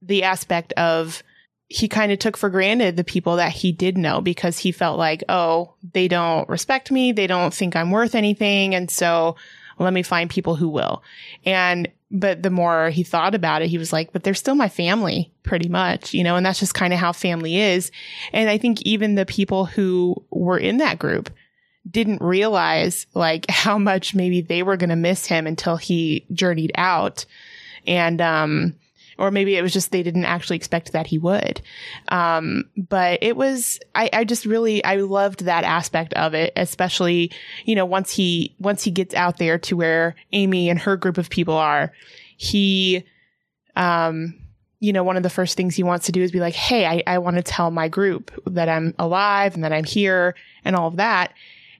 the 0.00 0.22
aspect 0.22 0.72
of 0.74 1.22
he 1.68 1.88
kind 1.88 2.12
of 2.12 2.18
took 2.18 2.36
for 2.36 2.48
granted 2.48 2.96
the 2.96 3.04
people 3.04 3.36
that 3.36 3.50
he 3.50 3.72
did 3.72 3.98
know 3.98 4.20
because 4.20 4.58
he 4.58 4.70
felt 4.70 4.98
like, 4.98 5.24
oh, 5.28 5.74
they 5.92 6.06
don't 6.06 6.48
respect 6.48 6.90
me, 6.92 7.12
they 7.12 7.26
don't 7.26 7.52
think 7.52 7.74
I'm 7.74 7.90
worth 7.90 8.14
anything, 8.14 8.74
and 8.74 8.88
so 8.88 9.36
let 9.78 9.92
me 9.92 10.02
find 10.02 10.30
people 10.30 10.56
who 10.56 10.68
will. 10.68 11.02
And, 11.44 11.90
but 12.10 12.42
the 12.42 12.50
more 12.50 12.90
he 12.90 13.02
thought 13.02 13.34
about 13.34 13.62
it, 13.62 13.68
he 13.68 13.78
was 13.78 13.92
like, 13.92 14.12
but 14.12 14.22
they're 14.22 14.34
still 14.34 14.54
my 14.54 14.68
family 14.68 15.32
pretty 15.42 15.68
much, 15.68 16.14
you 16.14 16.24
know, 16.24 16.36
and 16.36 16.46
that's 16.46 16.60
just 16.60 16.74
kind 16.74 16.92
of 16.92 16.98
how 16.98 17.12
family 17.12 17.58
is. 17.58 17.90
And 18.32 18.48
I 18.48 18.58
think 18.58 18.82
even 18.82 19.14
the 19.14 19.26
people 19.26 19.66
who 19.66 20.22
were 20.30 20.58
in 20.58 20.78
that 20.78 20.98
group 20.98 21.30
didn't 21.88 22.22
realize 22.22 23.06
like 23.14 23.46
how 23.50 23.78
much 23.78 24.14
maybe 24.14 24.40
they 24.40 24.62
were 24.62 24.76
going 24.76 24.90
to 24.90 24.96
miss 24.96 25.26
him 25.26 25.46
until 25.46 25.76
he 25.76 26.26
journeyed 26.32 26.72
out. 26.76 27.26
And, 27.86 28.20
um, 28.20 28.74
or 29.18 29.30
maybe 29.30 29.56
it 29.56 29.62
was 29.62 29.72
just 29.72 29.90
they 29.90 30.02
didn't 30.02 30.24
actually 30.24 30.56
expect 30.56 30.92
that 30.92 31.06
he 31.06 31.18
would. 31.18 31.60
Um, 32.08 32.64
but 32.76 33.18
it 33.22 33.36
was, 33.36 33.80
I, 33.94 34.10
I 34.12 34.24
just 34.24 34.44
really, 34.44 34.84
I 34.84 34.96
loved 34.96 35.44
that 35.44 35.64
aspect 35.64 36.12
of 36.14 36.34
it, 36.34 36.52
especially, 36.56 37.32
you 37.64 37.74
know, 37.74 37.86
once 37.86 38.10
he, 38.10 38.54
once 38.58 38.82
he 38.82 38.90
gets 38.90 39.14
out 39.14 39.38
there 39.38 39.58
to 39.58 39.76
where 39.76 40.14
Aimee 40.32 40.68
and 40.68 40.78
her 40.80 40.96
group 40.96 41.18
of 41.18 41.30
people 41.30 41.54
are, 41.54 41.92
he, 42.36 43.04
um, 43.74 44.34
you 44.80 44.92
know, 44.92 45.02
one 45.02 45.16
of 45.16 45.22
the 45.22 45.30
first 45.30 45.56
things 45.56 45.74
he 45.74 45.82
wants 45.82 46.06
to 46.06 46.12
do 46.12 46.22
is 46.22 46.32
be 46.32 46.40
like, 46.40 46.54
Hey, 46.54 46.84
I, 46.86 47.02
I 47.06 47.18
want 47.18 47.36
to 47.36 47.42
tell 47.42 47.70
my 47.70 47.88
group 47.88 48.30
that 48.46 48.68
I'm 48.68 48.94
alive 48.98 49.54
and 49.54 49.64
that 49.64 49.72
I'm 49.72 49.84
here 49.84 50.34
and 50.64 50.76
all 50.76 50.88
of 50.88 50.96
that. 50.96 51.32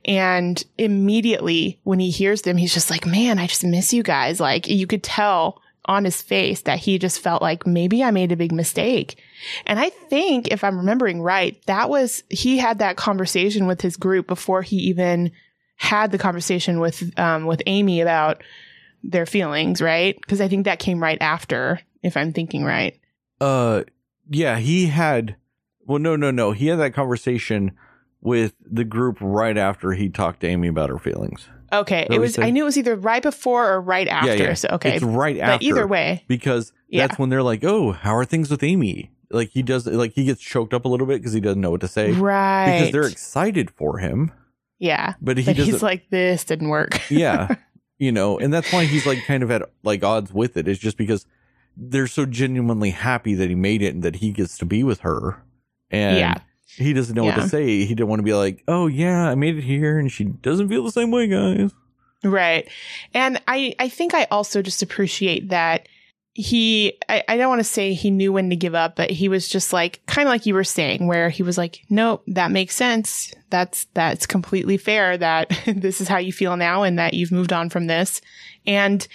And 0.06 0.62
immediately 0.78 1.80
when 1.82 1.98
he 1.98 2.10
hears 2.10 2.42
them, 2.42 2.56
he's 2.56 2.72
just 2.72 2.90
like, 2.90 3.04
man, 3.04 3.38
I 3.38 3.48
just 3.48 3.64
miss 3.64 3.92
you 3.92 4.02
guys. 4.02 4.38
Like 4.38 4.68
you 4.68 4.86
could 4.86 5.02
tell 5.02 5.60
on 5.86 6.04
his 6.04 6.20
face 6.20 6.62
that 6.62 6.78
he 6.80 6.98
just 6.98 7.20
felt 7.20 7.40
like 7.40 7.66
maybe 7.66 8.02
I 8.02 8.10
made 8.10 8.32
a 8.32 8.36
big 8.36 8.52
mistake. 8.52 9.22
And 9.64 9.78
I 9.78 9.90
think 9.90 10.48
if 10.48 10.62
I'm 10.62 10.76
remembering 10.76 11.22
right, 11.22 11.60
that 11.66 11.88
was, 11.88 12.22
he 12.28 12.58
had 12.58 12.80
that 12.80 12.96
conversation 12.96 13.66
with 13.66 13.80
his 13.80 13.96
group 13.96 14.26
before 14.26 14.62
he 14.62 14.76
even 14.76 15.32
had 15.76 16.10
the 16.10 16.18
conversation 16.18 16.80
with, 16.80 17.18
um, 17.18 17.46
with 17.46 17.62
Aimee 17.66 18.00
about 18.00 18.42
their 19.02 19.26
feelings, 19.26 19.80
right? 19.80 20.18
Cause 20.26 20.40
I 20.40 20.48
think 20.48 20.64
that 20.64 20.78
came 20.78 21.02
right 21.02 21.20
after, 21.20 21.80
if 22.02 22.16
I'm 22.16 22.32
thinking 22.32 22.64
right. 22.64 22.98
Uh, 23.40 23.84
yeah, 24.28 24.58
he 24.58 24.86
had, 24.86 25.36
well, 25.84 25.98
no, 25.98 26.16
no, 26.16 26.30
no. 26.30 26.52
He 26.52 26.66
had 26.66 26.80
that 26.80 26.94
conversation 26.94 27.72
with 28.20 28.54
the 28.60 28.84
group 28.84 29.18
right 29.20 29.56
after 29.56 29.92
he 29.92 30.08
talked 30.08 30.40
to 30.40 30.48
Aimee 30.48 30.68
about 30.68 30.90
her 30.90 30.98
feelings. 30.98 31.48
Okay, 31.72 32.06
it 32.10 32.18
was. 32.18 32.38
I 32.38 32.50
knew 32.50 32.62
it 32.62 32.66
was 32.66 32.78
either 32.78 32.94
right 32.96 33.22
before 33.22 33.70
or 33.72 33.80
right 33.80 34.06
after. 34.08 34.36
Yeah, 34.36 34.42
yeah. 34.48 34.54
So 34.54 34.68
okay, 34.72 34.96
It's 34.96 35.04
right 35.04 35.38
after. 35.38 35.54
but 35.58 35.62
either 35.62 35.86
way, 35.86 36.24
because 36.28 36.72
Yeah. 36.88 37.06
that's 37.06 37.18
when 37.18 37.28
they're 37.28 37.42
like, 37.42 37.64
"Oh, 37.64 37.92
how 37.92 38.14
are 38.16 38.24
things 38.24 38.50
with 38.50 38.62
Aimee?" 38.62 39.10
Like 39.30 39.50
he 39.50 39.62
does, 39.62 39.86
like 39.86 40.12
he 40.12 40.24
gets 40.24 40.40
choked 40.40 40.72
up 40.72 40.84
a 40.84 40.88
little 40.88 41.06
bit 41.06 41.18
because 41.20 41.32
he 41.32 41.40
doesn't 41.40 41.60
know 41.60 41.70
what 41.72 41.80
to 41.80 41.88
say 41.88 42.12
right? 42.12 42.66
because 42.76 42.92
they're 42.92 43.08
excited 43.10 43.70
for 43.72 43.98
him, 43.98 44.30
yeah, 44.78 45.14
but 45.20 45.36
he 45.38 45.44
but 45.44 45.56
he's 45.56 45.82
like, 45.82 46.08
this 46.10 46.44
didn't 46.44 46.68
work. 46.68 47.00
yeah, 47.10 47.56
you 47.98 48.12
know, 48.12 48.38
and 48.38 48.54
that's 48.54 48.72
why 48.72 48.84
he's 48.84 49.04
like 49.04 49.24
kind 49.26 49.42
of 49.42 49.50
at 49.50 49.62
like 49.82 50.04
odds 50.04 50.32
with 50.32 50.56
it. 50.56 50.68
It's 50.68 50.78
just 50.78 50.96
because 50.96 51.26
they're 51.76 52.06
so 52.06 52.24
genuinely 52.24 52.90
happy 52.90 53.34
that 53.34 53.48
he 53.48 53.56
made 53.56 53.82
it 53.82 53.92
and 53.94 54.02
that 54.04 54.16
he 54.16 54.30
gets 54.30 54.56
to 54.58 54.64
be 54.64 54.84
with 54.84 55.00
her, 55.00 55.42
and 55.90 56.18
Yeah. 56.18 56.34
He 56.66 56.92
doesn't 56.92 57.14
know 57.14 57.24
what 57.24 57.36
to 57.36 57.48
say. 57.48 57.84
He 57.84 57.94
didn't 57.94 58.08
want 58.08 58.18
to 58.20 58.24
be 58.24 58.34
like, 58.34 58.62
"Oh 58.68 58.86
yeah, 58.86 59.28
I 59.28 59.34
made 59.34 59.56
it 59.56 59.64
here," 59.64 59.98
and 59.98 60.10
she 60.10 60.24
doesn't 60.24 60.68
feel 60.68 60.84
the 60.84 60.90
same 60.90 61.10
way, 61.10 61.26
guys. 61.26 61.72
Right. 62.24 62.68
And 63.14 63.40
I, 63.46 63.74
I 63.78 63.88
think 63.88 64.14
I 64.14 64.24
also 64.30 64.62
just 64.62 64.82
appreciate 64.82 65.50
that 65.50 65.88
he, 66.34 66.98
I, 67.08 67.24
I 67.28 67.36
don't 67.36 67.48
want 67.48 67.60
to 67.60 67.64
say 67.64 67.94
he 67.94 68.10
knew 68.10 68.32
when 68.32 68.50
to 68.50 68.56
give 68.56 68.74
up, 68.74 68.96
but 68.96 69.10
he 69.10 69.28
was 69.28 69.48
just 69.48 69.72
like, 69.72 70.04
kind 70.06 70.28
of 70.28 70.30
like 70.30 70.44
you 70.44 70.54
were 70.54 70.64
saying, 70.64 71.06
where 71.06 71.30
he 71.30 71.42
was 71.42 71.56
like, 71.56 71.82
nope, 71.88 72.22
that 72.26 72.50
makes 72.50 72.74
sense. 72.74 73.32
That's, 73.48 73.86
that's 73.94 74.26
completely 74.26 74.76
fair 74.76 75.16
that 75.16 75.50
this 75.66 76.00
is 76.00 76.08
how 76.08 76.18
you 76.18 76.32
feel 76.32 76.56
now 76.56 76.82
and 76.82 76.98
that 76.98 77.14
you've 77.14 77.32
moved 77.32 77.52
on 77.52 77.70
from 77.70 77.86
this. 77.86 78.20
And 78.66 79.06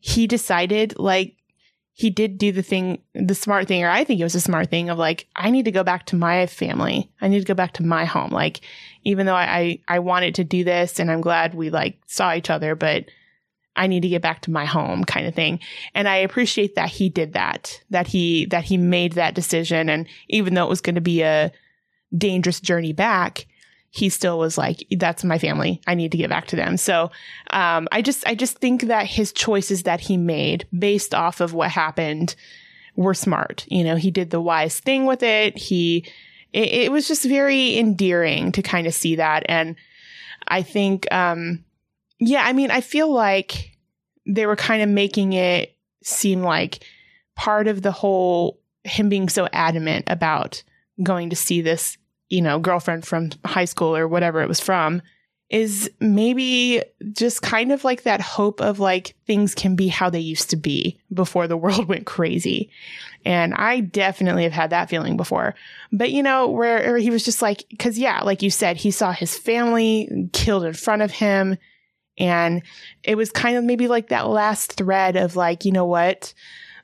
he 0.00 0.26
decided 0.26 0.98
like, 0.98 1.36
he 1.94 2.08
did 2.10 2.38
do 2.38 2.52
the 2.52 2.62
thing, 2.62 3.02
the 3.14 3.34
smart 3.34 3.68
thing, 3.68 3.84
or 3.84 3.90
I 3.90 4.04
think 4.04 4.18
it 4.18 4.24
was 4.24 4.34
a 4.34 4.40
smart 4.40 4.70
thing 4.70 4.88
of 4.88 4.98
like, 4.98 5.26
I 5.36 5.50
need 5.50 5.66
to 5.66 5.70
go 5.70 5.84
back 5.84 6.06
to 6.06 6.16
my 6.16 6.46
family. 6.46 7.10
I 7.20 7.28
need 7.28 7.40
to 7.40 7.46
go 7.46 7.54
back 7.54 7.74
to 7.74 7.82
my 7.82 8.06
home. 8.06 8.30
Like, 8.30 8.62
even 9.04 9.26
though 9.26 9.34
I, 9.34 9.58
I, 9.58 9.80
I 9.88 9.98
wanted 9.98 10.34
to 10.36 10.44
do 10.44 10.64
this 10.64 10.98
and 10.98 11.10
I'm 11.10 11.20
glad 11.20 11.54
we 11.54 11.68
like 11.68 11.98
saw 12.06 12.34
each 12.34 12.48
other, 12.48 12.74
but 12.74 13.04
I 13.76 13.86
need 13.86 14.02
to 14.02 14.08
get 14.08 14.22
back 14.22 14.40
to 14.42 14.50
my 14.50 14.64
home 14.64 15.04
kind 15.04 15.26
of 15.26 15.34
thing. 15.34 15.60
And 15.94 16.08
I 16.08 16.16
appreciate 16.16 16.76
that 16.76 16.88
he 16.88 17.08
did 17.10 17.34
that, 17.34 17.82
that 17.90 18.06
he, 18.06 18.46
that 18.46 18.64
he 18.64 18.78
made 18.78 19.12
that 19.12 19.34
decision. 19.34 19.88
And 19.88 20.06
even 20.28 20.54
though 20.54 20.64
it 20.64 20.70
was 20.70 20.80
going 20.80 20.94
to 20.94 21.00
be 21.02 21.22
a 21.22 21.52
dangerous 22.16 22.60
journey 22.60 22.92
back, 22.92 23.46
he 23.94 24.08
still 24.08 24.38
was 24.38 24.56
like, 24.56 24.86
that's 24.96 25.22
my 25.22 25.38
family. 25.38 25.82
I 25.86 25.94
need 25.94 26.12
to 26.12 26.18
get 26.18 26.30
back 26.30 26.46
to 26.46 26.56
them. 26.56 26.78
So, 26.78 27.10
um, 27.50 27.88
I 27.92 28.00
just, 28.00 28.26
I 28.26 28.34
just 28.34 28.56
think 28.56 28.84
that 28.84 29.06
his 29.06 29.32
choices 29.34 29.82
that 29.82 30.00
he 30.00 30.16
made 30.16 30.66
based 30.76 31.14
off 31.14 31.42
of 31.42 31.52
what 31.52 31.70
happened 31.70 32.34
were 32.96 33.12
smart. 33.12 33.66
You 33.68 33.84
know, 33.84 33.96
he 33.96 34.10
did 34.10 34.30
the 34.30 34.40
wise 34.40 34.80
thing 34.80 35.04
with 35.04 35.22
it. 35.22 35.58
He, 35.58 36.06
it, 36.54 36.68
it 36.68 36.92
was 36.92 37.06
just 37.06 37.26
very 37.26 37.76
endearing 37.76 38.50
to 38.52 38.62
kind 38.62 38.86
of 38.86 38.94
see 38.94 39.16
that. 39.16 39.44
And 39.46 39.76
I 40.48 40.62
think, 40.62 41.06
um, 41.12 41.62
yeah, 42.18 42.44
I 42.46 42.54
mean, 42.54 42.70
I 42.70 42.80
feel 42.80 43.12
like 43.12 43.76
they 44.26 44.46
were 44.46 44.56
kind 44.56 44.82
of 44.82 44.88
making 44.88 45.34
it 45.34 45.76
seem 46.02 46.42
like 46.42 46.86
part 47.36 47.68
of 47.68 47.82
the 47.82 47.92
whole 47.92 48.58
him 48.84 49.10
being 49.10 49.28
so 49.28 49.48
adamant 49.52 50.06
about 50.08 50.62
going 51.02 51.28
to 51.28 51.36
see 51.36 51.60
this, 51.60 51.98
you 52.32 52.40
know, 52.40 52.58
girlfriend 52.58 53.06
from 53.06 53.28
high 53.44 53.66
school 53.66 53.94
or 53.94 54.08
whatever 54.08 54.40
it 54.40 54.48
was 54.48 54.58
from 54.58 55.02
is 55.50 55.90
maybe 56.00 56.82
just 57.12 57.42
kind 57.42 57.70
of 57.70 57.84
like 57.84 58.04
that 58.04 58.22
hope 58.22 58.58
of 58.62 58.80
like 58.80 59.14
things 59.26 59.54
can 59.54 59.76
be 59.76 59.86
how 59.86 60.08
they 60.08 60.18
used 60.18 60.48
to 60.48 60.56
be 60.56 60.98
before 61.12 61.46
the 61.46 61.56
world 61.58 61.88
went 61.88 62.06
crazy. 62.06 62.70
And 63.26 63.52
I 63.52 63.80
definitely 63.80 64.44
have 64.44 64.52
had 64.52 64.70
that 64.70 64.88
feeling 64.88 65.18
before. 65.18 65.54
But 65.92 66.10
you 66.10 66.22
know, 66.22 66.48
where, 66.48 66.96
he 66.96 67.10
was 67.10 67.22
just 67.22 67.42
like, 67.42 67.64
cause 67.78 67.98
yeah, 67.98 68.22
like 68.22 68.40
you 68.40 68.48
said, 68.48 68.78
he 68.78 68.90
saw 68.90 69.12
his 69.12 69.36
family 69.36 70.30
killed 70.32 70.64
in 70.64 70.72
front 70.72 71.02
of 71.02 71.10
him. 71.10 71.58
And 72.16 72.62
it 73.02 73.16
was 73.16 73.30
kind 73.30 73.58
of 73.58 73.64
maybe 73.64 73.88
like 73.88 74.08
that 74.08 74.28
last 74.28 74.72
thread 74.72 75.16
of 75.16 75.36
like, 75.36 75.66
you 75.66 75.72
know 75.72 75.86
what? 75.86 76.32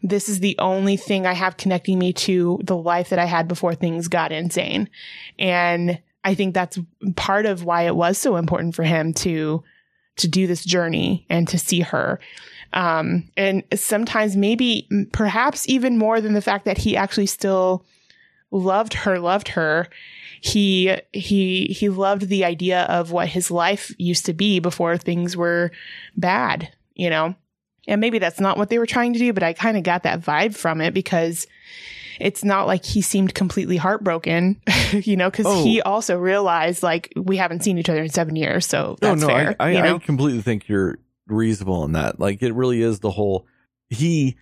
This 0.03 0.29
is 0.29 0.41
the 0.41 0.57
only 0.59 0.97
thing 0.97 1.27
I 1.27 1.33
have 1.33 1.57
connecting 1.57 1.99
me 1.99 2.13
to 2.15 2.61
the 2.63 2.77
life 2.77 3.11
that 3.11 3.19
I 3.19 3.25
had 3.25 3.49
before 3.49 3.75
things 3.75 4.09
got 4.09 4.33
insane. 4.33 4.89
And 5.39 6.01
I 6.25 6.35
think 6.35 6.55
that's 6.55 6.79
part 7.17 7.47
of 7.47 7.65
why 7.65 7.83
it 7.83 7.97
was 7.97 8.19
so 8.19 8.37
important 8.37 8.75
for 8.75 8.85
him 8.85 9.13
to, 9.15 9.63
to 10.17 10.29
do 10.29 10.47
this 10.47 10.65
journey 10.65 11.27
and 11.29 11.49
to 11.49 11.59
see 11.59 11.81
her. 11.81 12.21
Um, 12.73 13.31
and 13.37 13.65
sometimes 13.75 14.37
maybe 14.37 14.89
perhaps 15.13 15.69
even 15.69 15.99
more 15.99 16.21
than 16.21 16.35
the 16.35 16.43
fact 16.43 16.65
that 16.67 16.79
he 16.79 16.97
actually 16.97 17.27
still 17.27 17.85
loved 18.51 18.95
her, 18.95 19.19
loved 19.19 19.49
her. 19.49 19.89
He, 20.41 20.97
he, 21.13 21.67
he 21.67 21.89
loved 21.89 22.29
the 22.29 22.45
idea 22.45 22.83
of 22.85 23.11
what 23.11 23.29
his 23.29 23.51
life 23.51 23.93
used 23.99 24.27
to 24.27 24.33
be 24.33 24.61
before 24.61 24.97
things 24.97 25.37
were 25.37 25.73
bad, 26.17 26.73
you 26.95 27.11
know? 27.11 27.35
And 27.89 28.01
maybe 28.01 28.18
that's 28.20 28.39
not 28.39 28.57
what 28.59 28.68
they 28.68 28.78
were 28.78 28.86
trying 28.86 29.12
to 29.14 29.18
do, 29.18 29.32
but 29.32 29.43
I 29.43 29.53
kind 29.55 29.76
of 29.76 29.82
got 29.82 30.05
that 30.05 30.20
vibe 30.20 30.55
from 30.55 30.80
it 30.80 30.95
because 30.95 31.47
it's 32.20 32.45
not 32.45 32.66
like 32.66 32.84
he 32.84 33.01
seemed 33.01 33.34
completely 33.34 33.76
heartbroken, 33.76 34.61
you 34.93 35.16
know, 35.16 35.30
because 35.30 35.47
Oh. 35.47 35.64
he 35.64 35.80
also 35.82 36.16
realized 36.18 36.82
like 36.82 37.12
we 37.16 37.36
haven't 37.36 37.64
seen 37.64 37.78
each 37.78 37.89
other 37.89 38.03
in 38.03 38.09
seven 38.11 38.36
years, 38.36 38.66
so 38.66 38.97
No, 39.03 39.09
that's 39.11 39.20
no, 39.22 39.26
fair. 39.28 39.57
I, 39.59 39.64
I, 39.66 39.70
you 39.72 39.82
know? 39.82 39.97
I 39.97 39.99
completely 39.99 40.43
think 40.43 40.68
you're 40.68 40.99
reasonable 41.26 41.84
in 41.84 41.93
that. 41.93 42.20
Like, 42.20 42.43
it 42.43 42.55
really 42.55 42.82
is 42.82 43.01
the 43.01 43.11
whole. 43.11 43.47
He 43.89 44.36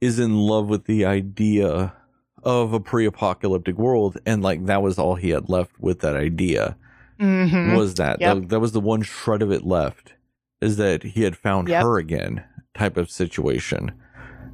is 0.00 0.18
in 0.18 0.36
love 0.36 0.68
with 0.68 0.84
the 0.86 1.04
idea 1.04 1.92
of 2.44 2.72
a 2.72 2.78
pre-apocalyptic 2.80 3.76
world, 3.76 4.16
and 4.24 4.42
like 4.42 4.64
that 4.66 4.80
was 4.80 4.98
all 4.98 5.16
he 5.16 5.30
had 5.30 5.48
left 5.48 5.72
with 5.80 6.00
that 6.00 6.14
idea. 6.16 6.76
Mhm. 7.20 7.76
Was 7.76 7.94
that 7.96 8.20
Yep. 8.20 8.34
that, 8.42 8.48
that 8.50 8.60
was 8.60 8.72
the 8.72 8.80
one 8.80 9.02
shred 9.02 9.42
of 9.42 9.50
it 9.50 9.66
left? 9.66 10.14
Is 10.60 10.76
that 10.76 11.02
he 11.02 11.22
had 11.24 11.36
found 11.36 11.68
Yep. 11.68 11.82
her 11.82 11.98
again? 11.98 12.44
Type 12.78 12.96
of 12.96 13.10
situation, 13.10 13.90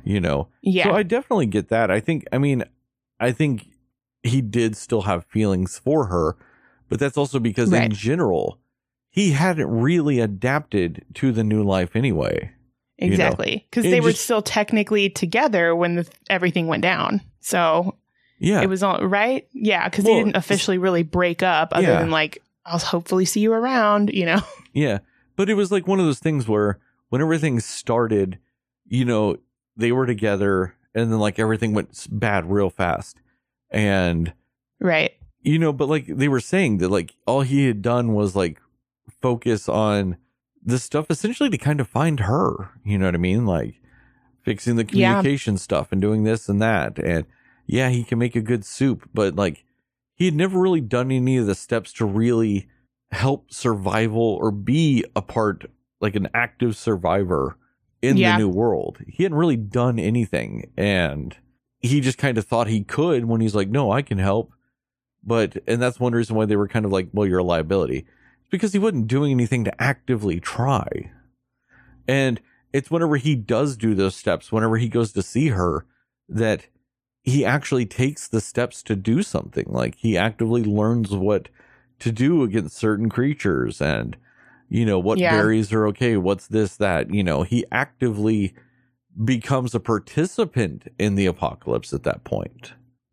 you 0.03 0.18
know. 0.20 0.49
yeah, 0.62 0.85
So 0.85 0.93
I 0.93 1.03
definitely 1.03 1.47
get 1.47 1.68
that. 1.68 1.91
I 1.91 2.01
think, 2.01 2.25
I 2.33 2.39
mean, 2.39 2.64
I 3.20 3.33
think 3.33 3.66
he 4.22 4.41
did 4.41 4.77
still 4.77 5.03
have 5.03 5.27
feelings 5.27 5.79
for 5.79 6.07
her, 6.07 6.37
but 6.89 6.99
that's 6.99 7.18
also 7.18 7.39
because 7.39 7.70
in 7.72 7.91
general, 7.93 8.59
he 9.11 9.33
hadn't 9.33 9.68
really 9.70 10.20
adapted 10.20 11.05
to 11.14 11.33
the 11.33 11.45
new 11.45 11.62
life 11.62 11.95
anyway. 11.95 12.51
exactly. 12.99 13.66
Because 13.70 13.85
it 13.85 13.91
they 13.91 14.01
were 14.01 14.12
still 14.12 14.41
technically 14.43 15.11
together 15.11 15.77
when 15.77 15.97
the, 15.97 16.09
everything 16.31 16.66
went 16.66 16.83
down. 16.83 17.20
So 17.41 17.97
Yeah. 18.39 18.62
it 18.62 18.68
was 18.70 18.83
all 18.83 19.07
right. 19.07 19.47
Yeah, 19.53 19.87
because 19.89 20.05
Well, 20.07 20.14
they 20.14 20.25
didn't 20.25 20.37
officially 20.37 20.79
really 20.79 21.03
break 21.03 21.43
up, 21.43 21.68
other 21.72 21.87
Yeah. 21.89 21.99
than 22.01 22.11
like 22.11 22.39
I'll 22.64 22.79
hopefully 22.79 23.27
see 23.27 23.41
you 23.41 23.53
around. 23.53 24.11
You 24.14 24.25
know. 24.27 24.41
yeah. 24.72 25.01
But 25.37 25.51
it 25.51 25.55
was 25.55 25.70
like 25.70 25.87
one 25.87 26.01
of 26.01 26.07
those 26.07 26.20
things 26.20 26.49
where 26.49 26.79
when 27.15 27.21
everything 27.23 27.61
started, 27.61 28.41
you 28.89 29.05
know, 29.05 29.37
they 29.77 29.93
were 29.93 30.05
together 30.05 30.75
and 30.97 31.12
then 31.12 31.21
like 31.21 31.39
everything 31.39 31.73
went 31.73 32.09
bad 32.11 32.51
real 32.51 32.71
fast. 32.71 33.21
And 33.71 34.33
Right. 34.81 35.12
you 35.41 35.61
know, 35.61 35.73
but 35.73 35.89
like 35.89 36.07
they 36.09 36.27
were 36.27 36.41
saying 36.41 36.79
that 36.79 36.89
like 36.89 37.15
all 37.25 37.43
he 37.43 37.69
had 37.69 37.83
done 37.83 38.15
was 38.15 38.35
like 38.35 38.61
focus 39.23 39.69
on 39.69 40.17
this 40.61 40.83
stuff 40.83 41.07
essentially 41.09 41.49
to 41.51 41.57
kind 41.57 41.79
of 41.79 41.87
find 41.87 42.19
her. 42.19 42.73
You 42.85 42.99
know 42.99 43.07
what 43.07 43.15
I 43.15 43.19
mean? 43.19 43.47
Like 43.47 43.81
fixing 44.43 44.75
the 44.75 44.83
Yeah. 44.83 45.15
communication 45.21 45.57
stuff 45.57 45.93
and 45.93 46.01
doing 46.03 46.25
this 46.25 46.49
and 46.49 46.61
that. 46.61 46.99
And 46.99 47.27
yeah, 47.65 47.91
he 47.91 48.03
can 48.03 48.19
make 48.19 48.35
a 48.35 48.41
good 48.41 48.65
soup, 48.65 49.09
but 49.15 49.37
like 49.37 49.62
he 50.17 50.25
had 50.25 50.35
never 50.35 50.59
really 50.59 50.81
done 50.81 51.12
any 51.12 51.37
of 51.37 51.47
the 51.47 51.55
steps 51.55 51.93
to 51.93 52.05
really 52.05 52.67
help 53.12 53.53
survival 53.53 54.21
or 54.41 54.51
be 54.51 55.05
a 55.15 55.23
part, 55.23 55.71
like 56.05 56.15
an 56.15 56.29
active 56.35 56.77
survivor 56.77 57.57
in 58.01 58.17
Yeah. 58.17 58.33
the 58.33 58.39
new 58.45 58.49
world. 58.49 58.99
He 59.09 59.25
hadn't 59.25 59.39
really 59.39 59.57
done 59.57 59.99
anything. 59.99 60.71
And 60.77 61.37
he 61.81 62.01
just 62.01 62.19
kind 62.19 62.39
of 62.39 62.45
thought 62.47 62.69
he 62.69 62.85
could 62.85 63.25
when 63.25 63.41
he's 63.41 63.55
like, 63.55 63.69
no, 63.69 63.91
I 63.91 64.03
can 64.03 64.19
help. 64.19 64.53
But, 65.25 65.57
and 65.67 65.81
that's 65.83 65.99
one 65.99 66.13
reason 66.13 66.37
why 66.37 66.45
they 66.45 66.57
were 66.57 66.69
kind 66.69 66.85
of 66.85 66.93
like, 66.93 67.09
well, 67.13 67.27
you're 67.27 67.39
a 67.41 67.45
liability. 67.45 67.99
It's 68.41 68.51
because 68.51 68.73
he 68.75 68.79
wasn't 68.79 69.09
doing 69.09 69.33
anything 69.33 69.65
to 69.65 69.83
actively 69.83 70.39
try. 70.39 71.11
And 72.07 72.41
it's 72.73 72.91
whenever 72.91 73.17
he 73.17 73.35
does 73.35 73.77
do 73.77 73.95
those 73.95 74.15
steps, 74.15 74.53
whenever 74.53 74.77
he 74.77 74.89
goes 74.89 75.13
to 75.13 75.23
see 75.23 75.49
her, 75.49 75.87
that 76.29 76.67
he 77.23 77.45
actually 77.45 77.87
takes 77.87 78.29
the 78.29 78.41
steps 78.43 78.83
to 78.83 78.95
do 78.97 79.23
something. 79.23 79.65
Like 79.69 79.95
he 79.97 80.17
actively 80.19 80.63
learns 80.63 81.11
what 81.13 81.49
to 82.01 82.13
do 82.13 82.43
against 82.43 82.77
certain 82.77 83.09
creatures 83.09 83.81
and, 83.81 84.17
you 84.75 84.85
know, 84.85 84.99
what 84.99 85.18
Yeah. 85.18 85.31
berries 85.31 85.72
are 85.72 85.87
okay, 85.89 86.16
what's 86.16 86.49
this, 86.49 86.77
that. 86.79 87.14
You 87.14 87.22
know, 87.22 87.45
he 87.45 87.64
actively 87.70 88.55
becomes 89.25 89.75
a 89.75 89.81
participant 89.81 90.89
in 90.99 91.14
the 91.14 91.27
apocalypse 91.27 91.93
at 91.93 92.03
that 92.03 92.25
point. 92.25 92.72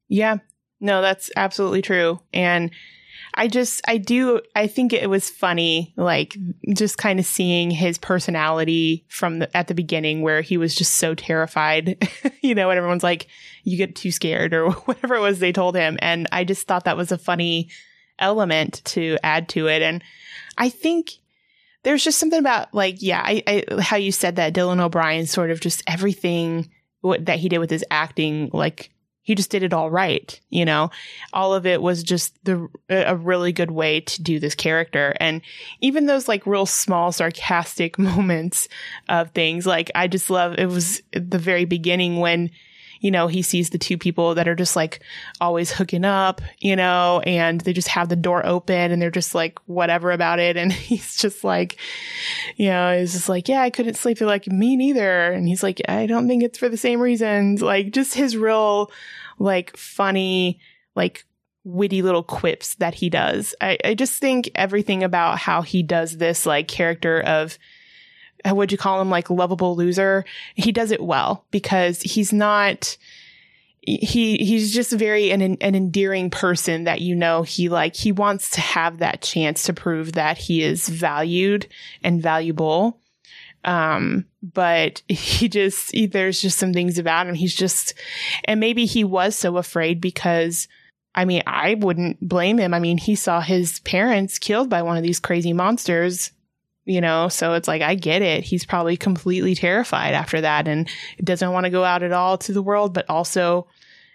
Yeah. 0.09 0.37
No, 0.79 1.01
that's 1.01 1.29
absolutely 1.35 1.83
true. 1.83 2.19
And 2.33 2.71
I 3.35 3.47
just, 3.47 3.81
I 3.87 3.97
do, 3.97 4.41
I 4.55 4.65
think 4.65 4.91
it 4.91 5.07
was 5.09 5.29
funny, 5.29 5.93
like 5.95 6.35
just 6.73 6.97
kind 6.97 7.19
of 7.19 7.25
seeing 7.27 7.69
his 7.69 7.99
personality 7.99 9.05
from 9.07 9.39
the, 9.39 9.55
at 9.55 9.67
the 9.67 9.75
beginning 9.75 10.21
where 10.23 10.41
he 10.41 10.57
was 10.57 10.73
just 10.73 10.95
so 10.95 11.13
terrified, 11.13 12.09
you 12.41 12.55
know, 12.55 12.71
and 12.71 12.77
everyone's 12.77 13.03
like, 13.03 13.27
you 13.63 13.77
get 13.77 13.95
too 13.95 14.11
scared 14.11 14.55
or 14.55 14.71
whatever 14.85 15.15
it 15.15 15.21
was 15.21 15.37
they 15.37 15.51
told 15.51 15.75
him. 15.75 15.99
And 16.01 16.27
I 16.31 16.43
just 16.43 16.67
thought 16.67 16.85
that 16.85 16.97
was 16.97 17.11
a 17.11 17.17
funny 17.19 17.69
element 18.17 18.81
to 18.85 19.17
add 19.23 19.47
to 19.49 19.67
it. 19.67 19.83
And 19.83 20.03
I 20.57 20.69
think 20.69 21.11
there's 21.83 22.03
just 22.03 22.19
something 22.19 22.39
about 22.39 22.73
like, 22.73 22.97
yeah, 22.99 23.21
I, 23.23 23.43
I 23.47 23.81
how 23.81 23.97
you 23.97 24.11
said 24.11 24.35
that 24.35 24.53
Dylan 24.53 24.79
O'Brien 24.79 25.25
sort 25.25 25.51
of 25.51 25.59
just 25.59 25.83
everything 25.87 26.69
what, 27.01 27.25
that 27.25 27.39
he 27.39 27.49
did 27.49 27.57
with 27.57 27.69
his 27.71 27.85
acting, 27.89 28.49
like 28.53 28.91
he 29.23 29.35
just 29.35 29.51
did 29.51 29.63
it 29.63 29.73
all 29.73 29.89
right. 29.89 30.39
You 30.49 30.65
know, 30.65 30.91
all 31.33 31.53
of 31.53 31.65
it 31.65 31.81
was 31.81 32.03
just 32.03 32.33
the 32.43 32.67
a 32.89 33.15
really 33.15 33.51
good 33.51 33.71
way 33.71 34.01
to 34.01 34.21
do 34.21 34.39
this 34.39 34.55
character, 34.55 35.15
and 35.19 35.41
even 35.79 36.05
those 36.05 36.27
like 36.27 36.45
real 36.45 36.65
small 36.65 37.11
sarcastic 37.11 37.97
moments 37.99 38.67
of 39.09 39.31
things, 39.31 39.65
like 39.65 39.91
I 39.95 40.07
just 40.07 40.29
love. 40.29 40.55
It 40.57 40.67
was 40.67 41.01
the 41.13 41.39
very 41.39 41.65
beginning 41.65 42.19
when. 42.19 42.51
You 43.01 43.11
know, 43.11 43.27
he 43.27 43.41
sees 43.41 43.71
the 43.71 43.77
two 43.77 43.97
people 43.97 44.35
that 44.35 44.47
are 44.47 44.55
just 44.55 44.75
like 44.75 45.01
always 45.41 45.71
hooking 45.71 46.05
up, 46.05 46.41
you 46.59 46.75
know, 46.75 47.21
and 47.25 47.59
they 47.61 47.73
just 47.73 47.89
have 47.89 48.07
the 48.07 48.15
door 48.15 48.45
open 48.45 48.91
and 48.91 49.01
they're 49.01 49.11
just 49.11 49.35
like 49.35 49.59
whatever 49.65 50.11
about 50.11 50.39
it. 50.39 50.55
And 50.55 50.71
he's 50.71 51.17
just 51.17 51.43
like, 51.43 51.77
you 52.55 52.69
know, 52.69 52.97
he's 52.97 53.13
just 53.13 53.27
like, 53.27 53.49
yeah, 53.49 53.61
I 53.61 53.69
couldn't 53.69 53.95
sleep. 53.95 54.19
They're 54.19 54.27
like, 54.27 54.47
me 54.47 54.77
neither. 54.77 55.31
And 55.31 55.47
he's 55.47 55.63
like, 55.63 55.81
I 55.89 56.05
don't 56.05 56.27
think 56.27 56.43
it's 56.43 56.57
for 56.57 56.69
the 56.69 56.77
same 56.77 57.01
reasons. 57.01 57.61
Like 57.61 57.91
just 57.91 58.13
his 58.13 58.37
real, 58.37 58.91
like 59.37 59.75
funny, 59.75 60.59
like 60.95 61.25
witty 61.63 62.01
little 62.01 62.23
quips 62.23 62.75
that 62.75 62.93
he 62.93 63.09
does. 63.09 63.53
I, 63.59 63.77
I 63.83 63.93
just 63.93 64.19
think 64.19 64.49
everything 64.55 65.03
about 65.03 65.37
how 65.37 65.61
he 65.61 65.83
does 65.83 66.17
this 66.17 66.45
like 66.45 66.67
character 66.67 67.21
of, 67.21 67.57
uh, 68.47 68.53
what'd 68.55 68.71
you 68.71 68.77
call 68.77 69.01
him? 69.01 69.09
Like 69.09 69.29
lovable 69.29 69.75
loser. 69.75 70.25
He 70.55 70.71
does 70.71 70.91
it 70.91 71.01
well 71.01 71.45
because 71.51 72.01
he's 72.01 72.33
not, 72.33 72.97
he 73.81 74.37
he's 74.37 74.73
just 74.73 74.91
very 74.91 75.31
an 75.31 75.41
an 75.41 75.75
endearing 75.75 76.29
person 76.29 76.83
that 76.83 77.01
you 77.01 77.15
know 77.15 77.41
he 77.41 77.67
like 77.67 77.95
he 77.95 78.11
wants 78.11 78.51
to 78.51 78.61
have 78.61 78.99
that 78.99 79.21
chance 79.21 79.63
to 79.63 79.73
prove 79.73 80.13
that 80.13 80.37
he 80.37 80.61
is 80.61 80.87
valued 80.87 81.67
and 82.03 82.21
valuable 82.21 82.99
um 83.65 84.23
but 84.43 85.01
he 85.07 85.49
just 85.49 85.91
he, 85.95 86.05
there's 86.05 86.39
just 86.39 86.59
some 86.59 86.73
things 86.73 86.99
about 86.99 87.25
him 87.25 87.33
he's 87.33 87.55
just 87.55 87.95
and 88.45 88.59
maybe 88.59 88.85
he 88.85 89.03
was 89.03 89.35
so 89.35 89.57
afraid 89.57 89.99
because 89.99 90.67
I 91.13 91.25
mean, 91.25 91.43
I 91.45 91.75
wouldn't 91.75 92.25
blame 92.25 92.57
him. 92.57 92.73
I 92.73 92.79
mean, 92.79 92.97
he 92.97 93.15
saw 93.15 93.41
his 93.41 93.79
parents 93.81 94.39
killed 94.39 94.69
by 94.69 94.81
one 94.81 94.97
of 94.97 95.03
these 95.03 95.19
crazy 95.19 95.53
monsters, 95.53 96.31
you 96.85 97.01
know, 97.01 97.27
so 97.27 97.53
it's 97.53 97.67
like, 97.67 97.81
I 97.81 97.95
get 97.95 98.21
it. 98.21 98.43
He's 98.43 98.65
probably 98.65 98.97
completely 98.97 99.55
terrified 99.55 100.13
after 100.13 100.41
that 100.41 100.67
and 100.67 100.89
doesn't 101.23 101.51
want 101.51 101.65
to 101.65 101.69
go 101.69 101.83
out 101.83 102.03
at 102.03 102.11
all 102.11 102.37
to 102.39 102.53
the 102.53 102.61
world, 102.61 102.93
but 102.93 103.09
also 103.09 103.67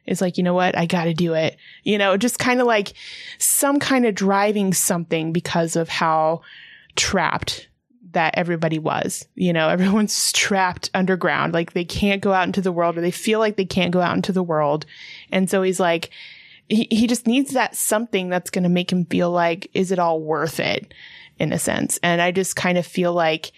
is 0.07 0.21
like, 0.21 0.37
you 0.37 0.43
know 0.43 0.55
what? 0.55 0.77
I 0.77 0.87
got 0.87 1.05
to 1.05 1.14
do 1.14 1.35
it. 1.35 1.57
You 1.85 1.99
know, 1.99 2.17
just 2.17 2.39
kind 2.39 2.61
of 2.61 2.67
like 2.67 2.95
some 3.39 3.79
kind 3.79 4.07
of 4.07 4.14
driving 4.14 4.73
something 4.73 5.33
because 5.33 5.77
of 5.77 5.89
how 5.89 6.43
trapped 6.97 7.69
that 8.12 8.35
everybody 8.37 8.79
was. 8.79 9.27
You 9.35 9.53
know, 9.53 9.69
everyone's 9.71 10.33
trapped 10.33 10.91
underground. 10.95 11.53
Like 11.53 11.73
they 11.73 11.85
can't 11.85 12.23
go 12.23 12.33
out 12.33 12.47
into 12.47 12.61
the 12.61 12.73
world 12.73 12.99
or 12.99 13.01
they 13.01 13.11
feel 13.11 13.39
like 13.39 13.57
they 13.57 13.64
can't 13.64 13.93
go 13.93 14.01
out 14.01 14.17
into 14.17 14.33
the 14.33 14.43
world. 14.43 14.87
And 15.31 15.49
so 15.49 15.62
he's 15.62 15.81
like, 15.81 16.11
he, 16.69 16.89
he 16.91 17.07
just 17.07 17.29
needs 17.29 17.53
that 17.53 17.77
something 17.77 18.29
that's 18.29 18.51
going 18.51 18.64
to 18.64 18.69
make 18.69 18.91
him 18.91 19.05
feel 19.05 19.31
like, 19.31 19.71
is 19.73 19.93
it 19.93 20.01
all 20.01 20.21
worth 20.21 20.59
it 20.59 20.93
in 21.39 21.53
a 21.53 21.59
sense? 21.59 21.99
And 22.03 22.20
I 22.20 22.30
just 22.30 22.57
kind 22.57 22.78
of 22.78 22.87
feel 22.87 23.12
like 23.12 23.53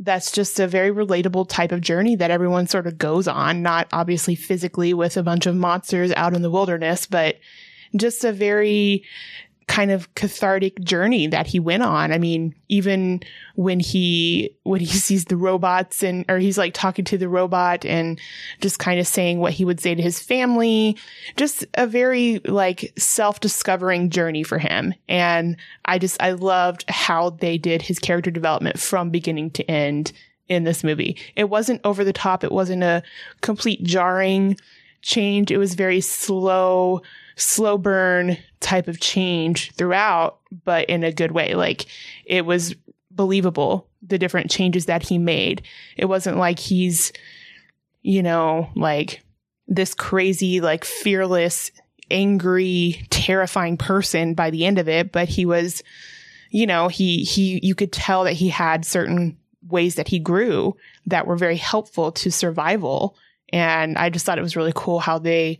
that's 0.00 0.30
just 0.30 0.60
a 0.60 0.68
very 0.68 0.90
relatable 0.90 1.48
type 1.48 1.72
of 1.72 1.80
journey 1.80 2.14
that 2.16 2.30
everyone 2.30 2.66
sort 2.66 2.86
of 2.86 2.98
goes 2.98 3.26
on, 3.26 3.62
not 3.62 3.88
obviously 3.92 4.36
physically 4.36 4.94
with 4.94 5.16
a 5.16 5.22
bunch 5.22 5.46
of 5.46 5.56
monsters 5.56 6.12
out 6.12 6.34
in 6.34 6.42
the 6.42 6.50
wilderness, 6.50 7.06
but 7.06 7.36
just 7.96 8.24
a 8.24 8.32
very 8.32 9.02
kind 9.68 9.90
of 9.90 10.12
cathartic 10.14 10.80
journey 10.80 11.26
that 11.28 11.46
he 11.46 11.60
went 11.60 11.82
on. 11.82 12.10
I 12.10 12.18
mean, 12.18 12.54
even 12.68 13.22
when 13.54 13.78
he 13.78 14.56
when 14.64 14.80
he 14.80 14.86
sees 15.06 15.26
the 15.26 15.36
robots 15.36 16.02
and 16.02 16.24
or 16.28 16.38
he's 16.38 16.58
like 16.58 16.74
talking 16.74 17.04
to 17.04 17.18
the 17.18 17.28
robot 17.28 17.84
and 17.84 18.18
just 18.60 18.80
kind 18.80 18.98
of 18.98 19.06
saying 19.06 19.38
what 19.38 19.52
he 19.52 19.64
would 19.64 19.78
say 19.78 19.94
to 19.94 20.02
his 20.02 20.18
family, 20.18 20.96
just 21.36 21.64
a 21.74 21.86
very 21.86 22.40
like 22.46 22.92
self-discovering 22.98 24.10
journey 24.10 24.42
for 24.42 24.58
him. 24.58 24.94
And 25.08 25.56
I 25.84 25.98
just 25.98 26.20
I 26.20 26.32
loved 26.32 26.84
how 26.88 27.30
they 27.30 27.58
did 27.58 27.82
his 27.82 27.98
character 27.98 28.30
development 28.30 28.80
from 28.80 29.10
beginning 29.10 29.50
to 29.52 29.70
end 29.70 30.12
in 30.48 30.64
this 30.64 30.82
movie. 30.82 31.18
It 31.36 31.50
wasn't 31.50 31.82
over 31.84 32.04
the 32.04 32.12
top, 32.12 32.42
it 32.42 32.52
wasn't 32.52 32.82
a 32.82 33.02
complete 33.42 33.84
jarring 33.84 34.56
change. 35.02 35.50
It 35.50 35.58
was 35.58 35.74
very 35.74 36.00
slow 36.00 37.02
slow 37.38 37.78
burn 37.78 38.36
type 38.60 38.88
of 38.88 39.00
change 39.00 39.72
throughout, 39.72 40.40
but 40.64 40.88
in 40.88 41.04
a 41.04 41.12
good 41.12 41.32
way. 41.32 41.54
Like 41.54 41.86
it 42.26 42.44
was 42.44 42.74
believable, 43.10 43.88
the 44.02 44.18
different 44.18 44.50
changes 44.50 44.86
that 44.86 45.02
he 45.02 45.18
made. 45.18 45.62
It 45.96 46.06
wasn't 46.06 46.36
like 46.36 46.58
he's, 46.58 47.12
you 48.02 48.22
know, 48.22 48.70
like 48.74 49.22
this 49.66 49.94
crazy, 49.94 50.60
like 50.60 50.84
fearless, 50.84 51.70
angry, 52.10 53.06
terrifying 53.10 53.76
person 53.76 54.34
by 54.34 54.50
the 54.50 54.64
end 54.64 54.78
of 54.78 54.88
it, 54.88 55.12
but 55.12 55.28
he 55.28 55.44
was, 55.44 55.82
you 56.50 56.66
know, 56.66 56.88
he, 56.88 57.24
he, 57.24 57.60
you 57.62 57.74
could 57.74 57.92
tell 57.92 58.24
that 58.24 58.32
he 58.32 58.48
had 58.48 58.84
certain 58.84 59.36
ways 59.68 59.96
that 59.96 60.08
he 60.08 60.18
grew 60.18 60.74
that 61.06 61.26
were 61.26 61.36
very 61.36 61.56
helpful 61.56 62.10
to 62.12 62.30
survival. 62.30 63.16
And 63.52 63.98
I 63.98 64.10
just 64.10 64.24
thought 64.24 64.38
it 64.38 64.42
was 64.42 64.56
really 64.56 64.72
cool 64.74 65.00
how 65.00 65.18
they, 65.18 65.58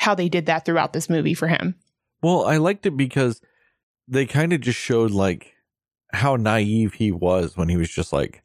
how 0.00 0.14
they 0.14 0.30
did 0.30 0.46
that 0.46 0.64
throughout 0.64 0.94
this 0.94 1.10
movie 1.10 1.34
for 1.34 1.46
him. 1.46 1.74
Well, 2.22 2.46
I 2.46 2.56
liked 2.56 2.86
it 2.86 2.96
because 2.96 3.42
they 4.08 4.24
kind 4.24 4.54
of 4.54 4.62
just 4.62 4.78
showed 4.78 5.10
like 5.10 5.52
how 6.12 6.36
naive 6.36 6.94
he 6.94 7.12
was 7.12 7.54
when 7.56 7.68
he 7.68 7.76
was 7.76 7.90
just 7.90 8.10
like, 8.12 8.42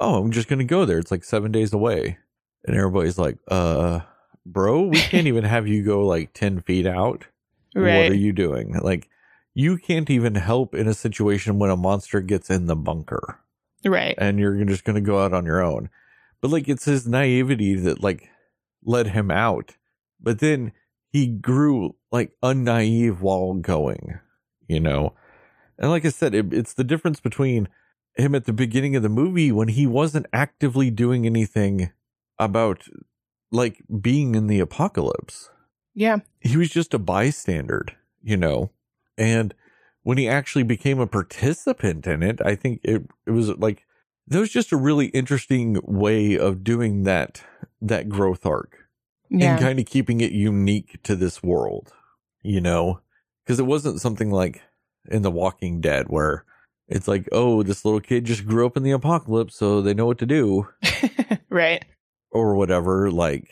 "Oh, 0.00 0.16
I'm 0.20 0.32
just 0.32 0.48
going 0.48 0.58
to 0.58 0.64
go 0.64 0.84
there. 0.84 0.98
It's 0.98 1.12
like 1.12 1.22
7 1.24 1.52
days 1.52 1.72
away." 1.72 2.18
And 2.64 2.76
everybody's 2.76 3.18
like, 3.18 3.38
"Uh, 3.48 4.00
bro, 4.44 4.82
we 4.88 4.96
can't 5.12 5.28
even 5.28 5.44
have 5.44 5.68
you 5.68 5.84
go 5.84 6.04
like 6.04 6.32
10 6.34 6.62
feet 6.62 6.86
out. 6.86 7.26
What 7.72 8.10
are 8.10 8.14
you 8.14 8.32
doing?" 8.32 8.74
Like 8.82 9.08
you 9.54 9.78
can't 9.78 10.10
even 10.10 10.34
help 10.34 10.74
in 10.74 10.88
a 10.88 10.94
situation 10.94 11.58
when 11.60 11.70
a 11.70 11.76
monster 11.76 12.20
gets 12.20 12.50
in 12.50 12.66
the 12.66 12.76
bunker 12.76 13.38
Right. 13.84 14.14
and 14.18 14.38
you're 14.40 14.62
just 14.64 14.84
going 14.84 14.96
to 14.96 15.00
go 15.00 15.24
out 15.24 15.32
on 15.32 15.46
your 15.46 15.62
own. 15.62 15.88
But 16.40 16.50
like 16.50 16.68
it's 16.68 16.84
his 16.84 17.06
naivety 17.06 17.74
that 17.76 18.02
like 18.02 18.28
led 18.84 19.06
him 19.08 19.30
out. 19.30 19.76
But 20.20 20.40
then 20.40 20.72
he 21.16 21.26
grew 21.26 21.96
like 22.12 22.32
unnaive 22.42 23.22
while 23.22 23.54
going, 23.54 24.20
you 24.68 24.80
know. 24.80 25.14
And 25.78 25.90
like 25.90 26.04
I 26.04 26.10
said, 26.10 26.34
it, 26.34 26.52
it's 26.52 26.74
the 26.74 26.84
difference 26.84 27.20
between 27.20 27.68
him 28.16 28.34
at 28.34 28.44
the 28.44 28.52
beginning 28.52 28.96
of 28.96 29.02
the 29.02 29.08
movie 29.08 29.50
when 29.50 29.68
he 29.68 29.86
wasn't 29.86 30.26
actively 30.32 30.90
doing 30.90 31.24
anything 31.24 31.90
about 32.38 32.84
like 33.50 33.82
being 34.00 34.34
in 34.34 34.46
the 34.46 34.60
apocalypse. 34.60 35.48
Yeah. 35.94 36.18
He 36.40 36.58
was 36.58 36.68
just 36.68 36.92
a 36.92 36.98
bystander, 36.98 37.86
you 38.22 38.36
know. 38.36 38.70
And 39.16 39.54
when 40.02 40.18
he 40.18 40.28
actually 40.28 40.64
became 40.64 41.00
a 41.00 41.06
participant 41.06 42.06
in 42.06 42.22
it, 42.22 42.40
I 42.44 42.56
think 42.56 42.80
it 42.84 43.04
it 43.26 43.30
was 43.30 43.48
like 43.56 43.86
that 44.26 44.40
was 44.40 44.50
just 44.50 44.70
a 44.70 44.76
really 44.76 45.06
interesting 45.06 45.78
way 45.82 46.36
of 46.36 46.62
doing 46.62 47.04
that 47.04 47.42
that 47.80 48.10
growth 48.10 48.44
arc 48.44 48.85
Yeah. 49.28 49.52
and 49.52 49.60
kind 49.60 49.78
of 49.78 49.86
keeping 49.86 50.20
it 50.20 50.32
unique 50.32 51.02
to 51.04 51.16
this 51.16 51.42
world, 51.42 51.92
you 52.42 52.60
know, 52.60 53.00
because 53.44 53.58
it 53.58 53.66
wasn't 53.66 54.00
something 54.00 54.30
like 54.30 54.62
in 55.10 55.22
The 55.22 55.30
Walking 55.30 55.80
Dead 55.80 56.06
where 56.08 56.44
it's 56.88 57.08
like, 57.08 57.28
oh, 57.32 57.62
this 57.62 57.84
little 57.84 58.00
kid 58.00 58.24
just 58.24 58.46
grew 58.46 58.66
up 58.66 58.76
in 58.76 58.82
the 58.82 58.92
apocalypse, 58.92 59.56
so 59.56 59.82
they 59.82 59.94
know 59.94 60.06
what 60.06 60.18
to 60.18 60.26
do 60.26 60.68
right. 61.50 61.84
or 62.30 62.54
whatever. 62.54 63.10
Like, 63.10 63.48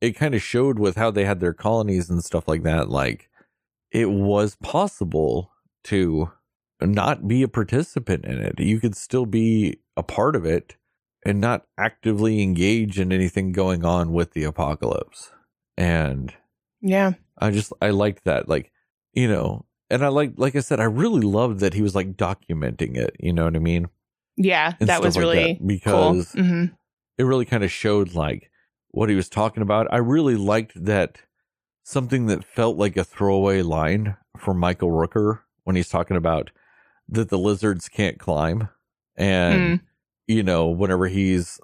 it 0.00 0.12
kind 0.12 0.34
of 0.34 0.42
showed 0.42 0.78
with 0.78 0.96
how 0.96 1.10
they 1.10 1.24
had 1.24 1.40
their 1.40 1.52
colonies 1.52 2.08
and 2.08 2.24
stuff 2.24 2.46
like 2.46 2.62
that. 2.62 2.88
Like, 2.88 3.28
it 3.90 4.10
was 4.10 4.56
possible 4.62 5.50
to 5.84 6.30
not 6.80 7.26
be 7.26 7.42
a 7.42 7.48
participant 7.48 8.24
in 8.24 8.38
it. 8.38 8.60
You 8.60 8.78
could 8.80 8.96
still 8.96 9.26
be 9.26 9.80
a 9.96 10.02
part 10.02 10.36
of 10.36 10.44
it 10.46 10.76
and 11.24 11.40
not 11.40 11.66
actively 11.78 12.42
engage 12.42 12.98
in 12.98 13.12
anything 13.12 13.52
going 13.52 13.84
on 13.84 14.12
with 14.12 14.32
the 14.32 14.44
apocalypse. 14.44 15.32
And 15.76 16.32
Yeah. 16.80 17.12
I 17.38 17.50
just 17.50 17.72
I 17.80 17.90
liked 17.90 18.24
that, 18.24 18.48
like 18.48 18.70
you 19.12 19.28
know, 19.28 19.64
and 19.90 20.04
I 20.04 20.08
like 20.08 20.32
like 20.36 20.54
I 20.56 20.60
said, 20.60 20.80
I 20.80 20.84
really 20.84 21.22
loved 21.22 21.60
that 21.60 21.74
he 21.74 21.82
was 21.82 21.94
like 21.94 22.16
documenting 22.16 22.96
it. 22.96 23.16
You 23.18 23.32
know 23.32 23.44
what 23.44 23.56
I 23.56 23.60
mean? 23.60 23.88
Yeah. 24.36 24.74
And 24.80 24.88
that 24.88 25.02
was 25.02 25.16
like 25.16 25.20
really 25.22 25.52
that, 25.54 25.66
because 25.66 26.32
cool. 26.32 26.44
hmm 26.44 26.64
it 27.18 27.24
really 27.24 27.44
kind 27.44 27.62
of 27.64 27.70
showed 27.70 28.14
like 28.14 28.50
what 28.92 29.10
he 29.10 29.14
was 29.14 29.28
talking 29.28 29.62
about. 29.62 29.86
I 29.92 29.98
really 29.98 30.36
liked 30.36 30.72
that 30.84 31.18
something 31.82 32.26
that 32.26 32.44
felt 32.44 32.76
like 32.78 32.96
a 32.96 33.04
throwaway 33.04 33.60
line 33.62 34.16
from 34.38 34.58
Michael 34.58 34.88
Rooker 34.90 35.40
when 35.64 35.76
he's 35.76 35.88
talking 35.90 36.16
about 36.16 36.50
that 37.08 37.28
the 37.28 37.38
lizards 37.38 37.88
can't 37.90 38.18
climb, 38.18 38.68
and 39.16 39.80
Mm. 39.80 39.80
You 40.30 40.42
know, 40.42 40.68
whenever 40.68 41.06
he's 41.08 41.58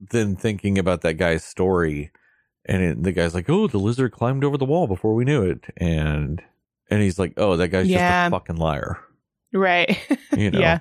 then 0.00 0.36
thinking 0.36 0.78
about 0.78 1.00
that 1.02 1.14
guy's 1.14 1.44
story, 1.44 2.10
and 2.64 2.82
it, 2.82 3.02
the 3.02 3.12
guy's 3.12 3.34
like, 3.34 3.48
"Oh, 3.50 3.66
the 3.66 3.78
lizard 3.78 4.12
climbed 4.12 4.44
over 4.44 4.56
the 4.56 4.64
wall 4.64 4.86
before 4.86 5.14
we 5.14 5.24
knew 5.24 5.42
it," 5.42 5.64
and 5.76 6.42
and 6.90 7.02
he's 7.02 7.18
like, 7.18 7.34
"Oh, 7.36 7.56
that 7.56 7.68
guy's 7.68 7.88
Yeah. 7.88 8.10
just 8.10 8.28
a 8.28 8.30
fucking 8.30 8.56
liar," 8.56 8.98
Right. 9.52 9.98
you 10.36 10.50
know. 10.50 10.60
Yeah. 10.60 10.78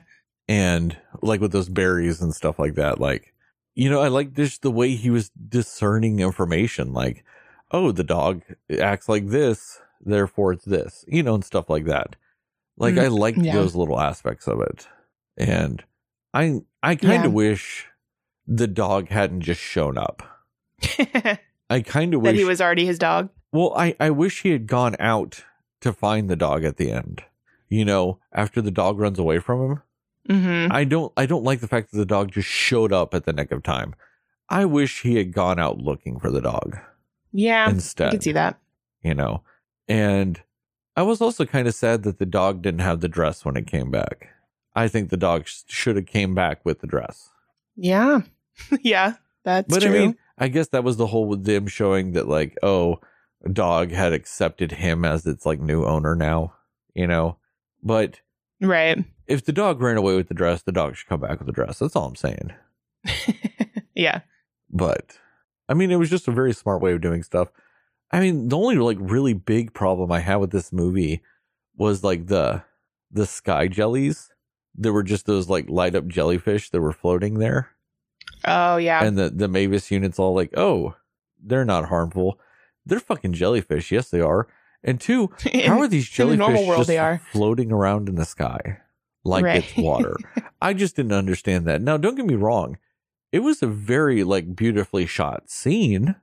And 0.48 0.96
like 1.24 1.42
with 1.42 1.52
those 1.52 1.70
berries 1.70 2.22
and 2.22 2.34
stuff 2.36 2.60
like 2.60 2.76
that, 2.76 3.00
like 3.00 3.34
you 3.74 3.90
know, 3.90 4.00
I 4.02 4.08
like 4.10 4.34
just 4.34 4.62
the 4.62 4.72
way 4.72 4.96
he 4.96 5.10
was 5.10 5.30
discerning 5.30 6.20
information, 6.20 6.94
like, 6.94 7.24
"Oh, 7.72 7.92
the 7.92 8.04
dog 8.04 8.44
acts 8.80 9.10
like 9.10 9.30
this, 9.30 9.80
therefore 10.02 10.54
it's 10.54 10.66
this," 10.66 11.04
you 11.08 11.24
know, 11.24 11.34
and 11.36 11.44
stuff 11.46 11.70
like 11.70 11.86
that. 11.86 12.16
Like 12.78 12.96
Mm, 12.96 13.04
I 13.04 13.08
like 13.08 13.38
yeah. 13.38 13.54
those 13.54 13.74
little 13.76 14.00
aspects 14.00 14.48
of 14.48 14.62
it, 14.62 14.88
and 15.38 15.84
I 16.36 16.62
I 16.84 16.96
kind 16.96 17.24
Yeah. 17.24 17.26
of 17.26 17.34
wish 17.34 17.88
the 18.46 18.68
dog 18.68 19.08
hadn't 19.10 19.42
just 19.42 19.60
shown 19.62 19.98
up. 19.98 20.22
I 21.70 21.82
kind 21.82 22.14
of 22.14 22.22
wish 22.22 22.36
he 22.38 22.44
was 22.46 22.62
already 22.62 22.86
his 22.86 23.00
dog. 23.00 23.30
Well, 23.52 23.74
I, 23.76 23.96
I 24.00 24.10
wish 24.12 24.42
he 24.44 24.52
had 24.52 24.68
gone 24.68 24.96
out 25.00 25.44
to 25.82 25.92
find 25.94 26.30
the 26.30 26.36
dog 26.36 26.64
at 26.64 26.78
the 26.78 26.92
end. 26.92 27.24
You 27.70 27.86
know, 27.86 28.20
after 28.34 28.62
the 28.62 28.70
dog 28.72 29.00
runs 29.00 29.18
away 29.18 29.40
from 29.40 29.62
him. 29.72 29.82
hmm 30.30 30.68
I 30.72 30.84
don't 30.84 31.12
I 31.18 31.26
don't 31.26 31.44
like 31.44 31.62
the 31.62 31.68
fact 31.68 31.92
that 31.92 31.98
the 31.98 32.06
dog 32.06 32.32
just 32.32 32.48
showed 32.48 32.94
up 32.94 33.14
at 33.16 33.26
the 33.26 33.34
nick 33.34 33.52
of 33.52 33.64
time. 33.64 33.96
I 34.50 34.66
wish 34.66 35.02
he 35.02 35.16
had 35.16 35.34
gone 35.34 35.58
out 35.58 35.80
looking 35.80 36.20
for 36.20 36.30
the 36.30 36.42
dog 36.42 36.78
Yeah. 37.32 37.66
I 37.66 37.72
instead. 37.72 38.12
can 38.12 38.22
see 38.22 38.34
that. 38.34 38.60
You 39.02 39.16
know. 39.16 39.42
And 39.88 40.42
I 40.96 41.02
was 41.02 41.20
also 41.22 41.46
kind 41.46 41.68
of 41.68 41.74
sad 41.76 42.04
that 42.04 42.20
the 42.20 42.26
dog 42.28 42.62
didn't 42.62 42.82
have 42.82 43.00
the 43.02 43.08
dress 43.10 43.44
when 43.44 43.56
it 43.58 43.66
came 43.68 43.90
back. 43.92 44.30
I 44.76 44.88
think 44.88 45.10
the 45.10 45.18
dog 45.18 45.48
sh- 45.48 45.62
should 45.68 45.96
have 45.96 46.06
came 46.06 46.36
back 46.36 46.66
with 46.66 46.82
the 46.82 46.88
dress. 46.88 47.30
Yeah. 47.76 48.22
yeah. 48.82 49.14
That's 49.44 49.72
but 49.74 49.84
true. 49.84 49.90
I 49.90 50.00
mean, 50.00 50.18
I 50.38 50.48
guess 50.48 50.68
that 50.70 50.84
was 50.84 50.98
the 50.98 51.08
whole 51.08 51.28
with 51.28 51.46
them 51.46 51.68
showing 51.68 52.14
that 52.14 52.28
like, 52.28 52.58
oh, 52.62 53.00
dog 53.52 53.92
had 53.92 54.14
accepted 54.14 54.74
him 54.74 55.06
as 55.06 55.26
its 55.26 55.46
like 55.46 55.60
new 55.60 55.86
owner 55.86 56.16
now, 56.16 56.54
you 56.94 57.08
know. 57.08 57.38
But 57.84 58.22
right. 58.60 59.04
if 59.28 59.46
the 59.46 59.54
dog 59.54 59.82
ran 59.82 59.98
away 59.98 60.16
with 60.16 60.28
the 60.28 60.34
dress, 60.34 60.64
the 60.64 60.72
dog 60.72 60.96
should 60.96 61.08
come 61.08 61.22
back 61.22 61.40
with 61.40 61.46
the 61.46 61.54
dress. 61.54 61.80
That's 61.80 61.96
all 61.96 62.08
I'm 62.08 62.16
saying. 62.16 62.54
yeah. 63.96 64.22
But 64.70 65.18
I 65.70 65.74
mean, 65.74 65.92
it 65.92 65.98
was 65.98 66.10
just 66.10 66.28
a 66.28 66.32
very 66.32 66.54
smart 66.54 66.82
way 66.82 66.94
of 66.94 67.02
doing 67.02 67.24
stuff. 67.24 67.50
I 68.12 68.20
mean, 68.20 68.50
the 68.50 68.58
only 68.58 68.76
like 68.78 68.98
really 69.00 69.34
big 69.34 69.74
problem 69.74 70.12
I 70.12 70.20
had 70.20 70.38
with 70.38 70.52
this 70.52 70.74
movie 70.74 71.22
was 71.78 72.04
like 72.04 72.28
the 72.28 72.64
the 73.12 73.26
sky 73.26 73.68
jellies. 73.68 74.32
There 74.78 74.94
were 74.94 75.04
just 75.04 75.26
those 75.26 75.50
like 75.50 75.70
light 75.70 75.96
up 75.96 76.08
jellyfish 76.08 76.70
that 76.70 76.82
were 76.82 76.92
floating 76.92 77.40
there. 77.40 77.70
Oh 78.44 78.78
yeah. 78.78 79.04
and 79.04 79.18
the 79.18 79.30
the 79.30 79.48
Mavis 79.48 79.90
unit's 79.92 80.20
all 80.20 80.36
like, 80.36 80.52
"Oh, 80.58 80.96
they're 81.42 81.66
not 81.66 81.86
harmful. 81.90 82.40
They're 82.86 83.00
fucking 83.00 83.34
jellyfish. 83.34 83.92
Yes, 83.92 84.10
they 84.10 84.22
are." 84.22 84.48
And 84.84 85.00
two, 85.02 85.32
how 85.66 85.80
are 85.80 85.88
these 85.88 86.08
in 86.20 86.28
the 86.30 86.36
jellyfish 86.36 86.40
normal 86.40 86.66
world 86.68 86.80
just 86.82 86.88
they 86.88 86.98
are. 87.00 87.20
floating 87.32 87.72
around 87.72 88.08
in 88.10 88.16
the 88.16 88.26
sky 88.26 88.78
like 89.24 89.44
Right. 89.44 89.64
it's 89.66 89.78
water? 89.78 90.16
I 90.62 90.74
just 90.74 90.96
didn't 90.96 91.14
understand 91.14 91.66
that. 91.66 91.82
Now, 91.82 91.98
don't 91.98 92.16
get 92.16 92.26
me 92.26 92.36
wrong; 92.36 92.78
it 93.32 93.40
was 93.40 93.64
a 93.64 93.68
very 93.68 94.24
like 94.24 94.56
beautifully 94.56 95.06
shot 95.08 95.50
scene. 95.50 96.16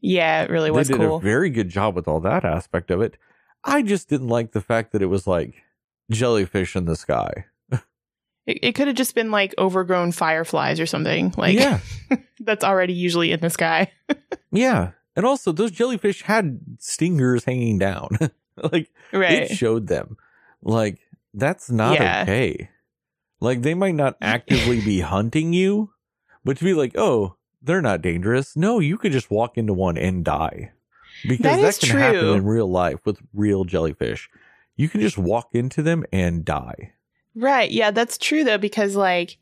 yeah, 0.00 0.42
it 0.42 0.50
really 0.50 0.70
was 0.70 0.88
they 0.88 0.94
did 0.94 1.00
cool. 1.06 1.16
a 1.16 1.20
very 1.20 1.50
good 1.50 1.68
job 1.68 1.94
with 1.94 2.08
all 2.08 2.20
that 2.20 2.44
aspect 2.44 2.90
of 2.90 3.02
it. 3.02 3.18
I 3.64 3.82
just 3.82 4.08
didn't 4.08 4.28
like 4.28 4.52
the 4.52 4.62
fact 4.62 4.92
that 4.92 5.02
it 5.02 5.06
was 5.06 5.26
like 5.26 5.62
jellyfish 6.10 6.74
in 6.74 6.86
the 6.86 6.96
sky. 6.96 7.44
It, 8.46 8.58
it 8.62 8.72
could 8.74 8.86
have 8.88 8.96
just 8.96 9.14
been 9.14 9.30
like 9.30 9.54
overgrown 9.58 10.12
fireflies 10.12 10.80
or 10.80 10.86
something. 10.86 11.34
Like 11.36 11.54
yeah, 11.58 11.80
that's 12.40 12.64
already 12.64 12.92
usually 12.94 13.32
in 13.32 13.40
the 13.40 13.50
sky. 13.50 13.92
yeah. 14.52 14.92
And 15.16 15.26
also, 15.26 15.52
those 15.52 15.70
jellyfish 15.72 16.22
had 16.22 16.60
stingers 16.78 17.44
hanging 17.44 17.78
down. 17.78 18.10
like 18.72 18.90
Right. 19.12 19.42
it 19.50 19.50
showed 19.56 19.86
them 19.86 20.16
like 20.62 20.98
that's 21.32 21.70
not 21.70 21.94
Yeah. 21.94 22.22
okay 22.22 22.68
like 23.40 23.62
they 23.62 23.72
might 23.72 23.94
not 23.94 24.16
actively 24.20 24.80
be 24.84 25.00
hunting 25.00 25.54
you 25.54 25.92
but 26.44 26.58
to 26.58 26.64
be 26.64 26.74
like 26.74 26.92
oh 26.96 27.36
they're 27.62 27.80
not 27.80 28.02
dangerous 28.02 28.56
no 28.56 28.78
you 28.78 28.98
could 28.98 29.12
just 29.12 29.30
walk 29.30 29.56
into 29.56 29.72
one 29.72 29.96
and 29.96 30.24
die 30.26 30.72
because 31.26 31.42
That 31.44 31.60
that, 31.62 31.78
can 31.80 31.98
happen 31.98 32.28
in 32.34 32.44
real 32.44 32.70
life 32.70 32.98
with 33.06 33.20
real 33.32 33.64
jellyfish 33.64 34.28
you 34.76 34.88
can 34.90 35.00
just 35.00 35.16
walk 35.16 35.48
into 35.54 35.82
them 35.82 36.04
and 36.12 36.44
die 36.44 36.92
Right. 37.34 37.70
Yeah, 37.70 37.90
that's 37.90 38.18
true 38.18 38.44
though, 38.44 38.58
because 38.58 38.96
like 38.96 39.38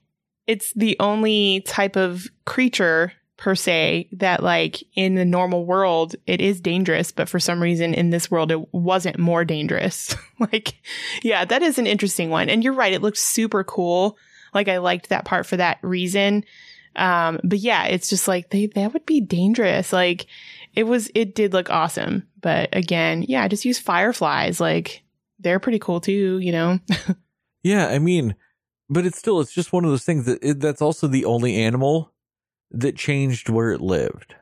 it's 0.46 0.72
the 0.74 0.96
only 1.00 1.62
type 1.66 1.96
of 1.96 2.26
creature 2.44 3.12
per 3.36 3.54
se 3.54 4.08
that 4.12 4.42
like 4.42 4.82
in 4.96 5.14
the 5.14 5.24
normal 5.24 5.64
world 5.64 6.16
it 6.26 6.40
is 6.40 6.60
dangerous, 6.60 7.12
but 7.12 7.28
for 7.28 7.38
some 7.38 7.62
reason 7.62 7.94
in 7.94 8.10
this 8.10 8.30
world 8.30 8.50
it 8.50 8.74
wasn't 8.74 9.18
more 9.18 9.44
dangerous. 9.44 10.14
like, 10.40 10.74
yeah, 11.22 11.44
that 11.44 11.62
is 11.62 11.78
an 11.78 11.86
interesting 11.86 12.30
one. 12.30 12.48
And 12.48 12.62
you're 12.62 12.72
right, 12.72 12.92
it 12.92 13.02
looks 13.02 13.20
super 13.20 13.64
cool. 13.64 14.18
Like 14.52 14.68
I 14.68 14.78
liked 14.78 15.08
that 15.08 15.24
part 15.24 15.46
for 15.46 15.56
that 15.56 15.78
reason. 15.82 16.44
Um, 16.96 17.38
but 17.44 17.58
yeah, 17.58 17.84
it's 17.84 18.08
just 18.08 18.26
like 18.26 18.50
they 18.50 18.66
that 18.66 18.92
would 18.92 19.06
be 19.06 19.20
dangerous. 19.20 19.92
Like 19.92 20.26
it 20.74 20.84
was 20.84 21.10
it 21.14 21.34
did 21.34 21.52
look 21.52 21.70
awesome. 21.70 22.26
But 22.40 22.70
again, 22.72 23.22
yeah, 23.22 23.46
just 23.48 23.64
use 23.64 23.78
fireflies. 23.78 24.60
Like 24.60 25.02
they're 25.38 25.60
pretty 25.60 25.78
cool 25.78 26.00
too, 26.00 26.38
you 26.38 26.52
know? 26.52 26.80
yeah 27.62 27.88
i 27.88 27.98
mean 27.98 28.34
but 28.90 29.04
it's 29.06 29.18
still 29.18 29.40
it's 29.40 29.52
just 29.52 29.72
one 29.72 29.84
of 29.84 29.90
those 29.90 30.04
things 30.04 30.24
that 30.26 30.38
it, 30.42 30.60
that's 30.60 30.82
also 30.82 31.06
the 31.06 31.24
only 31.24 31.56
animal 31.56 32.12
that 32.70 32.96
changed 32.96 33.48
where 33.48 33.70
it 33.72 33.80
lived 33.80 34.34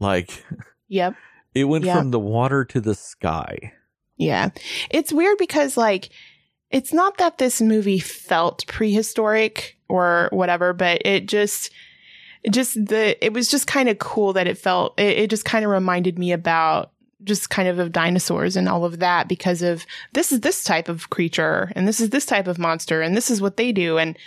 like 0.00 0.44
Yep. 0.88 1.14
it 1.54 1.64
went 1.64 1.84
Yeah. 1.84 1.98
from 1.98 2.10
the 2.10 2.18
water 2.20 2.64
to 2.66 2.80
the 2.80 2.94
sky 2.94 3.72
Yeah. 4.16 4.50
It's 4.90 5.12
weird 5.12 5.38
because 5.38 5.76
like 5.76 6.10
it's 6.70 6.92
not 6.92 7.18
that 7.18 7.38
this 7.38 7.60
movie 7.60 7.98
felt 8.00 8.66
prehistoric 8.66 9.78
or 9.88 10.28
whatever, 10.32 10.72
but 10.72 11.02
it 11.04 11.26
just 11.28 11.70
just 12.50 12.74
the 12.86 13.22
it 13.24 13.32
was 13.32 13.48
just 13.50 13.66
kind 13.66 13.88
of 13.88 13.98
cool 13.98 14.32
that 14.32 14.46
it 14.48 14.58
felt 14.58 14.98
it, 14.98 15.18
it 15.18 15.30
just 15.30 15.44
kind 15.44 15.64
of 15.64 15.70
reminded 15.70 16.18
me 16.18 16.32
about 16.32 16.90
just 17.22 17.50
kind 17.50 17.68
of 17.68 17.78
of 17.78 17.92
dinosaurs 17.92 18.56
and 18.56 18.68
all 18.68 18.84
of 18.84 18.98
that 18.98 19.28
because 19.28 19.62
of 19.62 19.86
this 20.12 20.32
is 20.32 20.40
this 20.40 20.64
type 20.64 20.88
of 20.88 21.10
creature 21.10 21.72
and 21.76 21.86
this 21.86 22.00
is 22.00 22.10
this 22.10 22.26
type 22.26 22.46
of 22.46 22.58
monster 22.58 23.00
and 23.00 23.16
this 23.16 23.30
is 23.30 23.40
what 23.40 23.56
they 23.56 23.72
do 23.72 23.98
and 23.98 24.18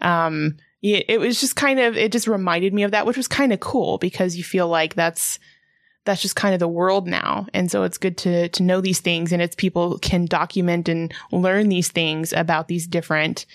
um 0.00 0.56
it 0.82 1.20
was 1.20 1.40
just 1.40 1.54
kind 1.54 1.78
of 1.78 1.96
it 1.96 2.10
just 2.10 2.26
reminded 2.26 2.74
me 2.74 2.82
of 2.82 2.90
that 2.90 3.06
which 3.06 3.16
was 3.16 3.28
kind 3.28 3.52
of 3.52 3.60
cool 3.60 3.98
because 3.98 4.36
you 4.36 4.42
feel 4.42 4.66
like 4.66 4.94
that's 4.94 5.38
that's 6.04 6.22
just 6.22 6.36
kind 6.36 6.54
of 6.54 6.60
the 6.60 6.68
world 6.68 7.06
now. 7.06 7.46
And 7.54 7.70
so 7.70 7.84
it's 7.84 7.98
good 7.98 8.16
to 8.18 8.48
to 8.48 8.62
know 8.62 8.80
these 8.80 9.00
things 9.00 9.32
and 9.32 9.40
it's 9.40 9.54
people 9.54 9.98
can 9.98 10.26
document 10.26 10.88
and 10.88 11.12
learn 11.30 11.68
these 11.68 11.88
things 11.88 12.32
about 12.32 12.68
these 12.68 12.86
different 12.86 13.46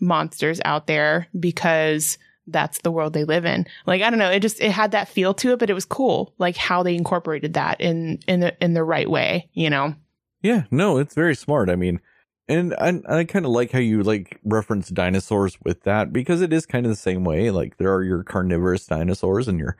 monsters 0.00 0.60
out 0.64 0.86
there 0.86 1.26
because 1.38 2.18
that's 2.50 2.80
the 2.80 2.90
world 2.90 3.12
they 3.12 3.24
live 3.24 3.44
in. 3.44 3.66
Like 3.86 4.02
I 4.02 4.10
don't 4.10 4.18
know, 4.18 4.30
it 4.30 4.40
just 4.40 4.60
it 4.60 4.72
had 4.72 4.90
that 4.92 5.08
feel 5.08 5.34
to 5.34 5.52
it, 5.52 5.58
but 5.58 5.70
it 5.70 5.74
was 5.74 5.84
cool 5.84 6.34
like 6.38 6.56
how 6.56 6.82
they 6.82 6.94
incorporated 6.94 7.54
that 7.54 7.80
in 7.80 8.18
in 8.26 8.40
the 8.40 8.56
in 8.62 8.74
the 8.74 8.84
right 8.84 9.08
way, 9.08 9.48
you 9.52 9.70
know. 9.70 9.94
Yeah, 10.42 10.64
no, 10.70 10.98
it's 10.98 11.14
very 11.14 11.34
smart. 11.34 11.68
I 11.68 11.76
mean, 11.76 12.00
And 12.48 12.74
I, 12.74 13.00
I 13.08 13.24
kind 13.24 13.44
of 13.44 13.50
like 13.50 13.72
how 13.72 13.78
you 13.78 14.02
like 14.02 14.40
reference 14.44 14.88
dinosaurs 14.88 15.58
with 15.64 15.82
that 15.82 16.12
because 16.12 16.40
it 16.40 16.52
is 16.52 16.64
kind 16.64 16.86
of 16.86 16.90
the 16.90 16.96
same 16.96 17.24
way. 17.24 17.50
Like 17.50 17.76
there 17.76 17.92
are 17.94 18.02
your 18.02 18.22
carnivorous 18.24 18.86
dinosaurs 18.86 19.48
and 19.48 19.58
your 19.58 19.76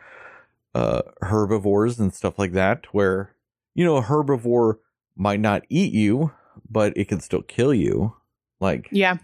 uh, 0.74 1.02
herbivores 1.22 1.98
and 1.98 2.12
stuff 2.14 2.38
like 2.38 2.52
that, 2.52 2.86
where 2.92 3.34
you 3.74 3.84
know 3.84 3.96
a 3.96 4.02
herbivore 4.02 4.78
might 5.16 5.40
not 5.40 5.62
eat 5.70 5.92
you, 5.92 6.32
but 6.68 6.96
it 6.96 7.08
can 7.08 7.20
still 7.20 7.42
kill 7.42 7.72
you. 7.72 8.14
Like 8.60 8.88
Yeah. 8.92 9.16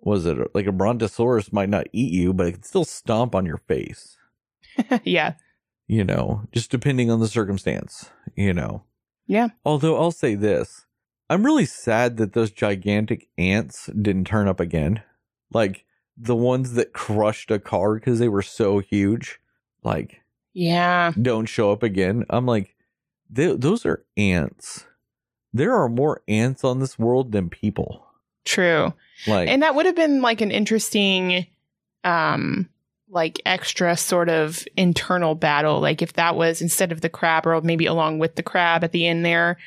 Was 0.00 0.26
it 0.26 0.38
like 0.54 0.66
a 0.66 0.72
brontosaurus 0.72 1.52
might 1.52 1.68
not 1.68 1.86
eat 1.92 2.12
you, 2.12 2.32
but 2.32 2.46
it 2.46 2.52
can 2.52 2.62
still 2.62 2.84
stomp 2.84 3.34
on 3.34 3.46
your 3.46 3.58
face. 3.68 4.16
yeah. 5.04 5.34
You 5.88 6.04
know, 6.04 6.42
just 6.52 6.70
depending 6.70 7.10
on 7.10 7.20
the 7.20 7.28
circumstance. 7.28 8.10
You 8.34 8.52
know. 8.52 8.84
Yeah. 9.26 9.48
Although 9.64 9.96
I'll 9.96 10.12
say 10.12 10.34
this, 10.34 10.86
I'm 11.28 11.44
really 11.44 11.64
sad 11.66 12.16
that 12.18 12.32
those 12.32 12.50
gigantic 12.52 13.28
ants 13.36 13.86
didn't 13.86 14.26
turn 14.26 14.46
up 14.48 14.60
again. 14.60 15.02
Like 15.52 15.84
the 16.16 16.36
ones 16.36 16.74
that 16.74 16.92
crushed 16.92 17.50
a 17.50 17.58
car 17.58 17.94
because 17.94 18.18
they 18.18 18.28
were 18.28 18.42
so 18.42 18.78
huge, 18.78 19.40
like 19.82 20.20
Yeah. 20.54 21.12
don't 21.20 21.46
show 21.46 21.72
up 21.72 21.82
again. 21.82 22.24
I'm 22.30 22.46
like, 22.46 22.76
th- 23.34 23.58
those 23.60 23.84
are 23.84 24.04
ants. 24.16 24.86
There 25.52 25.74
are 25.74 25.88
more 25.88 26.22
ants 26.28 26.62
on 26.64 26.80
this 26.80 26.98
world 26.98 27.32
than 27.32 27.48
people. 27.50 28.05
True. 28.46 28.94
Like, 29.26 29.48
And 29.48 29.62
that 29.62 29.74
would 29.74 29.86
have 29.86 29.96
been 29.96 30.22
like 30.22 30.40
an 30.40 30.50
interesting 30.50 31.46
um 32.04 32.68
like 33.08 33.40
extra 33.46 33.96
sort 33.96 34.28
of 34.28 34.64
internal 34.76 35.34
battle. 35.34 35.80
Like 35.80 36.02
if 36.02 36.14
that 36.14 36.36
was 36.36 36.62
instead 36.62 36.92
of 36.92 37.00
the 37.02 37.08
crab 37.08 37.46
or 37.46 37.60
maybe 37.60 37.86
along 37.86 38.18
with 38.18 38.36
the 38.36 38.42
crab 38.42 38.82
at 38.82 38.92
the 38.92 39.06
end 39.06 39.24
there, 39.24 39.58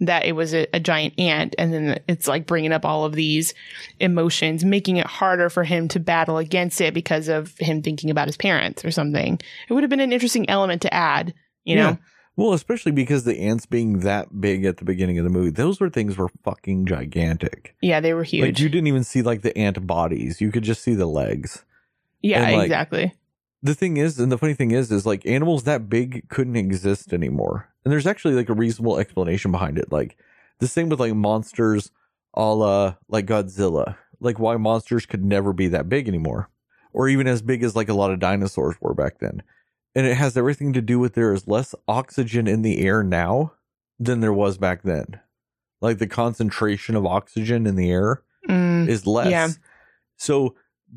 that 0.00 0.24
it 0.24 0.32
was 0.32 0.52
a, 0.52 0.66
a 0.74 0.80
giant 0.80 1.18
ant 1.18 1.54
and 1.58 1.72
then 1.72 2.00
it's 2.08 2.26
like 2.26 2.46
bringing 2.46 2.72
up 2.72 2.84
all 2.84 3.04
of 3.04 3.14
these 3.14 3.54
emotions, 4.00 4.64
making 4.64 4.96
it 4.96 5.06
harder 5.06 5.48
for 5.48 5.64
him 5.64 5.88
to 5.88 6.00
battle 6.00 6.38
against 6.38 6.80
it 6.80 6.92
because 6.92 7.28
of 7.28 7.56
him 7.58 7.82
thinking 7.82 8.10
about 8.10 8.28
his 8.28 8.36
parents 8.36 8.84
or 8.84 8.90
something. 8.90 9.38
It 9.68 9.72
would 9.72 9.82
have 9.82 9.90
been 9.90 10.00
an 10.00 10.12
interesting 10.12 10.48
element 10.50 10.82
to 10.82 10.92
add, 10.92 11.34
you 11.64 11.76
know? 11.76 11.90
Yeah. 11.90 11.96
Well, 12.36 12.52
especially 12.52 12.92
because 12.92 13.24
the 13.24 13.38
ants 13.38 13.66
being 13.66 14.00
that 14.00 14.40
big 14.40 14.64
at 14.64 14.78
the 14.78 14.84
beginning 14.84 15.18
of 15.18 15.24
the 15.24 15.30
movie, 15.30 15.50
those 15.50 15.80
were 15.80 15.90
things 15.90 16.16
were 16.16 16.30
fucking 16.42 16.86
gigantic. 16.86 17.74
Yeah, 17.82 18.00
they 18.00 18.14
were 18.14 18.24
huge. 18.24 18.42
Like 18.42 18.58
you 18.58 18.68
didn't 18.68 18.86
even 18.86 19.04
see 19.04 19.22
like 19.22 19.42
the 19.42 19.56
ant 19.56 19.86
bodies; 19.86 20.40
you 20.40 20.50
could 20.50 20.64
just 20.64 20.82
see 20.82 20.94
the 20.94 21.06
legs. 21.06 21.64
yeah, 22.22 22.44
and, 22.44 22.56
like, 22.56 22.64
exactly. 22.66 23.14
the 23.62 23.74
thing 23.74 23.98
is, 23.98 24.18
and 24.18 24.32
the 24.32 24.38
funny 24.38 24.54
thing 24.54 24.70
is, 24.70 24.90
is 24.90 25.04
like 25.04 25.26
animals 25.26 25.64
that 25.64 25.90
big 25.90 26.28
couldn't 26.28 26.56
exist 26.56 27.12
anymore. 27.12 27.68
And 27.84 27.92
there's 27.92 28.06
actually 28.06 28.34
like 28.34 28.48
a 28.48 28.54
reasonable 28.54 28.98
explanation 28.98 29.50
behind 29.50 29.78
it. 29.78 29.92
Like 29.92 30.16
the 30.58 30.68
same 30.68 30.88
with 30.88 31.00
like 31.00 31.14
monsters 31.14 31.90
a 32.34 32.54
la 32.54 32.94
like 33.08 33.26
Godzilla. 33.26 33.96
Like 34.20 34.38
why 34.38 34.56
monsters 34.56 35.04
could 35.04 35.24
never 35.24 35.52
be 35.52 35.68
that 35.68 35.88
big 35.88 36.08
anymore. 36.08 36.48
Or 36.94 37.08
even 37.08 37.26
as 37.26 37.42
big 37.42 37.62
as 37.62 37.74
like 37.74 37.88
a 37.88 37.94
lot 37.94 38.10
of 38.10 38.20
dinosaurs 38.20 38.76
were 38.80 38.94
back 38.94 39.18
then. 39.18 39.42
And 39.94 40.06
it 40.06 40.14
has 40.16 40.36
everything 40.36 40.72
to 40.72 40.80
do 40.82 40.98
with 40.98 41.14
there 41.14 41.32
is 41.34 41.46
less 41.46 41.74
oxygen 41.86 42.46
in 42.46 42.62
the 42.62 42.80
air 42.80 43.02
now 43.02 43.52
than 43.98 44.20
there 44.20 44.32
was 44.32 44.56
back 44.58 44.82
then. 44.82 45.20
Like 45.80 45.98
the 45.98 46.06
concentration 46.06 46.96
of 46.96 47.04
oxygen 47.06 47.66
in 47.66 47.76
the 47.76 47.90
air 47.90 48.22
Mm, 48.48 48.88
is 48.88 49.06
less. 49.06 49.30
Yeah. 49.30 49.48
So 50.16 50.56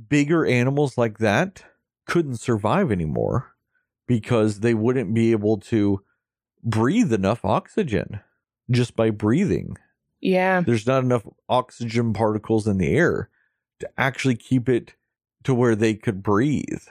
bigger 0.10 0.48
animals 0.48 0.98
like 0.98 1.20
that 1.20 1.64
couldn't 2.08 2.38
survive 2.38 2.92
anymore 2.92 3.52
because 4.08 4.62
they 4.62 4.74
wouldn't 4.74 5.14
be 5.14 5.32
able 5.32 5.58
to 5.58 6.02
breathe 6.64 7.14
enough 7.14 7.46
oxygen 7.46 8.20
just 8.72 8.96
by 8.96 9.12
breathing. 9.12 9.78
yeah. 10.22 10.62
There's 10.62 10.88
not 10.88 11.04
enough 11.04 11.28
oxygen 11.48 12.14
particles 12.14 12.68
in 12.68 12.80
the 12.80 12.96
air 12.96 13.30
to 13.80 13.90
actually 13.96 14.36
keep 14.38 14.68
it 14.68 14.96
to 15.44 15.54
where 15.54 15.76
they 15.76 15.94
could 15.94 16.24
breathe. 16.24 16.82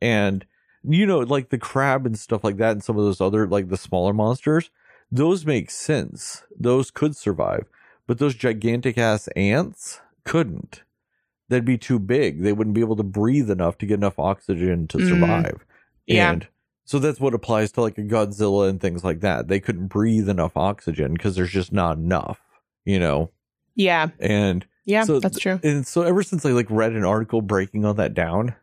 And 0.00 0.46
you 0.86 1.06
know, 1.06 1.18
like 1.18 1.48
the 1.50 1.58
crab 1.58 2.06
and 2.06 2.18
stuff 2.18 2.44
like 2.44 2.56
that, 2.58 2.72
and 2.72 2.82
some 2.84 2.96
of 2.98 3.04
those 3.04 3.20
other 3.20 3.46
like 3.46 3.68
the 3.68 3.76
smaller 3.76 4.12
monsters, 4.12 4.70
those 5.10 5.44
make 5.46 5.70
sense. 5.70 6.42
Those 6.58 6.90
could 6.90 7.16
survive. 7.16 7.66
But 8.06 8.18
those 8.18 8.34
gigantic 8.34 8.96
ass 8.98 9.28
ants 9.36 10.00
couldn't. 10.24 10.82
They'd 11.48 11.64
be 11.64 11.78
too 11.78 11.98
big. 11.98 12.42
They 12.42 12.52
wouldn't 12.52 12.74
be 12.74 12.80
able 12.80 12.96
to 12.96 13.02
breathe 13.02 13.50
enough 13.50 13.78
to 13.78 13.86
get 13.86 13.94
enough 13.94 14.18
oxygen 14.18 14.86
to 14.88 14.98
Mm. 14.98 15.08
survive. 15.08 15.64
Yeah. 16.06 16.32
And 16.32 16.46
so 16.84 16.98
that's 17.00 17.20
what 17.20 17.34
applies 17.34 17.72
to 17.72 17.80
like 17.82 17.98
a 17.98 18.02
Godzilla 18.02 18.68
and 18.68 18.80
things 18.80 19.02
like 19.04 19.20
that. 19.20 19.48
They 19.48 19.58
couldn't 19.60 19.88
breathe 19.88 20.28
enough 20.28 20.56
oxygen 20.56 21.12
because 21.14 21.34
there's 21.36 21.50
just 21.50 21.72
not 21.72 21.98
enough, 21.98 22.40
you 22.84 22.98
know? 23.00 23.30
Yeah. 23.74 24.08
And 24.20 24.64
Yeah, 24.84 25.02
so 25.04 25.18
that's 25.20 25.38
true. 25.38 25.58
and 25.64 25.84
so 25.86 26.02
ever 26.02 26.22
since 26.22 26.46
I 26.46 26.50
like 26.50 26.70
read 26.70 26.92
an 26.92 27.04
article 27.04 27.42
breaking 27.42 27.84
all 27.84 27.94
that 27.94 28.14
down, 28.14 28.54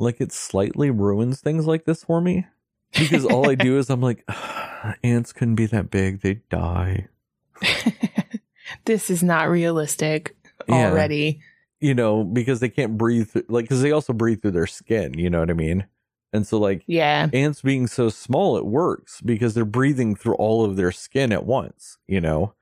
like 0.00 0.20
it 0.20 0.32
slightly 0.32 0.90
ruins 0.90 1.40
things 1.40 1.66
like 1.66 1.84
this 1.84 2.02
for 2.04 2.20
me. 2.20 2.46
Because 2.98 3.24
all 3.24 3.48
I 3.48 3.54
do 3.54 3.78
is 3.78 3.90
I'm 3.90 4.00
like, 4.00 4.24
ants 5.04 5.32
couldn't 5.32 5.54
be 5.56 5.66
that 5.66 5.90
big, 5.90 6.20
they'd 6.22 6.48
die. 6.48 7.06
this 8.84 9.10
is 9.10 9.22
not 9.22 9.48
realistic 9.48 10.36
Yeah. 10.68 10.88
already. 10.90 11.40
You 11.80 11.94
know, 11.94 12.24
because 12.24 12.60
they 12.60 12.68
can't 12.68 12.98
breathe 12.98 13.32
th- 13.32 13.46
like 13.48 13.64
because 13.64 13.80
they 13.82 13.92
also 13.92 14.12
breathe 14.12 14.42
through 14.42 14.50
their 14.50 14.66
skin, 14.66 15.18
you 15.18 15.30
know 15.30 15.40
what 15.40 15.50
I 15.50 15.54
mean? 15.54 15.86
And 16.32 16.46
so 16.46 16.58
like 16.58 16.82
Yeah. 16.86 17.28
ants 17.32 17.62
being 17.62 17.86
so 17.86 18.08
small, 18.08 18.56
it 18.56 18.66
works 18.66 19.20
because 19.22 19.54
they're 19.54 19.64
breathing 19.64 20.14
through 20.14 20.34
all 20.34 20.64
of 20.64 20.76
their 20.76 20.92
skin 20.92 21.32
at 21.32 21.46
once, 21.46 21.96
you 22.06 22.20
know? 22.20 22.54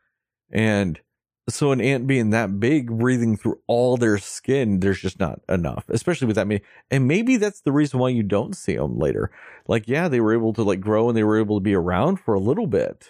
And 0.51 1.01
so 1.49 1.73
an 1.73 1.81
ant 1.81 2.07
being 2.07 2.31
that 2.31 2.61
big, 2.61 2.91
breathing 2.99 3.37
through 3.37 3.59
all 3.67 3.97
their 3.97 4.19
skin, 4.19 4.81
there's 4.81 5.01
just 5.01 5.19
not 5.19 5.41
enough, 5.49 5.85
especially 5.89 6.27
with 6.27 6.37
that 6.37 6.47
many. 6.47 6.61
And 6.91 7.09
maybe 7.09 7.37
that's 7.37 7.63
the 7.63 7.73
reason 7.73 7.99
why 7.99 8.11
you 8.11 8.23
don't 8.23 8.57
see 8.57 8.77
them 8.77 8.99
later. 8.99 9.31
Like, 9.67 9.89
yeah, 9.89 10.09
they 10.09 10.21
were 10.21 10.35
able 10.35 10.53
to 10.55 10.63
like 10.63 10.81
grow 10.81 11.09
and 11.09 11.17
they 11.17 11.25
were 11.25 11.39
able 11.39 11.57
to 11.59 11.63
be 11.63 11.75
around 11.75 12.21
for 12.21 12.35
a 12.35 12.41
little 12.41 12.67
bit, 12.67 13.09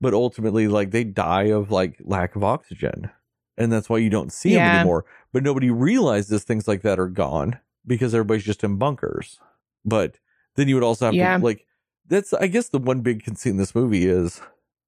but 0.00 0.14
ultimately, 0.14 0.68
like, 0.68 0.90
they 0.90 1.04
die 1.04 1.44
of 1.44 1.70
like 1.70 1.96
lack 2.04 2.36
of 2.36 2.44
oxygen. 2.44 3.10
And 3.56 3.72
that's 3.72 3.88
why 3.88 3.98
you 3.98 4.10
don't 4.10 4.32
see 4.32 4.54
them 4.54 4.64
anymore. 4.74 5.04
But 5.32 5.42
nobody 5.42 5.70
realizes 5.70 6.44
things 6.44 6.68
like 6.68 6.82
that 6.82 6.98
are 6.98 7.08
gone 7.08 7.58
because 7.86 8.14
everybody's 8.14 8.44
just 8.44 8.64
in 8.64 8.76
bunkers. 8.76 9.38
But 9.84 10.18
then 10.56 10.68
you 10.68 10.74
would 10.74 10.84
also 10.84 11.06
have 11.06 11.14
Yeah. 11.14 11.38
to 11.38 11.44
like 11.44 11.66
that's 12.08 12.32
I 12.34 12.46
guess 12.48 12.68
the 12.68 12.78
one 12.78 13.00
big 13.00 13.22
conceit 13.24 13.50
in 13.50 13.56
this 13.56 13.74
movie 13.74 14.06
is 14.06 14.40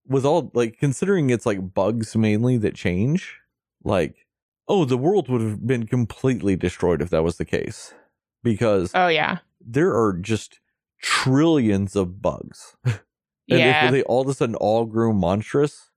with 0.09 0.25
all 0.25 0.51
like 0.55 0.79
considering 0.79 1.31
it's 1.31 1.47
like 1.47 1.75
bugs 1.75 2.17
mainly 2.17 2.57
that 2.59 2.75
change, 2.75 3.37
like 3.85 4.27
oh 4.67 4.85
the 4.85 4.99
world 4.99 5.29
would 5.29 5.41
have 5.41 5.67
been 5.67 5.87
completely 5.87 6.57
destroyed 6.57 7.03
if 7.03 7.11
that 7.11 7.25
was 7.25 7.37
the 7.37 7.45
case. 7.45 7.95
Because 8.43 8.93
Oh 8.95 9.09
yeah. 9.09 9.39
there 9.61 9.95
are 9.95 10.13
just 10.13 10.61
trillions 11.03 11.97
of 11.97 12.23
bugs. 12.23 12.77
and 12.85 13.01
yeah. 13.49 13.87
if 13.87 13.93
they 13.93 14.03
all 14.03 14.23
of 14.23 14.29
a 14.29 14.35
sudden 14.35 14.55
all 14.55 14.85
grew 14.85 15.13
monstrous, 15.13 15.91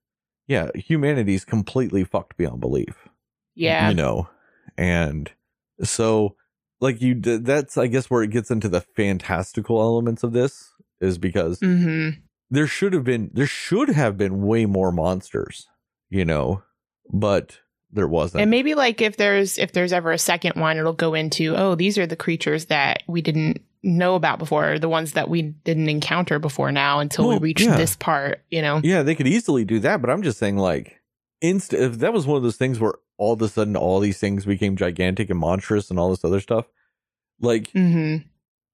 yeah, 0.48 0.70
humanity's 0.76 1.46
completely 1.46 2.04
fucked 2.04 2.36
beyond 2.36 2.60
belief 2.60 3.08
yeah. 3.56 3.90
you 3.90 3.96
know 3.96 4.30
and 4.78 5.32
so 5.84 6.36
like 6.80 7.02
you 7.02 7.16
that's 7.16 7.78
i 7.78 7.88
guess 7.88 8.10
where 8.10 8.24
it 8.24 8.32
gets 8.32 8.52
into 8.52 8.70
the 8.70 8.82
fantastical 8.82 9.82
elements 9.82 10.24
of 10.24 10.34
this 10.34 10.74
is 11.00 11.18
because 11.18 11.60
hmm 11.60 12.10
there 12.52 12.68
should 12.68 12.94
have 12.94 13.04
been 13.04 13.32
there 13.34 13.48
should 13.48 13.90
have 13.90 14.18
been 14.18 14.44
way 14.46 14.66
more 14.68 14.92
monsters 14.92 15.68
you 16.10 16.24
know 16.24 16.62
but 17.12 17.58
there 17.94 18.08
wasn't 18.08 18.42
And 18.42 18.52
maybe 18.52 18.76
like 18.76 19.02
if 19.02 19.18
there's 19.18 19.58
if 19.58 19.72
there's 19.74 19.92
ever 19.92 20.12
a 20.12 20.18
second 20.18 20.54
one, 20.56 20.78
it'll 20.78 20.94
go 20.94 21.14
into 21.14 21.58
oh 21.58 21.76
these 21.76 21.98
are 21.98 22.08
the 22.08 22.16
creatures 22.16 22.66
that 22.68 23.04
we 23.08 23.22
didn't 23.22 23.62
know 23.84 24.16
about 24.16 24.40
before, 24.40 24.78
the 24.80 24.88
ones 24.88 25.14
that 25.14 25.28
we 25.28 25.42
didn't 25.42 25.90
encounter 25.90 26.40
before 26.40 26.72
now 26.72 27.00
until 27.00 27.28
Well, 27.28 27.40
we 27.40 27.50
reach 27.50 27.64
yeah. 27.64 27.76
this 27.76 27.96
part. 27.98 28.44
You 28.50 28.62
know. 28.62 28.80
yeah 28.84 29.04
they 29.04 29.16
could 29.16 29.28
easily 29.28 29.66
do 29.66 29.80
that 29.80 30.02
but 30.02 30.10
i'm 30.10 30.22
just 30.24 30.38
saying 30.38 30.58
like 30.58 31.02
inst- 31.42 31.74
if 31.74 31.98
that 32.00 32.14
was 32.14 32.26
one 32.28 32.38
of 32.38 32.44
those 32.44 32.56
things 32.58 32.80
where 32.80 32.94
all 33.18 33.34
of 33.34 33.42
a 33.42 33.50
sudden 33.50 33.76
all 33.76 34.00
these 34.00 34.20
things 34.20 34.46
became 34.46 34.76
gigantic 34.78 35.30
and 35.30 35.40
monstrous 35.40 35.90
and 35.90 36.00
all 36.00 36.12
this 36.12 36.24
other 36.24 36.40
stuff 36.40 36.66
like 37.42 37.72
hmm 37.72 38.18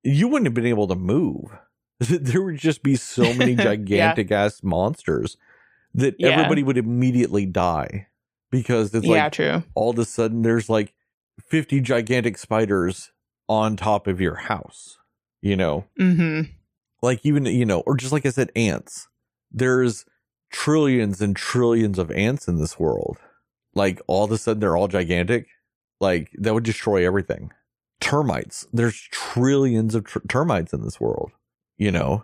you 0.04 0.28
wouldn't 0.28 0.46
have 0.48 0.54
been 0.54 0.66
able 0.66 0.88
to 0.88 0.96
move. 0.96 1.58
there 2.00 2.42
would 2.42 2.58
just 2.58 2.84
be 2.84 2.96
so 2.96 3.34
many 3.34 3.52
Yeah. 3.58 3.64
gigantic 3.64 4.32
ass 4.32 4.62
monsters 4.64 5.38
that 5.94 6.16
Yeah. 6.20 6.30
everybody 6.30 6.64
would 6.64 6.78
immediately 6.78 7.46
die 7.46 8.08
because 8.52 8.94
it's 8.94 9.06
yeah. 9.06 9.24
like 9.24 9.32
True. 9.34 9.64
all 9.76 9.90
of 9.92 10.00
a 10.00 10.06
sudden 10.06 10.42
there's 10.44 10.70
like 10.70 10.94
50 11.50 11.82
gigantic 11.82 12.38
spiders 12.38 13.12
on 13.50 13.76
top 13.78 14.08
of 14.08 14.20
your 14.22 14.36
house, 14.36 14.98
you 15.42 15.56
know, 15.56 15.86
hmm 15.98 16.42
like 17.04 17.20
even, 17.24 17.46
you 17.46 17.64
know, 17.66 17.82
or 17.82 17.96
just 17.96 18.12
like 18.12 18.26
I 18.26 18.30
said, 18.32 18.52
ants. 18.56 19.08
There's 19.52 20.04
trillions 20.52 21.22
and 21.22 21.36
trillions 21.36 22.00
of 22.00 22.10
ants 22.12 22.48
in 22.48 22.58
this 22.58 22.80
world. 22.80 23.18
Like 23.76 24.02
all 24.08 24.26
of 24.26 24.32
a 24.32 24.38
sudden 24.38 24.60
they're 24.62 24.76
all 24.76 24.88
gigantic. 24.88 25.46
Like 26.00 26.32
that 26.40 26.54
would 26.56 26.64
destroy 26.64 27.06
everything. 27.06 27.52
Termites. 28.00 28.68
There's 28.74 29.00
trillions 29.12 29.94
of 29.96 30.06
tr- 30.06 30.20
termites 30.28 30.74
in 30.74 30.84
this 30.84 31.00
world. 31.00 31.32
You 31.78 31.92
know, 31.92 32.24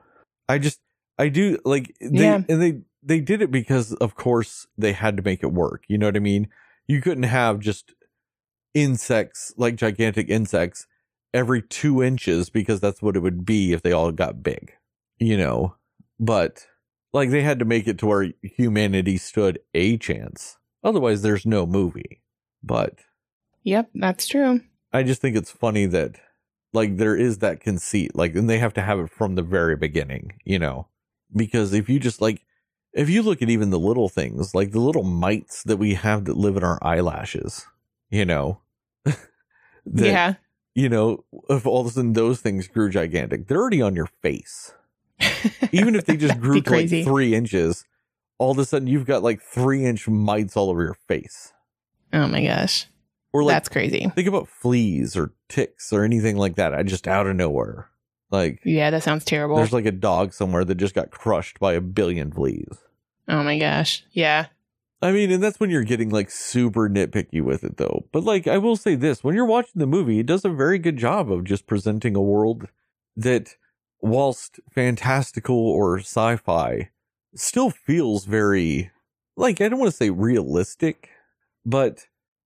I 0.49 0.57
just, 0.57 0.79
I 1.19 1.29
do 1.29 1.59
like, 1.63 1.95
they, 2.01 2.23
Yeah. 2.25 2.41
and 2.49 2.61
they, 2.61 2.81
they 3.03 3.19
did 3.19 3.41
it 3.41 3.51
because 3.51 3.93
of 3.93 4.15
course 4.15 4.65
they 4.77 4.93
had 4.93 5.17
to 5.17 5.23
make 5.23 5.43
it 5.43 5.51
work. 5.53 5.83
You 5.87 5.97
know 5.97 6.07
what 6.07 6.15
I 6.17 6.19
mean? 6.19 6.47
you 6.85 6.99
couldn't 7.01 7.23
have 7.23 7.59
just 7.59 7.93
insects 8.73 9.53
like 9.57 9.75
gigantic 9.75 10.29
insects 10.29 10.87
every 11.33 11.61
two 11.61 12.03
inches 12.03 12.49
because 12.49 12.79
that's 12.79 13.01
what 13.01 13.15
it 13.15 13.21
would 13.21 13.45
be 13.45 13.73
if 13.73 13.81
they 13.81 13.91
all 13.91 14.11
got 14.11 14.43
big, 14.43 14.73
you 15.17 15.37
know. 15.37 15.75
But 16.19 16.65
like 17.13 17.29
they 17.29 17.41
had 17.41 17.59
to 17.59 17.65
make 17.65 17.87
it 17.87 17.97
to 17.99 18.05
where 18.05 18.31
humanity 18.41 19.17
stood 19.17 19.59
a 19.73 19.97
chance. 19.97 20.57
Otherwise, 20.83 21.21
there's 21.21 21.45
no 21.45 21.65
movie. 21.65 22.21
But 22.61 22.99
Yep, 23.63 23.89
that's 23.95 24.27
true. 24.27 24.61
I 24.91 25.03
just 25.03 25.21
think 25.21 25.35
it's 25.37 25.51
funny 25.51 25.85
that 25.85 26.17
like 26.73 26.97
there 26.97 27.15
is 27.15 27.37
that 27.39 27.59
conceit, 27.59 28.15
like, 28.15 28.35
and 28.35 28.49
they 28.49 28.57
have 28.57 28.73
to 28.73 28.81
have 28.81 28.99
it 28.99 29.09
from 29.09 29.35
the 29.35 29.41
very 29.41 29.75
beginning, 29.75 30.33
you 30.43 30.59
know, 30.59 30.87
because 31.35 31.73
if 31.73 31.87
you 31.87 31.99
just 31.99 32.21
like, 32.21 32.45
if 32.93 33.09
you 33.09 33.21
look 33.21 33.41
at 33.41 33.49
even 33.49 33.69
the 33.69 33.79
little 33.79 34.09
things, 34.09 34.53
like 34.53 34.71
the 34.71 34.79
little 34.79 35.03
mites 35.03 35.63
that 35.63 35.77
we 35.77 35.93
have 35.93 36.25
that 36.25 36.37
live 36.37 36.57
in 36.57 36.63
our 36.63 36.79
eyelashes, 36.81 37.65
you 38.09 38.25
know, 38.25 38.59
that, 39.05 39.17
yeah. 39.85 40.33
you 40.75 40.89
know, 40.89 41.23
if 41.49 41.65
all 41.65 41.81
of 41.81 41.87
a 41.87 41.89
sudden 41.91 42.13
those 42.13 42.41
things 42.41 42.67
grew 42.67 42.89
gigantic, 42.89 43.47
they're 43.47 43.59
already 43.59 43.81
on 43.81 43.95
your 43.95 44.09
face. 44.21 44.73
Even 45.71 45.95
if 45.95 46.05
they 46.05 46.17
just 46.17 46.39
grew 46.39 46.59
to 46.61 46.69
like 46.69 46.89
three 46.89 47.33
inches, 47.35 47.85
all 48.39 48.51
of 48.51 48.57
a 48.57 48.65
sudden 48.65 48.87
you've 48.87 49.05
got 49.05 49.23
like 49.23 49.41
three 49.41 49.85
inch 49.85 50.07
mites 50.07 50.57
all 50.57 50.69
over 50.69 50.83
your 50.83 50.97
face. 51.07 51.53
Oh 52.11 52.27
my 52.27 52.43
gosh. 52.43 52.87
Or 53.33 53.43
like 53.43 53.55
that's 53.55 53.69
crazy. 53.69 54.09
think 54.15 54.27
about 54.27 54.47
fleas 54.47 55.17
or 55.17 55.33
ticks 55.49 55.91
or 55.91 56.03
anything 56.03 56.37
like 56.37 56.55
that. 56.55 56.73
I 56.73 56.83
just 56.83 57.07
out 57.07 57.27
of 57.27 57.35
nowhere. 57.35 57.89
Like 58.29 58.59
Yeah, 58.63 58.91
that 58.91 59.03
sounds 59.03 59.25
terrible. 59.25 59.55
there's 59.57 59.73
like 59.73 59.85
a 59.85 59.91
dog 59.91 60.33
somewhere 60.33 60.63
that 60.65 60.75
just 60.75 60.95
got 60.95 61.11
crushed 61.11 61.59
by 61.59 61.73
a 61.73 61.81
billion 61.81 62.31
fleas. 62.31 62.77
oh 63.27 63.43
my 63.43 63.57
gosh. 63.57 64.03
Yeah. 64.11 64.47
I 65.01 65.11
mean, 65.11 65.31
and 65.31 65.43
that's 65.43 65.59
when 65.59 65.69
you're 65.69 65.83
getting 65.83 66.09
like 66.11 66.31
super 66.31 66.87
nitpicky 66.87 67.41
with 67.41 67.63
it 67.65 67.77
though. 67.77 68.05
But 68.11 68.23
like 68.23 68.47
I 68.47 68.57
will 68.57 68.77
say 68.77 68.95
this, 68.95 69.23
when 69.23 69.35
you're 69.35 69.45
watching 69.45 69.73
the 69.79 69.87
movie, 69.87 70.19
it 70.19 70.25
does 70.27 70.45
a 70.45 70.49
very 70.49 70.77
good 70.79 70.97
job 70.97 71.31
of 71.31 71.43
just 71.43 71.67
presenting 71.67 72.15
a 72.15 72.21
world 72.21 72.69
that 73.17 73.55
whilst 73.99 74.59
fantastical 74.71 75.55
or 75.57 75.97
sci-fi 75.99 76.89
still 77.35 77.69
feels 77.69 78.25
very 78.25 78.91
like 79.35 79.59
I 79.59 79.67
don't 79.69 79.79
want 79.79 79.91
to 79.91 79.97
say 79.97 80.09
realistic, 80.09 81.09
but 81.65 82.05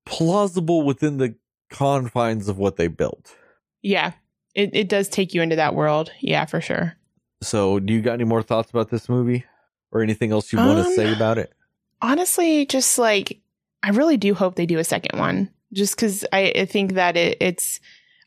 plausible 0.09 0.83
within 0.83 1.17
the 1.17 1.35
confines 1.69 2.47
of 2.47 2.57
what 2.57 2.75
they 2.77 2.87
built. 2.87 3.35
Yeah. 3.81 4.13
It 4.55 4.71
it 4.73 4.89
does 4.89 5.07
take 5.09 5.33
you 5.33 5.41
into 5.41 5.55
that 5.57 5.75
world. 5.75 6.11
Yeah, 6.19 6.45
for 6.45 6.61
sure. 6.61 6.95
So, 7.41 7.79
do 7.79 7.93
you 7.93 8.01
got 8.01 8.13
any 8.13 8.23
more 8.23 8.41
thoughts 8.41 8.71
about 8.71 8.89
this 8.89 9.07
movie 9.07 9.45
or 9.91 10.01
anything 10.01 10.31
else 10.31 10.51
you 10.51 10.57
want 10.57 10.79
to 10.79 10.85
Um, 10.89 10.93
say 10.95 11.13
about 11.13 11.37
it? 11.37 11.53
honestly 11.99 12.63
just 12.67 12.99
like 12.99 13.39
i 13.81 13.89
really 13.89 14.17
do 14.17 14.35
hope 14.35 14.53
they 14.53 14.67
do 14.67 14.77
a 14.77 14.83
second 14.83 15.17
one 15.17 15.49
just 15.73 15.95
because 15.95 16.23
I, 16.31 16.53
I 16.55 16.65
think 16.65 16.93
that 16.93 17.17
it, 17.17 17.37
it's 17.41 17.79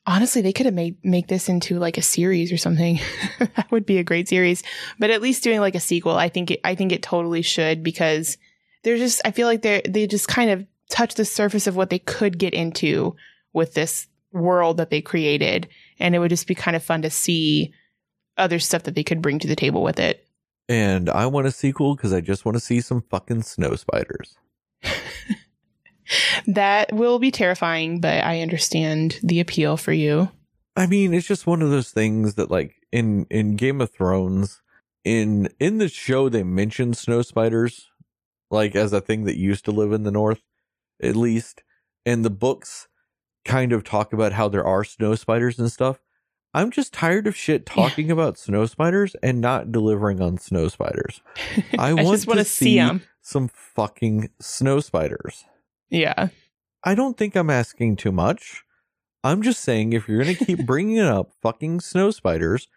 honestly 0.09 0.43
they 0.43 0.53
could 0.53 0.67
have 0.67 0.75
made 0.75 0.97
make 1.05 1.29
this 1.29 1.49
into 1.49 1.79
like 1.79 1.97
a 1.97 2.03
series 2.03 2.51
or 2.51 2.57
something 2.57 2.99
that 3.39 3.71
would 3.71 3.87
be 3.87 3.99
a 3.99 4.03
great 4.03 4.29
series 4.29 4.65
but 4.99 5.11
at 5.11 5.23
least 5.23 5.45
doing 5.45 5.61
like 5.61 5.77
a 5.77 5.81
sequel 5.81 6.17
i 6.17 6.29
think 6.29 6.51
it, 6.51 6.61
i 6.65 6.75
think 6.75 6.91
it 6.91 7.01
totally 7.01 7.43
should 7.43 7.85
because 7.85 8.39
they're 8.83 8.97
just 8.99 9.21
i 9.25 9.31
feel 9.31 9.47
like 9.47 9.63
they're 9.63 9.83
they 9.89 10.05
just 10.09 10.27
kind 10.27 10.51
of 10.51 10.67
touch 10.91 11.15
the 11.15 11.25
surface 11.25 11.67
of 11.67 11.77
what 11.77 11.91
they 11.91 11.99
could 11.99 12.39
get 12.39 12.55
into 12.55 13.17
with 13.53 13.75
this 13.75 14.07
world 14.33 14.77
that 14.77 14.91
they 14.91 15.01
created 15.01 15.69
and 15.99 16.15
it 16.15 16.19
would 16.19 16.31
just 16.31 16.47
be 16.47 16.55
kind 16.55 16.77
of 16.77 16.83
fun 16.83 17.03
to 17.03 17.11
see 17.11 17.73
other 18.37 18.59
stuff 18.59 18.85
that 18.85 18.95
they 18.95 19.03
could 19.03 19.23
bring 19.23 19.39
to 19.39 19.49
the 19.49 19.57
table 19.57 19.83
with 19.83 19.99
it 19.99 20.27
And 20.69 21.11
I 21.11 21.27
want 21.27 21.47
a 21.47 21.53
sequel 21.53 21.97
because 21.97 22.13
I 22.13 22.21
just 22.21 22.45
want 22.45 22.57
to 22.57 22.61
see 22.61 22.81
some 22.81 23.03
fucking 23.11 23.43
snow 23.43 23.75
spiders. 23.75 24.37
That 26.47 26.93
will 26.93 27.19
be 27.19 27.31
terrifying, 27.31 28.01
but 28.01 28.25
I 28.25 28.41
understand 28.41 29.19
the 29.23 29.41
appeal 29.41 29.77
for 29.77 29.93
you. 29.93 30.31
I 30.77 30.87
mean, 30.87 31.15
it's 31.15 31.27
just 31.27 31.47
one 31.47 31.63
of 31.63 31.71
those 31.71 31.91
things 31.91 32.35
that, 32.35 32.51
like 32.51 32.75
in 32.93 33.27
in 33.31 33.57
Game 33.57 33.81
of 33.81 33.93
Thrones, 33.93 34.63
in 35.05 35.49
in 35.59 35.79
the 35.79 35.89
show 35.89 36.29
they 36.29 36.43
mention 36.43 36.95
snow 36.95 37.23
spiders, 37.23 37.89
like 38.51 38.75
as 38.75 38.93
a 38.93 39.01
thing 39.01 39.25
that 39.25 39.37
used 39.37 39.65
to 39.67 39.73
live 39.73 39.93
in 39.93 40.05
the 40.05 40.11
north, 40.11 40.41
at 41.03 41.17
least. 41.17 41.63
And 42.07 42.25
the 42.25 42.31
books 42.31 42.89
kind 43.45 43.73
of 43.73 43.85
talk 43.85 44.13
about 44.13 44.33
how 44.33 44.49
there 44.49 44.65
are 44.65 44.85
snow 44.85 45.15
spiders 45.15 45.59
and 45.59 45.71
stuff. 45.71 46.01
I'm 46.53 46.71
just 46.71 46.93
tired 46.93 47.27
of 47.27 47.37
shit 47.37 47.65
talking 47.65 48.11
about 48.11 48.39
snow 48.39 48.67
spiders 48.67 49.15
and 49.23 49.41
not 49.41 49.71
delivering 49.71 50.21
on 50.21 50.39
snow 50.39 50.69
spiders. 50.69 51.21
I, 51.79 51.93
want 51.95 52.09
just 52.09 52.27
want 52.27 52.39
to 52.39 52.45
see 52.45 52.65
see 52.65 52.77
them. 52.77 53.03
some 53.21 53.49
fucking 53.49 54.31
snow 54.41 54.81
spiders. 54.81 55.45
Yeah. 55.91 56.29
I 56.83 56.95
don't 56.95 57.17
think 57.17 57.37
I'm 57.37 57.51
asking 57.51 57.97
too 57.97 58.13
much. 58.13 58.65
I'm 59.23 59.43
just 59.43 59.61
saying 59.61 59.93
if 59.93 60.09
you're 60.09 60.23
going 60.23 60.35
to 60.35 60.45
keep 60.45 60.67
bringing 60.67 61.01
up 61.01 61.33
fucking 61.43 61.81
snow 61.81 62.11
spiders 62.11 62.69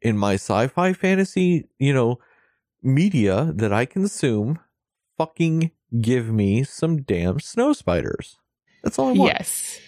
in 0.00 0.18
my 0.18 0.34
sci-fi 0.34 0.92
fantasy, 0.92 1.68
you 1.78 1.94
know, 1.94 2.18
media 2.82 3.52
that 3.54 3.72
I 3.72 3.86
consume, 3.86 4.58
fucking 5.16 5.70
give 6.00 6.28
me 6.30 6.62
some 6.64 7.02
damn 7.02 7.40
snow 7.40 7.72
spiders. 7.72 8.38
That's 8.82 8.98
all 8.98 9.08
I 9.08 9.12
want. 9.12 9.32
Yes. 9.32 9.78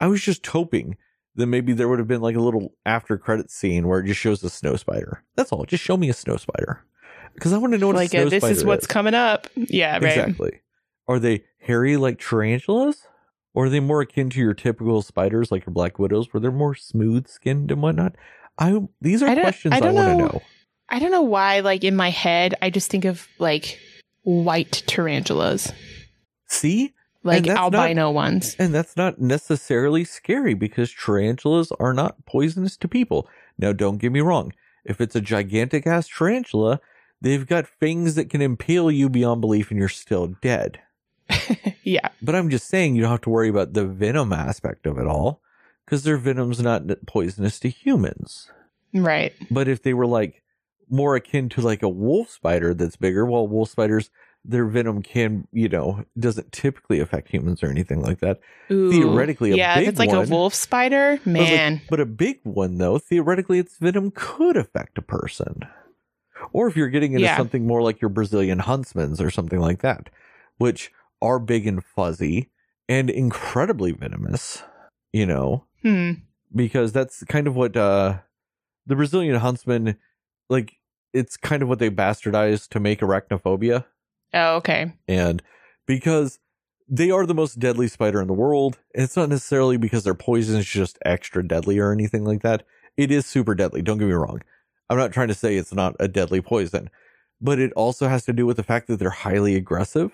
I 0.00 0.06
was 0.06 0.22
just 0.22 0.46
hoping 0.46 0.96
that 1.36 1.46
maybe 1.46 1.72
there 1.72 1.88
would 1.88 1.98
have 1.98 2.08
been 2.08 2.20
like 2.20 2.36
a 2.36 2.40
little 2.40 2.74
after 2.84 3.16
credit 3.18 3.50
scene 3.50 3.86
where 3.88 4.00
it 4.00 4.06
just 4.06 4.20
shows 4.20 4.42
a 4.42 4.50
snow 4.50 4.76
spider. 4.76 5.22
That's 5.36 5.52
all. 5.52 5.64
Just 5.64 5.84
show 5.84 5.96
me 5.96 6.08
a 6.10 6.14
snow 6.14 6.36
spider. 6.36 6.84
Because 7.34 7.52
I 7.52 7.58
want 7.58 7.72
to 7.72 7.78
know 7.78 7.86
what 7.88 7.96
Like 7.96 8.08
a 8.08 8.10
snow 8.10 8.26
uh, 8.26 8.30
this 8.30 8.44
is 8.44 8.64
what's 8.64 8.86
coming 8.86 9.14
up. 9.14 9.46
Yeah, 9.54 9.94
right. 9.94 10.04
Exactly. 10.04 10.60
Are 11.08 11.18
they 11.18 11.44
hairy 11.58 11.96
like 11.96 12.18
tarantulas? 12.18 13.06
Or 13.52 13.64
are 13.66 13.68
they 13.68 13.80
more 13.80 14.00
akin 14.00 14.30
to 14.30 14.38
your 14.38 14.54
typical 14.54 15.02
spiders 15.02 15.50
like 15.50 15.66
your 15.66 15.72
black 15.74 15.98
widows 15.98 16.32
where 16.32 16.40
they're 16.40 16.52
more 16.52 16.74
smooth 16.74 17.26
skinned 17.26 17.70
and 17.72 17.82
whatnot? 17.82 18.14
I 18.58 18.80
these 19.00 19.22
are 19.22 19.28
I 19.28 19.34
don't- 19.34 19.42
questions 19.44 19.74
I 19.74 19.78
I, 19.78 19.90
want 19.90 19.96
to 19.96 20.16
know. 20.16 20.42
I 20.88 20.98
don't 20.98 21.10
know 21.12 21.22
why, 21.22 21.60
like 21.60 21.84
in 21.84 21.94
my 21.96 22.10
head, 22.10 22.54
I 22.62 22.70
just 22.70 22.90
think 22.90 23.04
of 23.04 23.26
like 23.38 23.78
white 24.22 24.82
tarantulas, 24.86 25.72
See? 26.46 26.94
like 27.22 27.44
that's 27.44 27.56
not- 27.56 27.74
albino 27.74 28.10
ones. 28.10 28.56
And 28.58 28.74
that's 28.74 28.96
not 28.96 29.20
necessarily 29.20 30.04
scary 30.04 30.54
because 30.54 30.92
tarantulas 30.92 31.72
are 31.78 31.92
not 31.92 32.24
poisonous 32.26 32.76
to 32.78 32.88
people. 32.88 33.28
Now 33.58 33.72
don't 33.72 33.98
get 33.98 34.12
me 34.12 34.20
wrong. 34.20 34.52
If 34.84 35.00
it's 35.00 35.14
a 35.14 35.20
gigantic 35.20 35.86
ass 35.86 36.08
tarantula, 36.08 36.80
they've 37.20 37.46
got 37.46 37.66
fangs 37.66 38.14
that 38.14 38.30
can 38.30 38.40
impale 38.40 38.90
you 38.90 39.08
beyond 39.08 39.40
belief 39.42 39.70
and 39.70 39.78
you're 39.78 39.88
still 39.88 40.28
dead. 40.40 40.80
yeah. 41.82 42.08
But 42.22 42.34
I'm 42.34 42.50
just 42.50 42.66
saying 42.68 42.94
you 42.94 43.02
don't 43.02 43.10
have 43.10 43.20
to 43.22 43.30
worry 43.30 43.48
about 43.48 43.74
the 43.74 43.84
venom 43.86 44.32
aspect 44.32 44.86
of 44.86 44.98
it 44.98 45.06
all 45.06 45.40
because 45.84 46.02
their 46.04 46.16
venom's 46.16 46.60
not 46.60 46.82
poisonous 47.06 47.60
to 47.60 47.68
humans. 47.68 48.50
Right. 48.94 49.34
But 49.50 49.68
if 49.68 49.82
they 49.82 49.94
were 49.94 50.06
like 50.06 50.42
more 50.90 51.16
akin 51.16 51.48
to 51.50 51.60
like 51.60 51.82
a 51.82 51.88
wolf 51.88 52.30
spider 52.30 52.74
that's 52.74 52.96
bigger, 52.96 53.24
well, 53.24 53.46
wolf 53.46 53.70
spiders, 53.70 54.10
their 54.44 54.64
venom 54.66 55.02
can, 55.02 55.46
you 55.52 55.68
know, 55.68 56.04
doesn't 56.18 56.50
typically 56.52 56.98
affect 57.00 57.28
humans 57.28 57.62
or 57.62 57.68
anything 57.68 58.00
like 58.02 58.20
that. 58.20 58.40
Ooh. 58.70 58.90
Theoretically, 58.90 59.52
a 59.52 59.56
yeah, 59.56 59.78
if 59.78 59.88
it's 59.88 59.98
like 59.98 60.08
one- 60.10 60.26
a 60.26 60.30
wolf 60.30 60.54
spider, 60.54 61.18
But, 61.24 61.32
like, 61.34 61.48
man. 61.50 61.80
but 61.90 62.00
a 62.00 62.06
big 62.06 62.40
one, 62.42 62.78
though, 62.78 62.98
theoretically, 62.98 63.58
its 63.58 63.76
venom 63.78 64.10
could 64.14 64.56
affect 64.56 64.98
a 64.98 65.02
person. 65.02 65.60
Or 66.52 66.66
if 66.68 66.76
you're 66.76 66.88
getting 66.88 67.12
into 67.12 67.24
Yeah. 67.24 67.36
something 67.36 67.66
more 67.66 67.82
like 67.82 68.00
your 68.00 68.08
Brazilian 68.08 68.60
huntsmans 68.60 69.20
or 69.20 69.30
something 69.30 69.60
like 69.60 69.82
that, 69.82 70.08
which 70.56 70.90
are 71.20 71.38
big 71.38 71.66
and 71.66 71.84
fuzzy 71.84 72.48
and 72.88 73.10
incredibly 73.10 73.92
venomous, 73.92 74.62
you 75.12 75.26
know, 75.26 75.64
Hmm. 75.82 76.12
because 76.54 76.92
that's 76.92 77.22
kind 77.24 77.46
of 77.46 77.54
what 77.54 77.76
uh 77.76 78.20
the 78.86 78.96
Brazilian 78.96 79.36
huntsman 79.36 79.96
like 80.48 80.72
it's 81.12 81.36
kind 81.36 81.62
of 81.62 81.68
what 81.68 81.78
they 81.78 81.90
bastardized 81.90 82.68
to 82.70 82.80
make 82.80 83.00
arachnophobia 83.00 83.84
Oh, 84.32 84.56
okay. 84.56 84.92
and 85.08 85.42
because 85.86 86.38
they 86.88 87.10
are 87.10 87.26
the 87.26 87.34
most 87.34 87.58
deadly 87.58 87.88
spider 87.88 88.20
in 88.20 88.26
the 88.26 88.32
world 88.32 88.78
and 88.94 89.04
it's 89.04 89.16
not 89.16 89.28
necessarily 89.28 89.76
because 89.76 90.04
their 90.04 90.14
poison 90.14 90.56
is 90.58 90.66
just 90.66 90.98
extra 91.04 91.46
deadly 91.46 91.78
or 91.78 91.92
anything 91.92 92.24
like 92.24 92.42
that 92.42 92.64
it 92.96 93.10
is 93.10 93.26
super 93.26 93.54
deadly 93.54 93.82
don't 93.82 93.98
get 93.98 94.06
me 94.08 94.12
wrong 94.12 94.40
i'm 94.88 94.98
not 94.98 95.12
trying 95.12 95.28
to 95.28 95.34
say 95.34 95.56
it's 95.56 95.72
not 95.74 95.94
a 96.00 96.08
deadly 96.08 96.40
poison 96.40 96.90
but 97.40 97.58
it 97.58 97.72
also 97.72 98.06
has 98.08 98.24
to 98.24 98.32
do 98.32 98.44
with 98.46 98.56
the 98.56 98.62
fact 98.62 98.86
that 98.86 98.98
they're 98.98 99.10
highly 99.10 99.54
aggressive 99.56 100.10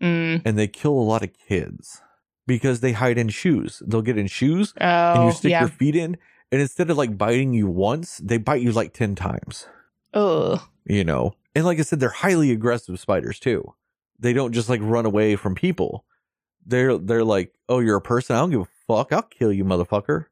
Mm. 0.00 0.42
and 0.44 0.56
they 0.56 0.68
kill 0.68 0.92
a 0.92 1.02
lot 1.02 1.24
of 1.24 1.30
kids 1.48 2.00
because 2.46 2.78
they 2.78 2.92
hide 2.92 3.18
in 3.18 3.28
shoes 3.30 3.82
they'll 3.84 4.00
get 4.02 4.16
in 4.16 4.28
shoes 4.28 4.72
Oh, 4.80 4.84
and 5.14 5.24
you 5.24 5.32
stick 5.32 5.50
yeah. 5.50 5.60
your 5.60 5.68
feet 5.68 5.96
in 5.96 6.16
and 6.52 6.60
instead 6.60 6.88
of 6.88 6.96
like 6.96 7.18
biting 7.18 7.52
you 7.52 7.66
once 7.66 8.18
they 8.18 8.38
bite 8.38 8.62
you 8.62 8.70
like 8.70 8.92
10 8.92 9.16
times 9.16 9.66
Ugh. 10.14 10.60
you 10.84 11.04
know? 11.04 11.34
And 11.54 11.64
like 11.64 11.78
i 11.78 11.82
said 11.82 12.00
they're 12.00 12.08
highly 12.08 12.50
aggressive 12.50 13.00
spiders 13.00 13.38
too. 13.38 13.74
They 14.18 14.32
don't 14.32 14.52
just 14.52 14.68
like 14.68 14.80
run 14.82 15.06
away 15.06 15.36
from 15.36 15.54
people. 15.54 16.04
They're 16.64 16.98
they're 16.98 17.24
like 17.24 17.52
oh 17.68 17.80
you're 17.80 17.96
a 17.96 18.00
person? 18.00 18.36
I 18.36 18.40
don't 18.40 18.50
give 18.50 18.60
a 18.60 18.68
fuck. 18.86 19.12
I'll 19.12 19.22
kill 19.22 19.52
you 19.52 19.64
motherfucker. 19.64 20.26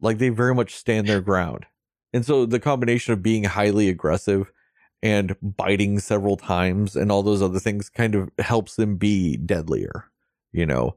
Like 0.00 0.18
they 0.18 0.28
very 0.28 0.54
much 0.54 0.74
stand 0.74 1.08
their 1.08 1.20
ground. 1.20 1.66
And 2.12 2.24
so 2.24 2.46
the 2.46 2.60
combination 2.60 3.12
of 3.12 3.22
being 3.22 3.44
highly 3.44 3.88
aggressive 3.88 4.50
and 5.02 5.36
biting 5.42 5.98
several 5.98 6.36
times 6.36 6.96
and 6.96 7.12
all 7.12 7.22
those 7.22 7.42
other 7.42 7.58
things 7.60 7.88
kind 7.88 8.14
of 8.14 8.30
helps 8.38 8.76
them 8.76 8.96
be 8.96 9.36
deadlier 9.36 10.06
you 10.52 10.66
know. 10.66 10.96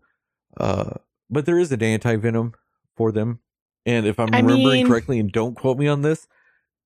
Uh, 0.57 0.91
but 1.29 1.45
there 1.45 1.59
is 1.59 1.71
an 1.71 1.83
anti 1.83 2.15
venom 2.15 2.53
for 2.95 3.11
them. 3.11 3.39
And 3.85 4.05
if 4.05 4.19
I'm 4.19 4.33
I 4.33 4.39
remembering 4.39 4.63
mean- 4.63 4.87
correctly, 4.87 5.19
and 5.19 5.31
don't 5.31 5.55
quote 5.55 5.77
me 5.77 5.87
on 5.87 6.01
this, 6.01 6.27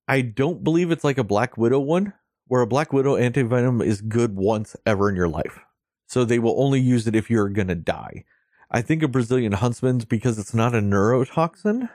I 0.08 0.22
don't 0.22 0.64
believe 0.64 0.92
it's 0.92 1.04
like 1.04 1.18
a 1.18 1.24
Black 1.24 1.58
Widow 1.58 1.80
one, 1.80 2.14
where 2.48 2.62
a 2.62 2.68
Black 2.68 2.94
Widow 2.94 3.16
anti 3.16 3.42
venom 3.44 3.82
is 3.82 4.02
good 4.02 4.36
once 4.36 4.76
ever 4.86 5.10
in 5.10 5.16
your 5.16 5.28
life. 5.28 5.60
So 6.08 6.24
they 6.24 6.40
will 6.40 6.62
only 6.62 6.80
use 6.80 7.08
it 7.08 7.16
if 7.16 7.30
you're 7.30 7.50
going 7.50 7.68
to 7.68 7.76
die. 7.76 8.26
I 8.70 8.82
think 8.82 9.04
a 9.04 9.08
Brazilian 9.08 9.54
huntsman's 9.54 10.06
because 10.06 10.38
it's 10.38 10.54
not 10.54 10.76
a 10.76 10.80
neurotoxin. 10.80 11.90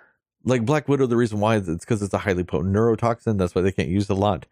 Like 0.45 0.65
Black 0.65 0.89
Widow, 0.89 1.07
the 1.07 1.17
reason 1.17 1.41
why 1.41 1.57
is 1.57 1.69
it's 1.69 1.85
because 1.85 2.03
it's 2.03 2.15
a 2.15 2.19
highly 2.19 2.45
potent 2.45 2.75
neurotoxin. 2.75 3.39
That's 3.39 3.55
why 3.55 3.63
they 3.63 3.73
can't 3.73 3.89
use 3.89 4.09
a 4.09 4.15
lot. 4.15 4.47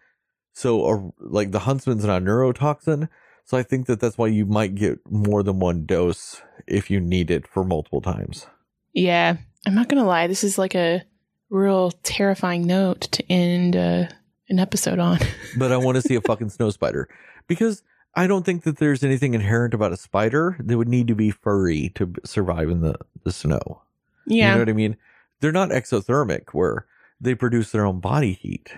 So, 0.52 0.86
a, 0.86 1.12
like 1.18 1.50
the 1.50 1.60
huntsman's 1.60 2.04
not 2.04 2.22
a 2.22 2.24
neurotoxin. 2.24 3.08
So 3.44 3.56
I 3.56 3.62
think 3.62 3.86
that 3.86 3.98
that's 3.98 4.18
why 4.18 4.26
you 4.26 4.44
might 4.44 4.74
get 4.74 4.98
more 5.10 5.42
than 5.42 5.58
one 5.58 5.86
dose 5.86 6.42
if 6.66 6.90
you 6.90 7.00
need 7.00 7.30
it 7.30 7.48
for 7.48 7.64
multiple 7.64 8.02
times. 8.02 8.46
Yeah, 8.92 9.38
I'm 9.66 9.74
not 9.74 9.88
gonna 9.88 10.04
lie. 10.04 10.26
This 10.26 10.44
is 10.44 10.58
like 10.58 10.74
a 10.74 11.02
real 11.50 11.92
terrifying 12.02 12.66
note 12.66 13.02
to 13.02 13.32
end 13.32 13.76
uh, 13.76 14.06
an 14.48 14.58
episode 14.58 14.98
on. 14.98 15.18
But 15.56 15.72
I 15.72 15.76
want 15.76 15.96
to 15.96 16.02
see 16.02 16.14
a 16.14 16.20
fucking 16.20 16.50
snow 16.50 16.70
spider 16.70 17.08
because 17.46 17.82
I 18.14 18.26
don't 18.26 18.44
think 18.44 18.62
that 18.64 18.78
there's 18.78 19.02
anything 19.02 19.34
inherent 19.34 19.74
about 19.74 19.92
a 19.92 19.96
spider 19.96 20.56
that 20.60 20.76
would 20.76 20.88
need 20.88 21.08
to 21.08 21.14
be 21.14 21.30
furry 21.30 21.90
to 21.96 22.12
survive 22.24 22.68
in 22.68 22.80
the, 22.80 22.94
the 23.24 23.32
snow. 23.32 23.82
Yeah. 24.26 24.48
You 24.48 24.54
know 24.54 24.58
what 24.60 24.68
I 24.68 24.74
mean? 24.74 24.96
They're 25.40 25.52
not 25.52 25.70
exothermic 25.70 26.50
where 26.52 26.86
they 27.20 27.34
produce 27.34 27.72
their 27.72 27.84
own 27.84 28.00
body 28.00 28.34
heat. 28.34 28.72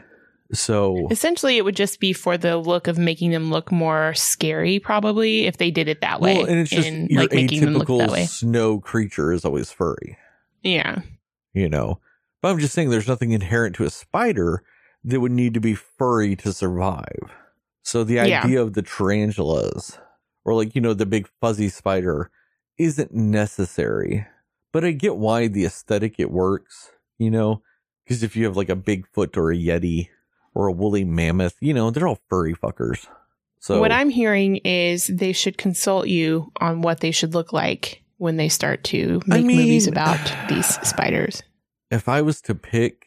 So 0.53 1.07
essentially, 1.11 1.59
it 1.59 1.65
would 1.65 1.77
just 1.77 2.01
be 2.01 2.13
for 2.13 2.37
the 2.37 2.57
look 2.57 2.89
of 2.89 2.99
making 2.99 3.31
them 3.31 3.51
look 3.51 3.71
more 3.71 4.15
scary, 4.15 4.81
probably 4.81 5.47
if 5.47 5.59
they 5.59 5.71
did 5.71 5.87
it 5.87 6.01
that 6.01 6.21
way. 6.21 6.39
well, 6.39 6.47
and 6.47 6.59
it's 6.59 6.71
just 6.71 6.89
in, 6.89 7.07
your 7.07 7.23
like 7.23 7.33
making 7.33 7.61
them 7.61 7.75
look 7.75 7.87
that 7.87 8.11
atypical 8.11 8.29
snow 8.29 8.81
creature 8.81 9.33
is 9.33 9.45
always 9.45 9.71
furry. 9.71 10.19
Yeah, 10.63 11.03
you 11.53 11.69
know. 11.69 12.01
But 12.43 12.51
I'm 12.51 12.59
just 12.59 12.75
saying 12.75 12.91
there's 12.91 13.09
nothing 13.09 13.33
inherent 13.33 13.77
to 13.77 13.85
a 13.85 13.91
spider 13.91 14.63
that 15.05 15.21
would 15.21 15.33
need 15.33 15.55
to 15.55 15.61
be 15.61 15.75
furry 15.75 16.37
to 16.37 16.53
survive. 16.53 17.31
So 17.83 18.05
the 18.05 18.15
Yeah. 18.15 18.43
idea 18.45 18.61
of 18.63 18.75
the 18.75 18.83
tarantulas 18.83 19.99
or 20.45 20.55
like, 20.55 20.75
you 20.75 20.81
know, 20.81 20.95
the 20.95 21.07
big 21.07 21.29
fuzzy 21.41 21.69
spider 21.69 22.31
isn't 22.79 23.13
necessary. 23.15 24.27
But 24.73 24.85
I 24.85 24.93
get 24.93 25.17
why 25.17 25.49
the 25.49 25.65
aesthetic 25.65 26.19
it 26.19 26.31
works, 26.31 26.91
you 27.19 27.31
know, 27.31 27.63
because 28.05 28.23
if 28.23 28.37
you 28.37 28.45
have 28.45 28.57
like 28.57 28.69
a 28.71 28.77
Bigfoot 28.77 29.37
or 29.37 29.51
a 29.53 29.57
Yeti 29.57 30.09
or 30.55 30.67
a 30.67 30.73
woolly 30.73 31.05
mammoth, 31.05 31.57
you 31.61 31.75
know, 31.75 31.91
they're 31.91 32.07
all 32.09 32.21
furry 32.29 32.55
fuckers. 32.55 33.07
So 33.59 33.81
what 33.81 33.93
I'm 33.93 34.09
hearing 34.09 34.57
is 34.59 35.07
they 35.09 35.33
should 35.33 35.59
consult 35.59 36.07
you 36.09 36.51
on 36.61 36.81
what 36.83 37.01
they 37.01 37.11
should 37.11 37.35
look 37.35 37.53
like 37.53 38.03
when 38.17 38.37
they 38.37 38.49
start 38.49 38.85
to 38.85 39.21
I 39.31 39.43
make 39.43 39.47
movies 39.57 39.87
about 39.87 40.19
these 40.49 40.67
spiders. 40.89 41.43
If 41.91 42.09
I 42.09 42.23
was 42.23 42.41
to 42.43 42.55
pick 42.55 43.07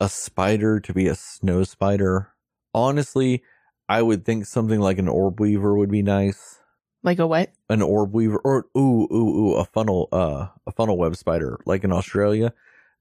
a 0.00 0.08
spider 0.08 0.80
to 0.80 0.92
be 0.92 1.06
a 1.06 1.14
snow 1.14 1.64
spider, 1.64 2.32
honestly, 2.72 3.42
I 3.88 4.02
would 4.02 4.24
think 4.24 4.46
something 4.46 4.80
like 4.80 4.98
an 4.98 5.08
orb 5.08 5.40
weaver 5.40 5.76
would 5.76 5.90
be 5.90 6.02
nice. 6.02 6.58
Like 7.02 7.18
a 7.18 7.26
what? 7.26 7.50
An 7.68 7.82
orb 7.82 8.14
weaver, 8.14 8.38
or 8.44 8.66
ooh, 8.76 9.06
ooh, 9.12 9.14
ooh, 9.52 9.54
a 9.56 9.64
funnel, 9.66 10.08
uh, 10.10 10.46
a 10.66 10.72
funnel 10.72 10.96
web 10.96 11.16
spider, 11.16 11.58
like 11.66 11.84
in 11.84 11.92
Australia. 11.92 12.52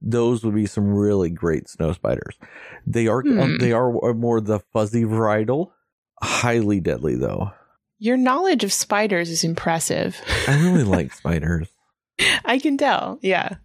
Those 0.01 0.43
would 0.43 0.53
be 0.55 0.65
some 0.65 0.93
really 0.93 1.29
great 1.29 1.69
snow 1.69 1.93
spiders. 1.93 2.35
They 2.85 3.07
are, 3.07 3.21
Hmm. 3.21 3.57
they 3.59 3.71
are 3.71 4.13
more 4.13 4.41
the 4.41 4.59
fuzzy 4.73 5.03
varietal, 5.05 5.71
highly 6.21 6.81
deadly 6.81 7.15
though. 7.15 7.51
Your 7.99 8.17
knowledge 8.17 8.65
of 8.65 8.73
spiders 8.73 9.29
is 9.29 9.45
impressive. 9.45 10.17
I 10.49 10.59
really 10.61 10.83
like 10.97 11.13
spiders, 11.13 11.69
I 12.43 12.59
can 12.59 12.77
tell. 12.77 13.19
Yeah. 13.21 13.55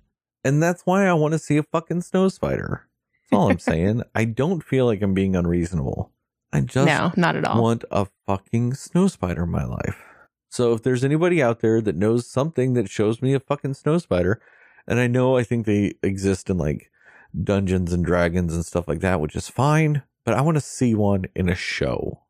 And 0.49 0.63
that's 0.63 0.87
why 0.87 1.07
I 1.07 1.13
want 1.13 1.33
to 1.33 1.39
see 1.39 1.59
a 1.59 1.63
fucking 1.63 2.01
snow 2.01 2.29
spider. 2.31 2.89
That's 3.31 3.39
all 3.39 3.51
I'm 3.51 3.59
saying. 3.73 4.03
I 4.15 4.25
don't 4.25 4.65
feel 4.65 4.87
like 4.87 5.03
I'm 5.03 5.13
being 5.13 5.37
unreasonable. 5.37 6.11
I 6.55 6.63
just 6.63 6.87
no, 6.87 7.13
not 7.17 7.37
at 7.37 7.45
all. 7.45 7.63
want 7.63 7.85
a 7.91 8.07
fucking 8.27 8.73
snow 8.73 9.09
spider 9.09 9.43
in 9.43 9.51
my 9.51 9.65
life. 9.65 10.03
So 10.49 10.73
if 10.73 10.83
there's 10.83 11.05
anybody 11.05 11.43
out 11.43 11.61
there 11.61 11.83
that 11.83 11.97
knows 11.97 12.27
something 12.27 12.73
that 12.73 12.89
shows 12.89 13.21
me 13.21 13.35
a 13.35 13.41
fucking 13.41 13.75
snow 13.75 13.99
spider, 13.99 14.41
and 14.87 14.99
I 14.99 15.07
know 15.07 15.37
I 15.37 15.43
think 15.43 15.67
they 15.67 15.93
exist 16.03 16.49
in 16.49 16.57
like 16.57 16.91
Dungeons 17.39 17.93
and 17.93 18.03
Dragons 18.03 18.55
and 18.55 18.65
stuff 18.65 18.89
like 18.89 19.01
that, 19.01 19.21
which 19.21 19.37
is 19.37 19.51
fine, 19.51 20.03
but 20.25 20.33
I 20.33 20.41
want 20.41 20.57
to 20.57 20.63
see 20.63 20.95
one 20.95 21.27
in 21.35 21.51
a 21.51 21.55
show. 21.55 22.23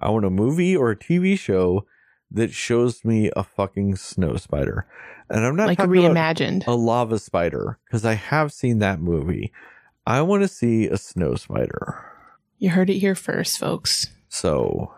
I 0.00 0.10
want 0.10 0.24
a 0.24 0.30
movie 0.30 0.76
or 0.76 0.90
a 0.90 0.96
TV 0.96 1.38
show 1.38 1.86
that 2.30 2.52
shows 2.52 3.04
me 3.04 3.30
a 3.36 3.42
fucking 3.42 3.96
snow 3.96 4.36
spider. 4.36 4.86
And 5.28 5.44
I'm 5.44 5.56
not 5.56 5.68
like 5.68 5.78
reimagined. 5.78 6.66
a 6.66 6.72
lava 6.72 7.18
spider 7.18 7.78
because 7.86 8.04
I 8.04 8.14
have 8.14 8.52
seen 8.52 8.78
that 8.78 9.00
movie. 9.00 9.52
I 10.06 10.22
want 10.22 10.42
to 10.42 10.48
see 10.48 10.86
a 10.86 10.96
snow 10.96 11.34
spider. 11.34 12.04
You 12.58 12.70
heard 12.70 12.90
it 12.90 12.98
here 12.98 13.14
first, 13.14 13.58
folks. 13.58 14.08
So 14.28 14.92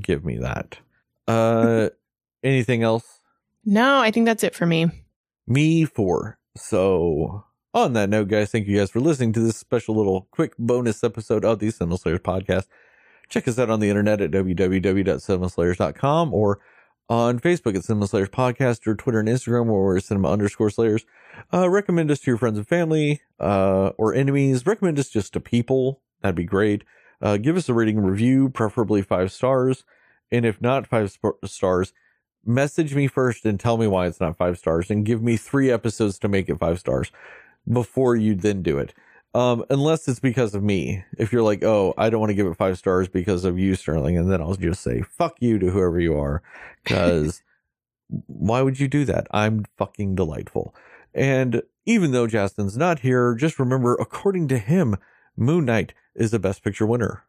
give 0.00 0.24
me 0.24 0.38
that. 0.38 0.78
Uh 1.26 1.90
anything 2.42 2.82
else? 2.82 3.20
No, 3.64 4.00
I 4.00 4.10
think 4.10 4.26
that's 4.26 4.44
it 4.44 4.54
for 4.54 4.66
me. 4.66 4.90
Me 5.46 5.84
four. 5.84 6.38
So 6.56 7.44
on 7.74 7.92
that 7.94 8.10
note, 8.10 8.28
guys, 8.28 8.50
thank 8.50 8.66
you 8.66 8.78
guys 8.78 8.90
for 8.90 9.00
listening 9.00 9.32
to 9.34 9.40
this 9.40 9.56
special 9.56 9.96
little 9.96 10.28
quick 10.30 10.54
bonus 10.58 11.02
episode 11.02 11.44
of 11.44 11.58
the 11.58 11.70
Cinema 11.70 11.98
Slayers 11.98 12.20
podcast. 12.20 12.66
Check 13.28 13.48
us 13.48 13.58
out 13.58 13.70
on 13.70 13.80
the 13.80 13.88
internet 13.88 14.20
at 14.20 14.30
www.cinemaslayers.com 14.30 16.34
or 16.34 16.60
on 17.08 17.40
Facebook 17.40 17.76
at 17.76 17.84
Cinema 17.84 18.06
Slayers 18.06 18.28
Podcast 18.28 18.86
or 18.86 18.94
Twitter 18.94 19.20
and 19.20 19.28
Instagram 19.28 19.66
where 19.66 19.80
we're 19.80 20.00
cinema 20.00 20.30
underscore 20.30 20.70
slayers. 20.70 21.04
Uh, 21.52 21.68
recommend 21.68 22.10
us 22.10 22.20
to 22.20 22.30
your 22.30 22.38
friends 22.38 22.58
and 22.58 22.68
family 22.68 23.20
uh, 23.40 23.88
or 23.98 24.14
enemies. 24.14 24.66
Recommend 24.66 24.98
us 24.98 25.08
just 25.08 25.32
to 25.32 25.40
people. 25.40 26.00
That'd 26.20 26.36
be 26.36 26.44
great. 26.44 26.84
Uh, 27.20 27.36
give 27.36 27.56
us 27.56 27.68
a 27.68 27.74
rating 27.74 28.00
review, 28.00 28.48
preferably 28.48 29.02
five 29.02 29.32
stars. 29.32 29.84
And 30.30 30.46
if 30.46 30.60
not 30.60 30.86
five 30.86 31.10
sp- 31.12 31.42
stars, 31.44 31.92
message 32.44 32.94
me 32.94 33.06
first 33.06 33.44
and 33.44 33.60
tell 33.60 33.76
me 33.76 33.86
why 33.86 34.06
it's 34.06 34.20
not 34.20 34.36
five 34.36 34.58
stars 34.58 34.90
and 34.90 35.04
give 35.04 35.22
me 35.22 35.36
three 35.36 35.70
episodes 35.70 36.18
to 36.18 36.28
make 36.28 36.48
it 36.48 36.58
five 36.58 36.78
stars 36.78 37.12
before 37.70 38.16
you 38.16 38.34
then 38.34 38.62
do 38.62 38.78
it. 38.78 38.94
Um, 39.34 39.64
unless 39.70 40.08
it's 40.08 40.20
because 40.20 40.54
of 40.54 40.62
me. 40.62 41.04
If 41.18 41.32
you're 41.32 41.42
like, 41.42 41.64
oh, 41.64 41.94
I 41.96 42.10
don't 42.10 42.20
want 42.20 42.30
to 42.30 42.34
give 42.34 42.46
it 42.46 42.56
five 42.56 42.76
stars 42.76 43.08
because 43.08 43.44
of 43.44 43.58
you, 43.58 43.74
Sterling, 43.74 44.18
and 44.18 44.30
then 44.30 44.42
I'll 44.42 44.54
just 44.54 44.82
say, 44.82 45.02
fuck 45.02 45.36
you 45.40 45.58
to 45.58 45.70
whoever 45.70 45.98
you 45.98 46.18
are. 46.18 46.42
Because 46.82 47.42
why 48.26 48.60
would 48.60 48.78
you 48.78 48.88
do 48.88 49.04
that? 49.06 49.26
I'm 49.30 49.64
fucking 49.78 50.16
delightful. 50.16 50.74
And 51.14 51.62
even 51.86 52.12
though 52.12 52.26
Justin's 52.26 52.76
not 52.76 53.00
here, 53.00 53.34
just 53.34 53.58
remember, 53.58 53.94
according 53.94 54.48
to 54.48 54.58
him, 54.58 54.96
Moon 55.36 55.64
Knight 55.64 55.94
is 56.14 56.30
the 56.30 56.38
best 56.38 56.62
picture 56.62 56.86
winner. 56.86 57.24